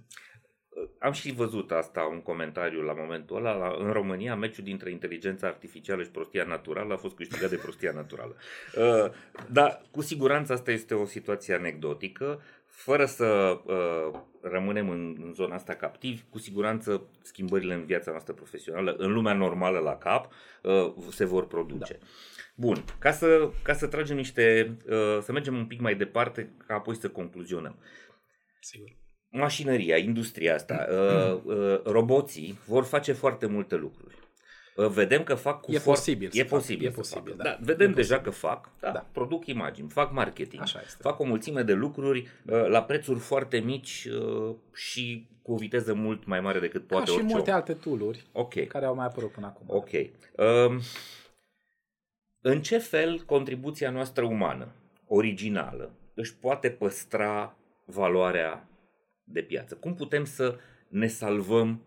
Am 0.99 1.11
și 1.11 1.31
văzut 1.33 1.71
asta, 1.71 2.01
un 2.11 2.21
comentariu 2.21 2.81
la 2.81 2.93
momentul 2.93 3.35
ăla. 3.37 3.53
La, 3.57 3.75
în 3.79 3.91
România, 3.91 4.35
meciul 4.35 4.63
dintre 4.63 4.91
inteligența 4.91 5.47
artificială 5.47 6.03
și 6.03 6.09
prostia 6.09 6.43
naturală 6.43 6.93
a 6.93 6.97
fost 6.97 7.15
câștigat 7.15 7.49
de 7.49 7.55
prostia 7.55 7.91
naturală. 7.91 8.35
Uh, 8.77 9.11
dar, 9.51 9.81
cu 9.91 10.01
siguranță, 10.01 10.53
asta 10.53 10.71
este 10.71 10.93
o 10.93 11.05
situație 11.05 11.53
anecdotică. 11.53 12.41
Fără 12.77 13.05
să 13.05 13.59
uh, 13.65 14.19
rămânem 14.41 14.89
în, 14.89 15.17
în 15.23 15.33
zona 15.33 15.55
asta 15.55 15.73
captivi, 15.73 16.23
cu 16.29 16.37
siguranță 16.37 17.09
schimbările 17.21 17.73
în 17.73 17.85
viața 17.85 18.11
noastră 18.11 18.33
profesională, 18.33 18.95
în 18.97 19.13
lumea 19.13 19.33
normală 19.33 19.79
la 19.79 19.97
cap, 19.97 20.31
uh, 20.63 20.93
se 21.11 21.25
vor 21.25 21.47
produce. 21.47 21.97
Da. 21.99 22.05
Bun, 22.55 22.83
ca 22.99 23.11
să, 23.11 23.49
ca 23.63 23.73
să 23.73 23.87
tragem 23.87 24.15
niște, 24.15 24.77
uh, 24.87 25.19
să 25.21 25.31
mergem 25.31 25.55
un 25.55 25.65
pic 25.65 25.79
mai 25.79 25.95
departe, 25.95 26.53
ca 26.67 26.73
apoi 26.73 26.95
să 26.95 27.09
concluzionăm 27.09 27.75
Sigur. 28.59 28.89
mașinăria, 29.29 29.97
industria 29.97 30.53
asta, 30.53 30.87
uh, 30.89 31.41
uh, 31.55 31.81
roboții 31.83 32.59
vor 32.65 32.83
face 32.83 33.11
foarte 33.11 33.45
multe 33.45 33.75
lucruri. 33.75 34.15
Uh, 34.77 34.87
vedem 34.87 35.23
că 35.23 35.35
fac 35.35 35.61
cu 35.61 35.71
E 35.71 35.77
foarte... 35.77 35.99
posibil 35.99 36.29
să 36.31 36.37
E 36.37 36.43
facă, 36.43 36.55
posibil, 36.55 36.87
e 36.87 36.89
să 36.89 36.95
posibil, 36.95 37.31
facă. 37.31 37.43
da. 37.43 37.49
da. 37.49 37.57
Vedem 37.61 37.89
E 37.91 37.93
deja 37.93 38.15
posibil. 38.15 38.31
că 38.31 38.47
fac, 38.47 38.69
da, 38.79 38.91
Da. 38.91 39.05
produc 39.11 39.45
imagini, 39.47 39.89
fac 39.89 40.11
marketing, 40.11 40.61
Așa 40.61 40.81
este. 40.85 41.01
fac 41.01 41.19
o 41.19 41.23
mulțime 41.23 41.61
de 41.63 41.73
lucruri 41.73 42.19
uh, 42.45 42.65
la 42.67 42.83
prețuri 42.83 43.19
foarte 43.19 43.57
mici 43.57 44.07
uh, 44.11 44.55
și 44.73 45.27
cu 45.41 45.51
o 45.53 45.55
viteză 45.55 45.93
mult 45.93 46.25
mai 46.25 46.39
mare 46.41 46.59
decât 46.59 46.81
Ca 46.81 46.95
poate 46.95 47.11
și 47.11 47.17
orice 47.17 47.33
multe 47.33 47.49
om. 47.49 47.55
alte 47.55 47.73
tooluri 47.73 48.25
Ok. 48.31 48.67
care 48.67 48.85
au 48.85 48.95
mai 48.95 49.05
apărut 49.05 49.31
până 49.31 49.45
acum. 49.45 49.65
Ok. 49.67 49.89
Um, 50.69 50.79
în 52.41 52.61
ce 52.61 52.77
fel 52.77 53.19
contribuția 53.25 53.89
noastră 53.89 54.25
umană, 54.25 54.67
originală, 55.07 55.91
își 56.13 56.35
poate 56.35 56.69
păstra 56.69 57.55
valoarea 57.85 58.67
de 59.23 59.41
piață? 59.41 59.75
Cum 59.75 59.93
putem 59.95 60.25
să 60.25 60.57
ne 60.87 61.07
salvăm 61.07 61.81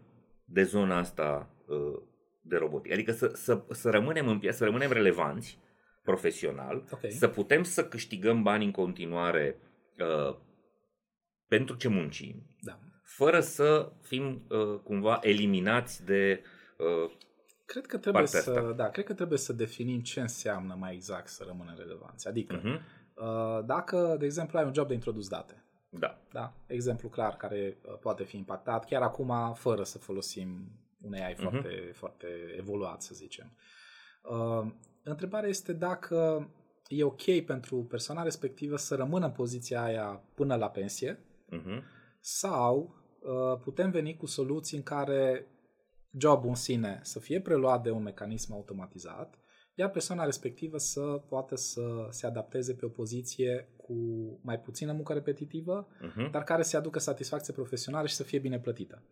de 0.44 0.62
zona 0.62 0.98
asta 0.98 1.48
uh, 1.66 2.00
de 2.40 2.56
robotică? 2.56 2.94
Adică 2.94 3.12
să, 3.12 3.30
să, 3.34 3.62
să 3.70 3.90
rămânem 3.90 4.28
în 4.28 4.38
piață, 4.38 4.56
să 4.56 4.64
rămânem 4.64 4.92
relevanți 4.92 5.58
profesional, 6.02 6.84
Ok. 6.90 7.00
să 7.08 7.28
putem 7.28 7.62
să 7.62 7.84
câștigăm 7.84 8.42
bani 8.42 8.64
în 8.64 8.70
continuare 8.70 9.56
uh, 9.98 10.36
pentru 11.48 11.76
ce 11.76 11.88
muncim, 11.88 12.42
Da. 12.60 12.78
fără 13.02 13.40
să 13.40 13.92
fim 14.02 14.42
uh, 14.48 14.78
cumva 14.82 15.18
eliminați 15.22 16.04
de 16.04 16.42
uh, 16.78 17.10
Cred 17.64 17.86
că 17.86 17.98
trebuie 17.98 18.22
Partea 18.22 18.40
să, 18.40 18.50
asta. 18.50 18.72
da, 18.72 18.88
cred 18.90 19.04
că 19.04 19.14
trebuie 19.14 19.38
să 19.38 19.52
definim 19.52 20.00
ce 20.00 20.20
înseamnă 20.20 20.76
mai 20.78 20.94
exact 20.94 21.28
să 21.28 21.44
rămânem 21.46 21.74
relevanți. 21.78 22.28
Adică, 22.28 22.60
uh-huh. 22.60 22.80
uh, 23.14 23.64
dacă, 23.64 24.16
de 24.18 24.24
exemplu, 24.24 24.58
ai 24.58 24.64
un 24.64 24.74
job 24.74 24.88
de 24.88 24.94
introdus 24.94 25.28
date, 25.28 25.64
Da. 25.90 26.18
da? 26.32 26.52
exemplu 26.66 27.08
clar 27.08 27.36
care 27.36 27.76
uh, 27.82 27.98
poate 28.00 28.24
fi 28.24 28.36
impactat 28.36 28.84
chiar 28.84 29.02
acum 29.02 29.52
fără 29.54 29.82
să 29.82 29.98
folosim 29.98 30.70
un 31.00 31.12
AI 31.12 31.32
Mhm. 31.32 31.42
foarte, 31.42 31.90
foarte 31.94 32.26
evoluat, 32.56 33.02
să 33.02 33.14
zicem. 33.14 33.52
Uh, 34.30 34.72
întrebarea 35.02 35.48
este 35.48 35.72
dacă 35.72 36.48
e 36.88 37.04
ok 37.04 37.40
pentru 37.46 37.84
persoana 37.84 38.22
respectivă 38.22 38.76
să 38.76 38.94
rămână 38.94 39.26
în 39.26 39.32
poziția 39.32 39.82
aia 39.82 40.24
până 40.34 40.54
la 40.56 40.70
pensie 40.70 41.24
Uh-huh. 41.58 41.82
sau 42.20 42.94
uh, 43.20 43.60
putem 43.62 43.90
veni 43.90 44.16
cu 44.16 44.26
soluții 44.26 44.76
în 44.76 44.82
care 44.82 45.46
jobul 46.18 46.48
în 46.48 46.54
sine 46.54 47.00
să 47.02 47.18
fie 47.20 47.40
preluat 47.40 47.82
de 47.82 47.90
un 47.90 48.02
mecanism 48.02 48.52
automatizat, 48.52 49.38
iar 49.74 49.90
persoana 49.90 50.24
respectivă 50.24 50.78
să 50.78 51.00
poată 51.28 51.54
să 51.56 52.06
se 52.10 52.26
adapteze 52.26 52.74
pe 52.74 52.84
o 52.84 52.88
poziție 52.88 53.68
cu 53.76 53.94
mai 54.42 54.60
puțină 54.60 54.92
muncă 54.92 55.12
repetitivă, 55.12 55.88
Uh-huh. 55.88 56.30
dar 56.30 56.44
care 56.44 56.62
să 56.62 56.76
aducă 56.76 56.98
satisfacție 56.98 57.52
profesională 57.52 58.06
și 58.06 58.14
să 58.14 58.22
fie 58.22 58.38
bine 58.38 58.60
plătită. 58.60 59.02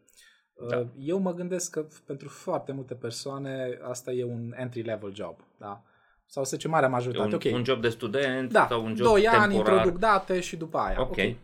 Da. 0.68 0.78
Uh, 0.78 0.86
Eu 0.98 1.18
mă 1.18 1.34
gândesc 1.34 1.70
că 1.70 1.86
pentru 2.04 2.28
foarte 2.28 2.72
multe 2.72 2.94
persoane 2.94 3.78
asta 3.82 4.12
e 4.12 4.24
un 4.24 4.54
entry-level 4.56 5.14
job, 5.14 5.36
da? 5.56 5.82
Sau 6.26 6.44
să 6.44 6.50
zicem 6.56 6.70
marea 6.70 6.88
majoritate. 6.88 7.28
Un, 7.28 7.34
ok, 7.34 7.58
un 7.58 7.64
job 7.64 7.80
de 7.80 7.88
student 7.88 8.52
da, 8.52 8.66
sau 8.70 8.84
un 8.84 8.94
job 8.94 9.06
2 9.06 9.20
temporar. 9.20 9.44
ani 9.44 9.56
introduc 9.56 9.98
date 9.98 10.40
și 10.40 10.56
după 10.56 10.78
aia. 10.78 11.00
Ok. 11.00 11.08
ok. 11.08 11.16
Uh, 11.16 11.34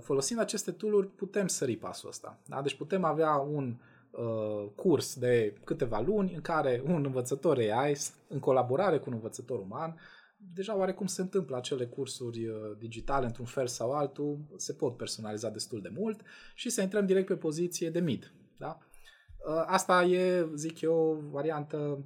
folosind 0.00 0.40
aceste 0.40 0.70
tooluri 0.70 1.06
putem 1.06 1.46
sări 1.46 1.76
pasul 1.76 2.08
ăsta. 2.08 2.38
Da? 2.46 2.62
Deci 2.62 2.74
putem 2.74 3.04
avea 3.04 3.34
un 3.36 3.76
uh, 4.10 4.68
curs 4.74 5.14
de 5.18 5.54
câteva 5.64 6.00
luni 6.00 6.34
în 6.34 6.40
care 6.40 6.82
un 6.84 7.04
învățător 7.04 7.58
AI, 7.58 7.96
în 8.28 8.38
colaborare 8.38 8.98
cu 8.98 9.04
un 9.06 9.14
învățător 9.14 9.58
uman, 9.58 9.96
deja 10.36 10.76
oarecum 10.76 11.06
se 11.06 11.20
întâmplă 11.20 11.56
acele 11.56 11.86
cursuri 11.86 12.46
uh, 12.46 12.54
digitale 12.78 13.26
într-un 13.26 13.46
fel 13.46 13.66
sau 13.66 13.92
altul, 13.92 14.38
se 14.56 14.72
pot 14.72 14.96
personaliza 14.96 15.48
destul 15.50 15.80
de 15.80 15.90
mult 15.96 16.20
și 16.54 16.70
să 16.70 16.82
intrăm 16.82 17.06
direct 17.06 17.26
pe 17.26 17.36
poziție 17.36 17.90
de 17.90 18.00
mid. 18.00 18.32
Da? 18.58 18.78
Uh, 19.48 19.64
Asta 19.66 20.02
e, 20.02 20.48
zic 20.54 20.80
eu, 20.80 20.94
o 20.94 21.30
variantă 21.30 22.04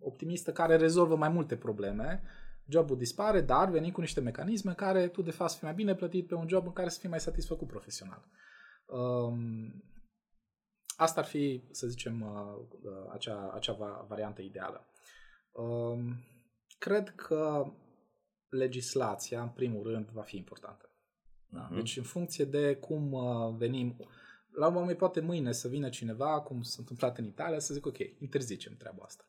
optimistă 0.00 0.52
care 0.52 0.76
rezolvă 0.76 1.16
mai 1.16 1.28
multe 1.28 1.56
probleme. 1.56 2.22
Jobul 2.68 2.96
dispare, 2.96 3.40
dar 3.40 3.70
venim 3.70 3.92
cu 3.92 4.00
niște 4.00 4.20
mecanisme 4.20 4.70
în 4.70 4.76
care 4.76 5.08
tu 5.08 5.22
de 5.22 5.30
fapt 5.30 5.50
să 5.50 5.56
fii 5.56 5.66
mai 5.66 5.76
bine 5.76 5.94
plătit 5.94 6.26
pe 6.26 6.34
un 6.34 6.48
job 6.48 6.66
în 6.66 6.72
care 6.72 6.88
să 6.88 6.98
fii 7.00 7.08
mai 7.08 7.20
satisfăcut 7.20 7.66
profesional. 7.66 8.28
Um, 8.86 9.82
asta 10.96 11.20
ar 11.20 11.26
fi, 11.26 11.68
să 11.70 11.86
zicem, 11.86 12.20
uh, 12.20 12.66
uh, 12.82 13.12
acea, 13.12 13.50
acea 13.54 13.72
va- 13.72 14.04
variantă 14.08 14.42
ideală. 14.42 14.88
Um, 15.52 16.24
cred 16.78 17.08
că 17.08 17.64
legislația, 18.48 19.42
în 19.42 19.48
primul 19.48 19.82
rând, 19.82 20.08
va 20.08 20.22
fi 20.22 20.36
importantă. 20.36 20.88
Da? 21.48 21.60
Mhm. 21.60 21.74
Deci, 21.74 21.96
în 21.96 22.02
funcție 22.02 22.44
de 22.44 22.76
cum 22.76 23.12
uh, 23.12 23.54
venim, 23.56 23.96
la 24.54 24.66
urmă 24.66 24.78
urmei, 24.78 24.94
poate 24.94 25.20
mâine 25.20 25.52
să 25.52 25.68
vină 25.68 25.88
cineva, 25.88 26.40
cum 26.40 26.62
s-a 26.62 26.76
întâmplat 26.78 27.18
în 27.18 27.24
Italia, 27.24 27.58
să 27.58 27.74
zic, 27.74 27.86
ok, 27.86 27.98
interzicem 28.18 28.74
treaba 28.78 29.02
asta. 29.04 29.24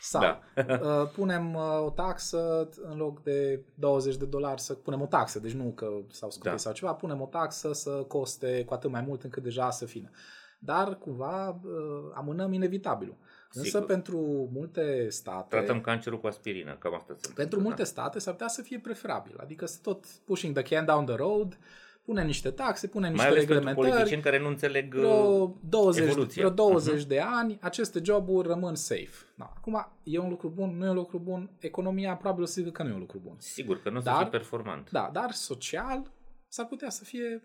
Sau 0.00 0.20
Da. 0.20 0.40
uh, 0.82 1.10
punem 1.14 1.54
uh, 1.54 1.80
o 1.84 1.90
taxă 1.90 2.68
în 2.82 2.96
loc 2.96 3.22
de 3.22 3.64
20 3.74 4.16
de 4.16 4.24
dolari 4.24 4.60
să 4.60 4.74
punem 4.74 5.00
o 5.00 5.06
taxă, 5.06 5.38
deci 5.38 5.52
nu 5.52 5.72
că 5.72 5.86
s-au 6.10 6.30
scutei 6.30 6.50
Da. 6.50 6.56
sau 6.56 6.72
ceva, 6.72 6.94
punem 6.94 7.20
o 7.20 7.26
taxă 7.26 7.72
să 7.72 7.90
coste 7.90 8.64
cu 8.64 8.74
atât 8.74 8.90
mai 8.90 9.00
mult 9.00 9.22
încât 9.22 9.42
deja 9.42 9.70
să 9.70 9.84
fină. 9.86 10.10
Dar 10.58 10.98
cumva 10.98 11.48
uh, 11.48 12.12
amânăm 12.14 12.52
inevitabilul. 12.52 13.16
Însă 13.52 13.68
Sigur. 13.68 13.86
pentru 13.86 14.48
multe 14.52 15.08
state... 15.08 15.56
Tratăm 15.56 15.80
cancerul 15.80 16.20
cu 16.20 16.26
aspirină, 16.26 16.76
cam 16.78 16.94
asta 16.94 17.06
se 17.06 17.12
întâmplă, 17.12 17.42
Pentru 17.42 17.58
da. 17.58 17.64
multe 17.64 17.84
state 17.84 18.18
s-ar 18.18 18.32
putea 18.32 18.48
să 18.48 18.62
fie 18.62 18.78
preferabil. 18.78 19.36
Adică 19.40 19.66
să 19.66 19.78
tot 19.82 20.06
pushing 20.06 20.54
the 20.58 20.74
can 20.74 20.84
down 20.84 21.04
the 21.04 21.14
road, 21.14 21.58
punem 22.04 22.26
niște 22.26 22.50
taxe, 22.50 22.86
punem 22.86 23.12
Mai 23.12 23.12
niște 23.12 23.26
ales 23.28 23.38
pentru 23.44 23.54
reglementări. 23.54 23.88
politicieni 23.90 24.22
care 24.22 24.38
nu 24.38 24.48
înțeleg 24.48 24.94
uh, 24.94 25.00
Vreo 25.00 25.56
20, 25.68 26.02
evoluția. 26.08 26.42
vreo 26.42 26.54
20 26.54 26.98
Mhm. 26.98 27.08
de 27.08 27.20
ani, 27.20 27.58
aceste 27.60 28.00
joburi 28.04 28.48
rămân 28.48 28.74
safe. 28.74 29.10
Da. 29.34 29.52
Acum, 29.56 29.92
e 30.02 30.18
un 30.18 30.28
lucru 30.28 30.48
bun, 30.48 30.76
nu 30.76 30.84
e 30.86 30.88
un 30.88 30.94
lucru 30.94 31.18
bun. 31.18 31.50
Economia 31.58 32.14
probabil 32.16 32.42
o 32.42 32.46
să 32.46 32.52
zică 32.60 32.70
că 32.70 32.82
nu 32.82 32.88
e 32.88 32.92
un 32.92 32.98
lucru 32.98 33.18
bun. 33.24 33.34
Sigur 33.38 33.82
că 33.82 33.90
nu 33.90 33.96
o 33.96 34.00
să 34.00 34.04
Dar- 34.04 34.16
fie 34.20 34.26
performant. 34.30 34.90
Da, 34.90 35.10
dar 35.12 35.30
social 35.30 36.10
s-ar 36.48 36.66
putea 36.66 36.90
să 36.90 37.04
fie 37.04 37.42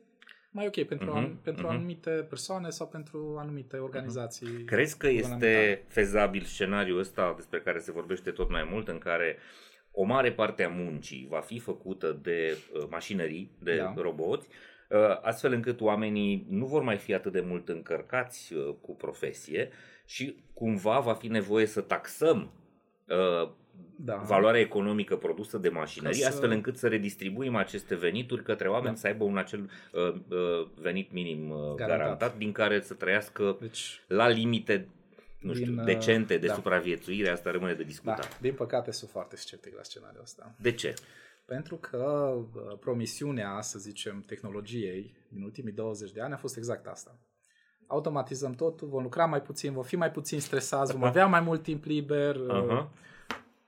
mai 0.52 0.66
ok 0.66 0.84
pentru, 0.88 1.08
Mhm, 1.10 1.18
an, 1.18 1.36
pentru 1.44 1.66
mhm. 1.66 1.76
anumite 1.76 2.10
persoane 2.10 2.70
sau 2.70 2.88
pentru 2.88 3.36
anumite 3.40 3.78
organizații. 3.78 4.64
Crezi 4.66 4.98
că 4.98 5.08
guvernamentale. 5.08 5.52
este 5.52 5.84
fezabil 5.88 6.44
scenariul 6.44 7.00
ăsta 7.00 7.34
despre 7.36 7.60
care 7.62 7.80
se 7.80 7.92
vorbește 7.92 8.32
tot 8.32 8.50
mai 8.50 8.68
mult, 8.72 8.88
în 8.88 8.98
care 8.98 9.38
o 10.00 10.04
mare 10.04 10.32
parte 10.32 10.64
a 10.64 10.70
muncii 10.70 11.28
va 11.30 11.40
fi 11.40 11.60
făcută 11.60 12.20
de 12.22 12.58
uh, 12.74 12.84
mașinării, 12.90 13.52
de 13.60 13.76
Da. 13.78 13.94
roboți, 14.02 14.48
uh, 14.90 14.98
astfel 15.22 15.54
încât 15.54 15.82
oamenii 15.82 16.46
nu 16.50 16.66
vor 16.66 16.82
mai 16.82 16.98
fi 16.98 17.14
atât 17.14 17.32
de 17.32 17.42
mult 17.48 17.70
încărcați 17.70 18.54
uh, 18.54 18.76
cu 18.82 18.96
profesie 18.96 19.70
și 20.06 20.36
cumva 20.54 21.00
va 21.00 21.14
fi 21.14 21.28
nevoie 21.28 21.66
să 21.66 21.82
taxăm 21.82 22.52
uh, 23.08 23.50
da. 23.96 24.16
valoarea 24.16 24.62
economică 24.62 25.16
produsă 25.16 25.58
de 25.58 25.70
mașinării, 25.70 26.20
Ca 26.20 26.26
să- 26.28 26.32
astfel 26.34 26.52
încât 26.52 26.78
să 26.78 26.88
redistribuim 26.88 27.56
aceste 27.56 27.96
venituri 27.96 28.44
către 28.44 28.68
oameni 28.70 28.94
Da. 28.94 29.00
să 29.00 29.08
aibă 29.08 29.24
un 29.24 29.38
acel 29.38 29.70
uh, 29.94 30.14
uh, 30.30 30.68
venit 30.82 31.12
minim 31.12 31.50
uh, 31.50 31.58
garantat. 31.58 31.88
Garantat. 31.98 32.38
din 32.38 32.52
care 32.52 32.82
să 32.82 32.94
trăiască 32.94 33.58
Deci, 33.62 34.02
la 34.08 34.28
limite 34.28 34.88
nu 35.48 35.54
știu, 35.54 35.66
Din, 35.66 35.78
uh, 35.80 35.86
decente 35.86 36.38
de 36.38 36.48
da. 36.48 36.54
supraviețuire, 36.54 37.30
asta 37.30 37.52
rămâne 37.52 37.74
de 37.74 37.82
da, 37.82 37.88
discutat. 37.88 38.40
din 38.40 38.54
păcate 38.54 38.92
sunt 38.92 39.10
foarte 39.10 39.36
sceptic 39.36 39.76
la 39.76 39.84
scenariul 39.84 40.22
ăsta. 40.22 40.56
De 40.60 40.72
ce? 40.72 40.94
Pentru 41.46 41.76
că 41.76 42.34
uh, 42.38 42.78
promisiunea, 42.80 43.62
să 43.62 43.80
zicem, 43.80 44.24
tehnologiei 44.28 45.16
din 45.30 45.44
ultimii 45.44 45.74
20 45.74 46.12
de 46.12 46.22
ani 46.22 46.34
a 46.34 46.38
fost 46.38 46.58
exact 46.58 46.88
asta. 46.88 47.20
Automatizăm 47.88 48.54
totul, 48.54 48.88
vom 48.88 49.04
lucra 49.04 49.26
mai 49.26 49.42
puțin, 49.42 49.74
vom 49.74 49.84
fi 49.84 49.96
mai 49.96 50.12
puțin 50.12 50.40
stresați, 50.40 50.92
vom 50.94 51.04
avea 51.12 51.26
mai 51.26 51.42
mult 51.42 51.64
timp 51.64 51.84
liber, 51.86 52.36
uh, 52.36 52.50
Aha. 52.50 52.92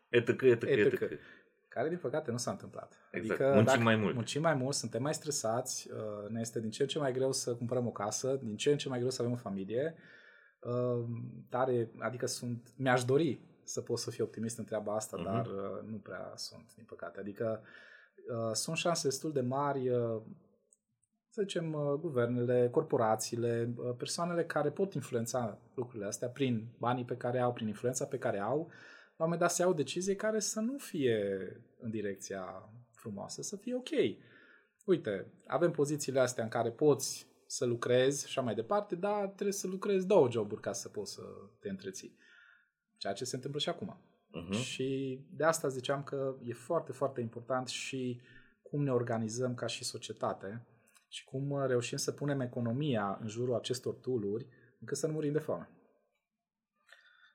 Etc, 0.10 0.42
etc, 0.42 0.64
etc. 0.64 1.02
etc. 1.02 1.20
care 1.70 1.90
din 1.90 1.98
păcate 1.98 2.32
nu 2.32 2.38
s-a 2.38 2.52
întâmplat. 2.52 2.94
Exact, 3.12 3.40
adică, 3.40 3.56
muncim 3.56 3.84
mai 3.84 3.96
mult. 3.96 4.14
Muncim 4.14 4.42
mai 4.42 4.54
mult, 4.54 4.76
suntem 4.76 5.02
mai 5.02 5.14
stresați, 5.14 5.90
uh, 5.92 6.30
ne 6.30 6.40
este 6.40 6.60
din 6.60 6.70
ce 6.70 6.82
în 6.82 6.88
ce 6.88 7.00
mai 7.00 7.12
greu 7.12 7.32
să 7.32 7.56
cumpărăm 7.56 7.88
o 7.88 7.92
casă, 7.92 8.40
din 8.44 8.56
ce 8.56 8.72
în 8.72 8.78
ce 8.78 8.90
mai 8.90 8.98
greu 8.98 9.10
să 9.10 9.22
avem 9.22 9.34
o 9.34 9.38
familie. 9.38 9.96
Uh, 10.60 11.06
tare, 11.50 11.92
adică 12.00 12.26
sunt, 12.26 12.74
mi-aș 12.76 13.04
dori 13.04 13.40
să 13.64 13.82
pot 13.82 13.98
să 13.98 14.12
fiu 14.12 14.24
optimist 14.24 14.58
în 14.58 14.66
treaba 14.66 14.96
asta, 14.96 15.18
uh-huh. 15.20 15.24
dar 15.24 15.46
uh, 15.46 15.90
nu 15.90 15.98
prea 15.98 16.32
sunt, 16.36 16.74
din 16.76 16.86
păcate. 16.86 17.20
Adică 17.20 17.62
sunt 18.54 18.78
șanse 18.78 19.08
destul 19.08 19.32
de 19.32 19.42
mari 19.42 19.90
să 21.30 21.42
zicem, 21.42 21.72
guvernele, 22.00 22.70
corporațiile, 22.70 23.74
persoanele 23.98 24.46
care 24.46 24.70
pot 24.70 24.94
influența 24.94 25.58
lucrurile 25.74 26.06
astea 26.06 26.28
prin 26.28 26.68
banii 26.78 27.06
pe 27.06 27.18
care 27.18 27.40
au, 27.40 27.54
prin 27.54 27.68
influența 27.68 28.06
pe 28.06 28.18
care 28.18 28.40
au, 28.40 28.58
la 29.20 29.26
un 29.26 29.32
moment 29.32 29.40
dat 29.40 29.52
să 29.52 29.62
iau 29.62 29.72
o 29.72 29.76
decizie 29.76 30.16
care 30.16 30.40
să 30.40 30.60
nu 30.60 30.78
fie 30.78 31.38
în 31.80 31.90
direcția 31.90 32.70
frumoasă, 32.92 33.42
să 33.42 33.56
fie 33.56 33.76
ok. 33.76 33.90
Uite, 34.86 35.32
avem 35.48 35.72
pozițiile 35.72 36.20
astea 36.20 36.44
în 36.44 36.50
care 36.50 36.70
poți 36.70 37.28
să 37.52 37.66
lucrezi 37.66 38.20
și 38.20 38.26
așa 38.26 38.42
mai 38.42 38.56
departe, 38.56 38.96
dar 38.96 39.26
trebuie 39.26 39.52
să 39.54 39.68
lucrezi 39.68 40.08
două 40.08 40.32
joburi 40.32 40.62
ca 40.62 40.74
să 40.74 40.90
poți 40.90 41.14
să 41.14 41.22
te 41.60 41.70
întreții. 41.70 42.18
Ceea 42.98 43.14
ce 43.14 43.26
se 43.26 43.36
întâmplă 43.36 43.60
și 43.60 43.70
acum. 43.70 44.02
Uh-huh. 44.02 44.64
Și 44.64 45.20
de 45.32 45.44
asta 45.44 45.68
ziceam 45.68 46.04
că 46.04 46.36
e 46.44 46.54
foarte, 46.54 46.92
foarte 46.92 47.22
important 47.22 47.68
și 47.68 48.22
cum 48.62 48.84
ne 48.84 48.92
organizăm 48.92 49.56
ca 49.56 49.66
și 49.66 49.84
societate 49.84 50.68
și 51.08 51.24
cum 51.26 51.66
reușim 51.66 51.98
să 51.98 52.12
punem 52.12 52.40
economia 52.40 53.18
în 53.22 53.28
jurul 53.28 53.56
acestor 53.56 53.94
tooluri 53.94 54.48
încât 54.80 54.98
să 54.98 55.08
nu 55.08 55.14
murim 55.14 55.32
de 55.32 55.40
foame. 55.40 55.70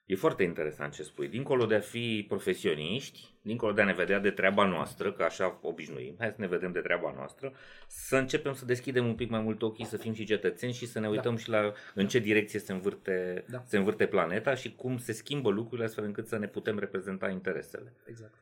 E 0.07 0.15
foarte 0.15 0.43
interesant 0.43 0.93
ce 0.93 1.03
spui. 1.03 1.29
Dincolo 1.29 1.67
de 1.67 1.75
a 1.75 1.81
fi 1.81 2.25
profesioniști, 2.29 3.35
dincolo 3.43 3.73
de 3.73 3.81
a 3.81 3.85
ne 3.85 3.93
vedea 3.93 4.19
de 4.19 4.31
treaba 4.31 4.67
noastră, 4.67 5.13
că 5.13 5.23
așa 5.23 5.59
obișnuim, 5.63 6.15
hai 6.19 6.29
să 6.29 6.37
ne 6.39 6.47
vedem 6.47 6.73
de 6.73 6.81
treaba 6.81 7.13
noastră, 7.17 7.53
să 7.87 8.17
începem 8.17 8.55
să 8.55 8.65
deschidem 8.65 9.07
un 9.07 9.15
pic 9.15 9.31
mai 9.31 9.41
mult 9.41 9.63
ochii, 9.63 9.85
să 9.85 9.97
fim 9.97 10.13
și 10.13 10.25
cetățeni 10.25 10.73
și 10.73 10.87
să 10.87 11.01
ne 11.01 11.09
uităm 11.09 11.35
da. 11.35 11.41
și 11.41 11.49
la 11.49 11.73
în 11.95 12.09
ce 12.09 12.19
direcție 12.19 12.59
se 12.59 12.73
învârte, 12.73 13.45
da. 13.49 13.63
se 13.67 13.77
învârte 13.77 14.07
planeta 14.07 14.55
și 14.55 14.75
cum 14.75 14.99
se 14.99 15.13
schimbă 15.13 15.51
lucrurile 15.51 15.87
astfel 15.87 16.05
încât 16.05 16.27
să 16.27 16.39
ne 16.39 16.47
putem 16.47 16.79
reprezenta 16.79 17.29
interesele. 17.29 17.93
Exact. 18.07 18.35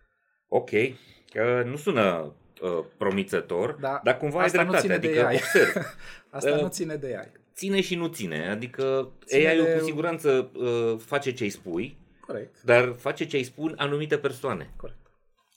Ok, 0.48 0.70
uh, 0.70 1.64
nu 1.64 1.76
sună 1.76 2.34
uh, 2.62 2.84
promițător, 2.96 3.72
da. 3.72 4.00
dar 4.04 4.16
cumva 4.16 4.42
Asta 4.42 4.58
ai 4.58 4.66
dreptate, 4.66 4.92
adică 4.92 5.30
observ. 5.32 5.74
Asta 6.30 6.54
uh, 6.54 6.60
nu 6.60 6.68
ține 6.68 6.96
de 6.96 7.08
ea 7.08 7.30
ține 7.54 7.80
și 7.80 7.94
nu 7.94 8.06
ține. 8.06 8.48
Adică 8.48 9.10
ține 9.24 9.48
AI-ul 9.48 9.64
de... 9.64 9.72
cu 9.78 9.84
siguranță 9.84 10.50
uh, 10.54 10.98
face 11.04 11.32
ce-i 11.32 11.48
spui, 11.48 11.96
Corect. 12.20 12.62
dar 12.62 12.94
face 12.98 13.26
ce-i 13.26 13.44
spun 13.44 13.74
anumite 13.76 14.18
persoane. 14.18 14.70
Corect. 14.76 14.96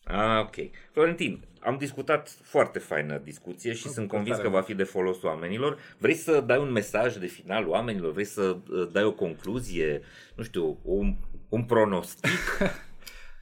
Ah, 0.03 0.41
ok. 0.41 0.55
Florentin, 0.91 1.43
am 1.59 1.77
discutat 1.77 2.37
foarte 2.41 2.79
faină 2.79 3.21
discuție 3.23 3.73
și 3.73 3.87
sunt 3.87 4.07
convins 4.07 4.37
că 4.37 4.49
va 4.49 4.61
fi 4.61 4.73
de 4.73 4.83
folos 4.83 5.21
oamenilor. 5.21 5.77
Vrei 5.97 6.13
să 6.13 6.43
dai 6.45 6.57
un 6.57 6.71
mesaj 6.71 7.15
de 7.15 7.25
final 7.25 7.67
oamenilor? 7.67 8.11
Vrei 8.11 8.25
să 8.25 8.57
uh, 8.69 8.89
dai 8.91 9.03
o 9.03 9.11
concluzie? 9.11 10.01
Nu 10.35 10.43
știu, 10.43 10.79
un, 10.83 11.15
un 11.49 11.63
pronostic? 11.63 12.31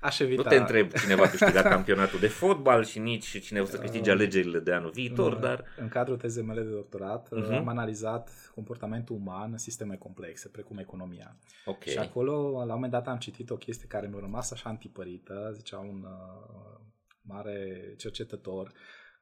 Aș 0.04 0.20
evita. 0.20 0.42
Nu 0.42 0.50
te 0.50 0.56
întreb 0.56 0.92
cine 0.92 1.16
va 1.16 1.28
câștiga 1.28 1.62
campionatul 1.62 2.20
de 2.20 2.28
fotbal 2.28 2.84
și 2.84 3.00
nici 3.00 3.40
cine 3.40 3.60
o 3.60 3.66
să 3.66 3.78
câștige 3.78 4.12
alegerile 4.12 4.60
de 4.60 4.74
anul 4.74 4.92
viitor, 4.92 5.34
nu, 5.34 5.40
dar... 5.40 5.66
În 5.78 5.88
cadrul 5.88 6.18
tezei 6.18 6.44
mele 6.44 6.62
de 6.62 6.70
doctorat 6.70 7.28
uh-huh. 7.28 7.58
am 7.58 7.68
analizat 7.68 8.52
comportamentul 8.56 9.16
uman 9.16 9.52
în 9.52 9.58
sisteme 9.58 9.96
complexe, 9.96 10.48
precum 10.48 10.78
economia. 10.78 11.38
Okay. 11.66 11.94
Și 11.94 11.98
acolo, 11.98 12.52
la 12.52 12.62
un 12.62 12.68
moment 12.68 12.92
dat, 12.92 13.08
am 13.08 13.18
citit 13.18 13.50
o 13.50 13.56
chestie 13.56 13.88
care 13.88 14.08
mi-a 14.08 14.20
rămas 14.20 14.52
așa 14.52 14.70
antipărită, 14.70 15.52
zicea 15.54 15.78
un 15.78 16.04
uh, 16.04 16.80
mare 17.22 17.94
cercetător, 17.98 18.72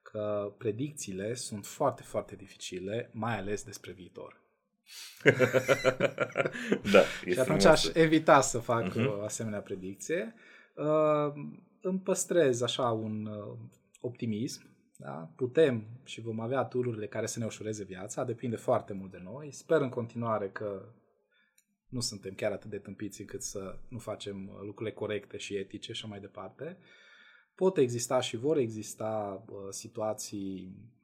că 0.02 0.54
predicțiile 0.58 1.34
sunt 1.34 1.66
foarte, 1.66 2.04
foarte 2.04 2.36
dificile, 2.36 3.10
mai 3.14 3.38
ales 3.38 3.64
despre 3.64 3.92
viitor. 3.92 4.40
da, 6.92 7.02
și 7.32 7.40
atunci 7.40 7.66
aș 7.66 7.86
evita 7.94 8.42
să 8.42 8.58
fac 8.58 8.90
uh-huh. 8.90 9.20
o 9.20 9.24
asemenea 9.24 9.60
predicție 9.60 10.34
uh, 10.36 10.51
îmi 11.82 12.00
păstrez 12.00 12.62
așa 12.62 12.92
un 12.92 13.26
uh, 13.26 13.58
optimism. 14.02 14.70
Da? 14.98 15.32
Putem 15.36 15.86
și 16.04 16.22
vom 16.22 16.40
avea 16.40 16.64
tururile 16.64 17.08
care 17.08 17.26
să 17.26 17.40
ne 17.40 17.46
ușureze 17.46 17.84
viața, 17.84 18.24
depinde 18.24 18.56
foarte 18.56 18.94
mult 18.94 19.12
de 19.12 19.22
noi. 19.24 19.52
Sper 19.52 19.82
în 19.82 19.90
continuare 19.90 20.50
că 20.50 20.86
nu 21.88 22.00
suntem 22.00 22.34
chiar 22.34 22.52
atât 22.52 22.70
de 22.70 22.78
tâmpiți 22.78 23.22
încât 23.22 23.42
să 23.42 23.78
nu 23.88 23.98
facem 23.98 24.48
uh, 24.48 24.60
lucrurile 24.62 24.96
corecte 24.96 25.38
și 25.38 25.56
etice 25.56 25.94
și 25.94 26.08
mai 26.08 26.20
departe. 26.20 26.78
Pot 27.56 27.78
exista 27.78 28.20
și 28.20 28.38
vor 28.38 28.58
exista 28.58 29.44
uh, 29.50 29.56
situații 29.70 30.76
uh, 30.78 31.01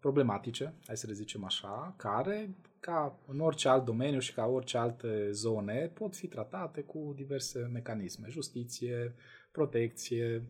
problematice, 0.00 0.74
hai 0.86 0.96
să 0.96 1.06
le 1.06 1.12
zicem 1.12 1.44
așa, 1.44 1.94
care 1.96 2.54
ca 2.80 3.18
în 3.26 3.40
orice 3.40 3.68
alt 3.68 3.84
domeniu 3.84 4.18
și 4.18 4.34
ca 4.34 4.46
orice 4.46 4.78
alte 4.78 5.30
zone, 5.30 5.90
pot 5.94 6.16
fi 6.16 6.26
tratate 6.26 6.80
cu 6.80 7.12
diverse 7.16 7.70
mecanisme, 7.72 8.26
justiție, 8.28 9.14
protecție, 9.52 10.42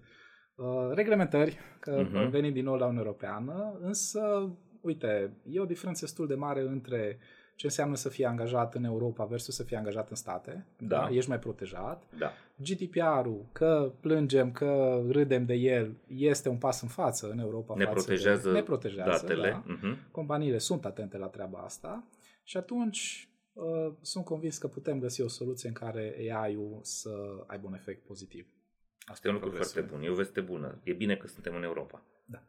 uh, 0.55 0.91
reglementări, 0.95 1.59
că 1.81 2.07
uh-huh. 2.07 2.31
venim 2.31 2.53
din 2.53 2.65
nou 2.65 2.77
la 2.77 2.85
Uniunea 2.85 3.05
Europeană, 3.05 3.79
însă, 3.81 4.53
uite, 4.81 5.37
e 5.45 5.61
o 5.61 5.65
diferență 5.65 6.05
destul 6.05 6.27
de 6.27 6.35
mare 6.35 6.61
între 6.61 7.19
ce 7.55 7.67
înseamnă 7.67 7.97
să 7.97 8.09
fii 8.09 8.25
angajat 8.25 8.75
în 8.75 8.85
Europa 8.85 9.25
versus 9.25 9.55
să 9.55 9.63
fii 9.63 9.77
angajat 9.77 10.11
în 10.11 10.17
state. 10.17 10.67
Da. 10.79 10.97
da? 10.97 11.09
Ești 11.11 11.29
mai 11.29 11.39
protejat. 11.39 12.03
Da. 12.19 12.33
GDPR-ul, 12.57 13.47
că 13.53 13.93
plângem, 14.01 14.53
că 14.53 15.03
râdem 15.09 15.45
de 15.45 15.55
el, 15.55 15.97
este 16.07 16.49
un 16.49 16.57
pas 16.57 16.83
în 16.83 16.89
față 16.89 17.31
în 17.31 17.39
Europa. 17.39 17.75
Ne 17.77 17.85
față 17.85 17.95
protejează, 17.95 18.49
de, 18.49 18.55
ne 18.55 18.63
protejează 18.63 19.11
datele. 19.11 19.51
Da. 19.51 19.77
Uh-huh. 19.77 20.11
Companiile 20.11 20.59
sunt 20.59 20.85
atente 20.85 21.19
la 21.19 21.27
treaba 21.27 21.59
asta. 21.59 22.07
Și 22.45 22.57
atunci 22.57 23.29
uh, 23.53 23.93
sunt 24.01 24.25
convins 24.25 24.59
că 24.59 24.69
putem 24.69 24.99
găsi 24.99 25.23
o 25.23 25.29
soluție 25.29 25.69
în 25.69 25.75
care 25.75 26.17
AI-ul 26.19 26.79
să 26.83 27.11
aibă 27.47 27.67
un 27.67 27.75
efect 27.75 28.07
pozitiv. 28.07 28.47
Asta 29.05 29.29
e 29.29 29.31
un 29.31 29.37
lucru 29.37 29.51
foarte 29.51 29.81
bun, 29.81 30.03
e 30.03 30.09
o 30.09 30.15
veste 30.15 30.41
bună. 30.41 30.81
E 30.83 30.93
bine 30.93 31.17
că 31.17 31.27
suntem 31.27 31.55
în 31.55 31.63
Europa. 31.63 32.03
Da. 32.25 32.43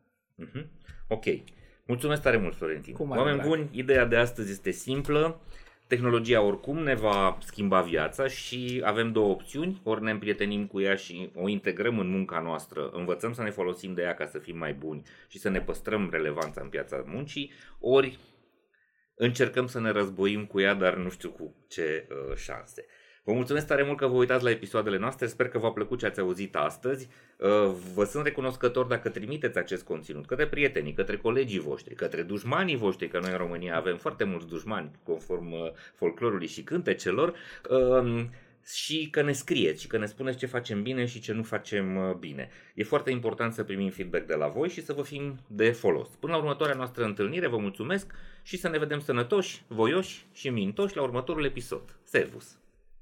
Uh-huh. 0.45 0.67
Ok. 1.07 1.25
Mulțumesc 1.85 2.21
tare 2.21 2.37
mult, 2.37 2.55
Florentin. 2.55 2.93
Cum 2.93 3.09
Oameni 3.09 3.37
drag. 3.37 3.47
buni, 3.47 3.69
ideea 3.71 4.05
de 4.05 4.15
astăzi 4.15 4.51
este 4.51 4.71
simplă. 4.71 5.41
Tehnologia 5.87 6.41
oricum 6.41 6.77
ne 6.77 6.95
va 6.95 7.37
schimba 7.41 7.81
viața 7.81 8.27
și 8.27 8.81
avem 8.85 9.11
două 9.11 9.29
opțiuni, 9.29 9.81
ori 9.83 10.03
ne 10.03 10.11
împrietenim 10.11 10.67
cu 10.67 10.81
ea 10.81 10.95
și 10.95 11.31
o 11.35 11.47
integrăm 11.47 11.99
în 11.99 12.09
munca 12.09 12.39
noastră, 12.39 12.89
învățăm 12.89 13.33
să 13.33 13.41
ne 13.41 13.49
folosim 13.49 13.93
de 13.93 14.01
ea 14.01 14.13
ca 14.13 14.25
să 14.25 14.37
fim 14.39 14.57
mai 14.57 14.73
buni 14.73 15.01
și 15.27 15.39
să 15.39 15.49
ne 15.49 15.61
păstrăm 15.61 16.09
relevanța 16.11 16.61
în 16.61 16.69
piața 16.69 17.03
muncii, 17.05 17.51
ori 17.79 18.19
încercăm 19.15 19.67
să 19.67 19.79
ne 19.79 19.89
războim 19.89 20.45
cu 20.45 20.59
ea, 20.59 20.73
dar 20.73 20.95
nu 20.95 21.09
știu 21.09 21.29
cu 21.29 21.55
ce 21.67 22.07
uh, 22.09 22.35
șanse. 22.35 22.85
Vă 23.25 23.33
mulțumesc 23.33 23.67
tare 23.67 23.83
mult 23.83 23.97
că 23.97 24.07
vă 24.07 24.15
uitați 24.15 24.43
la 24.43 24.49
episoadele 24.49 24.97
noastre, 24.97 25.27
sper 25.27 25.47
că 25.47 25.57
v-a 25.57 25.71
plăcut 25.71 25.99
ce 25.99 26.05
ați 26.05 26.19
auzit 26.19 26.55
astăzi. 26.55 27.07
Uh, 27.37 27.49
vă 27.93 28.03
sunt 28.03 28.23
recunoscător 28.23 28.85
dacă 28.85 29.09
trimiteți 29.09 29.57
acest 29.57 29.83
conținut 29.83 30.25
către 30.25 30.47
prietenii, 30.47 30.93
către 30.93 31.17
colegii 31.17 31.59
voștri, 31.59 31.95
către 31.95 32.21
dușmanii 32.21 32.75
voștri, 32.75 33.07
că 33.07 33.19
noi 33.19 33.31
în 33.31 33.37
România 33.37 33.75
avem 33.75 33.97
foarte 33.97 34.23
mulți 34.23 34.47
dușmani 34.47 34.91
conform 35.03 35.51
uh, 35.51 35.71
folclorului 35.95 36.47
și 36.47 36.63
cântecelor. 36.63 37.33
Uh, 37.69 38.25
și 38.65 39.07
că 39.11 39.21
ne 39.21 39.31
scrieți 39.31 39.81
și 39.81 39.87
că 39.87 39.97
ne 39.97 40.05
spuneți 40.05 40.37
ce 40.37 40.45
facem 40.45 40.81
bine 40.81 41.05
și 41.05 41.19
ce 41.19 41.33
nu 41.33 41.43
facem 41.43 41.95
uh, 41.95 42.15
bine. 42.15 42.49
E 42.73 42.83
foarte 42.83 43.11
important 43.11 43.53
să 43.53 43.63
primim 43.63 43.89
feedback 43.89 44.25
de 44.25 44.35
la 44.35 44.47
voi 44.47 44.69
și 44.69 44.83
să 44.83 44.93
vă 44.93 45.01
fim 45.01 45.39
de 45.47 45.71
folos. 45.71 46.07
Până 46.07 46.31
la 46.31 46.37
următoarea 46.37 46.75
noastră 46.75 47.03
întâlnire, 47.03 47.47
vă 47.47 47.57
mulțumesc 47.57 48.13
și 48.41 48.57
să 48.57 48.69
ne 48.69 48.77
vedem 48.77 48.99
sănătoși, 48.99 49.63
voioși 49.67 50.25
și 50.33 50.49
mintoși 50.49 50.95
la 50.95 51.01
următorul 51.01 51.45
episod. 51.45 51.97
Servus! 52.03 52.62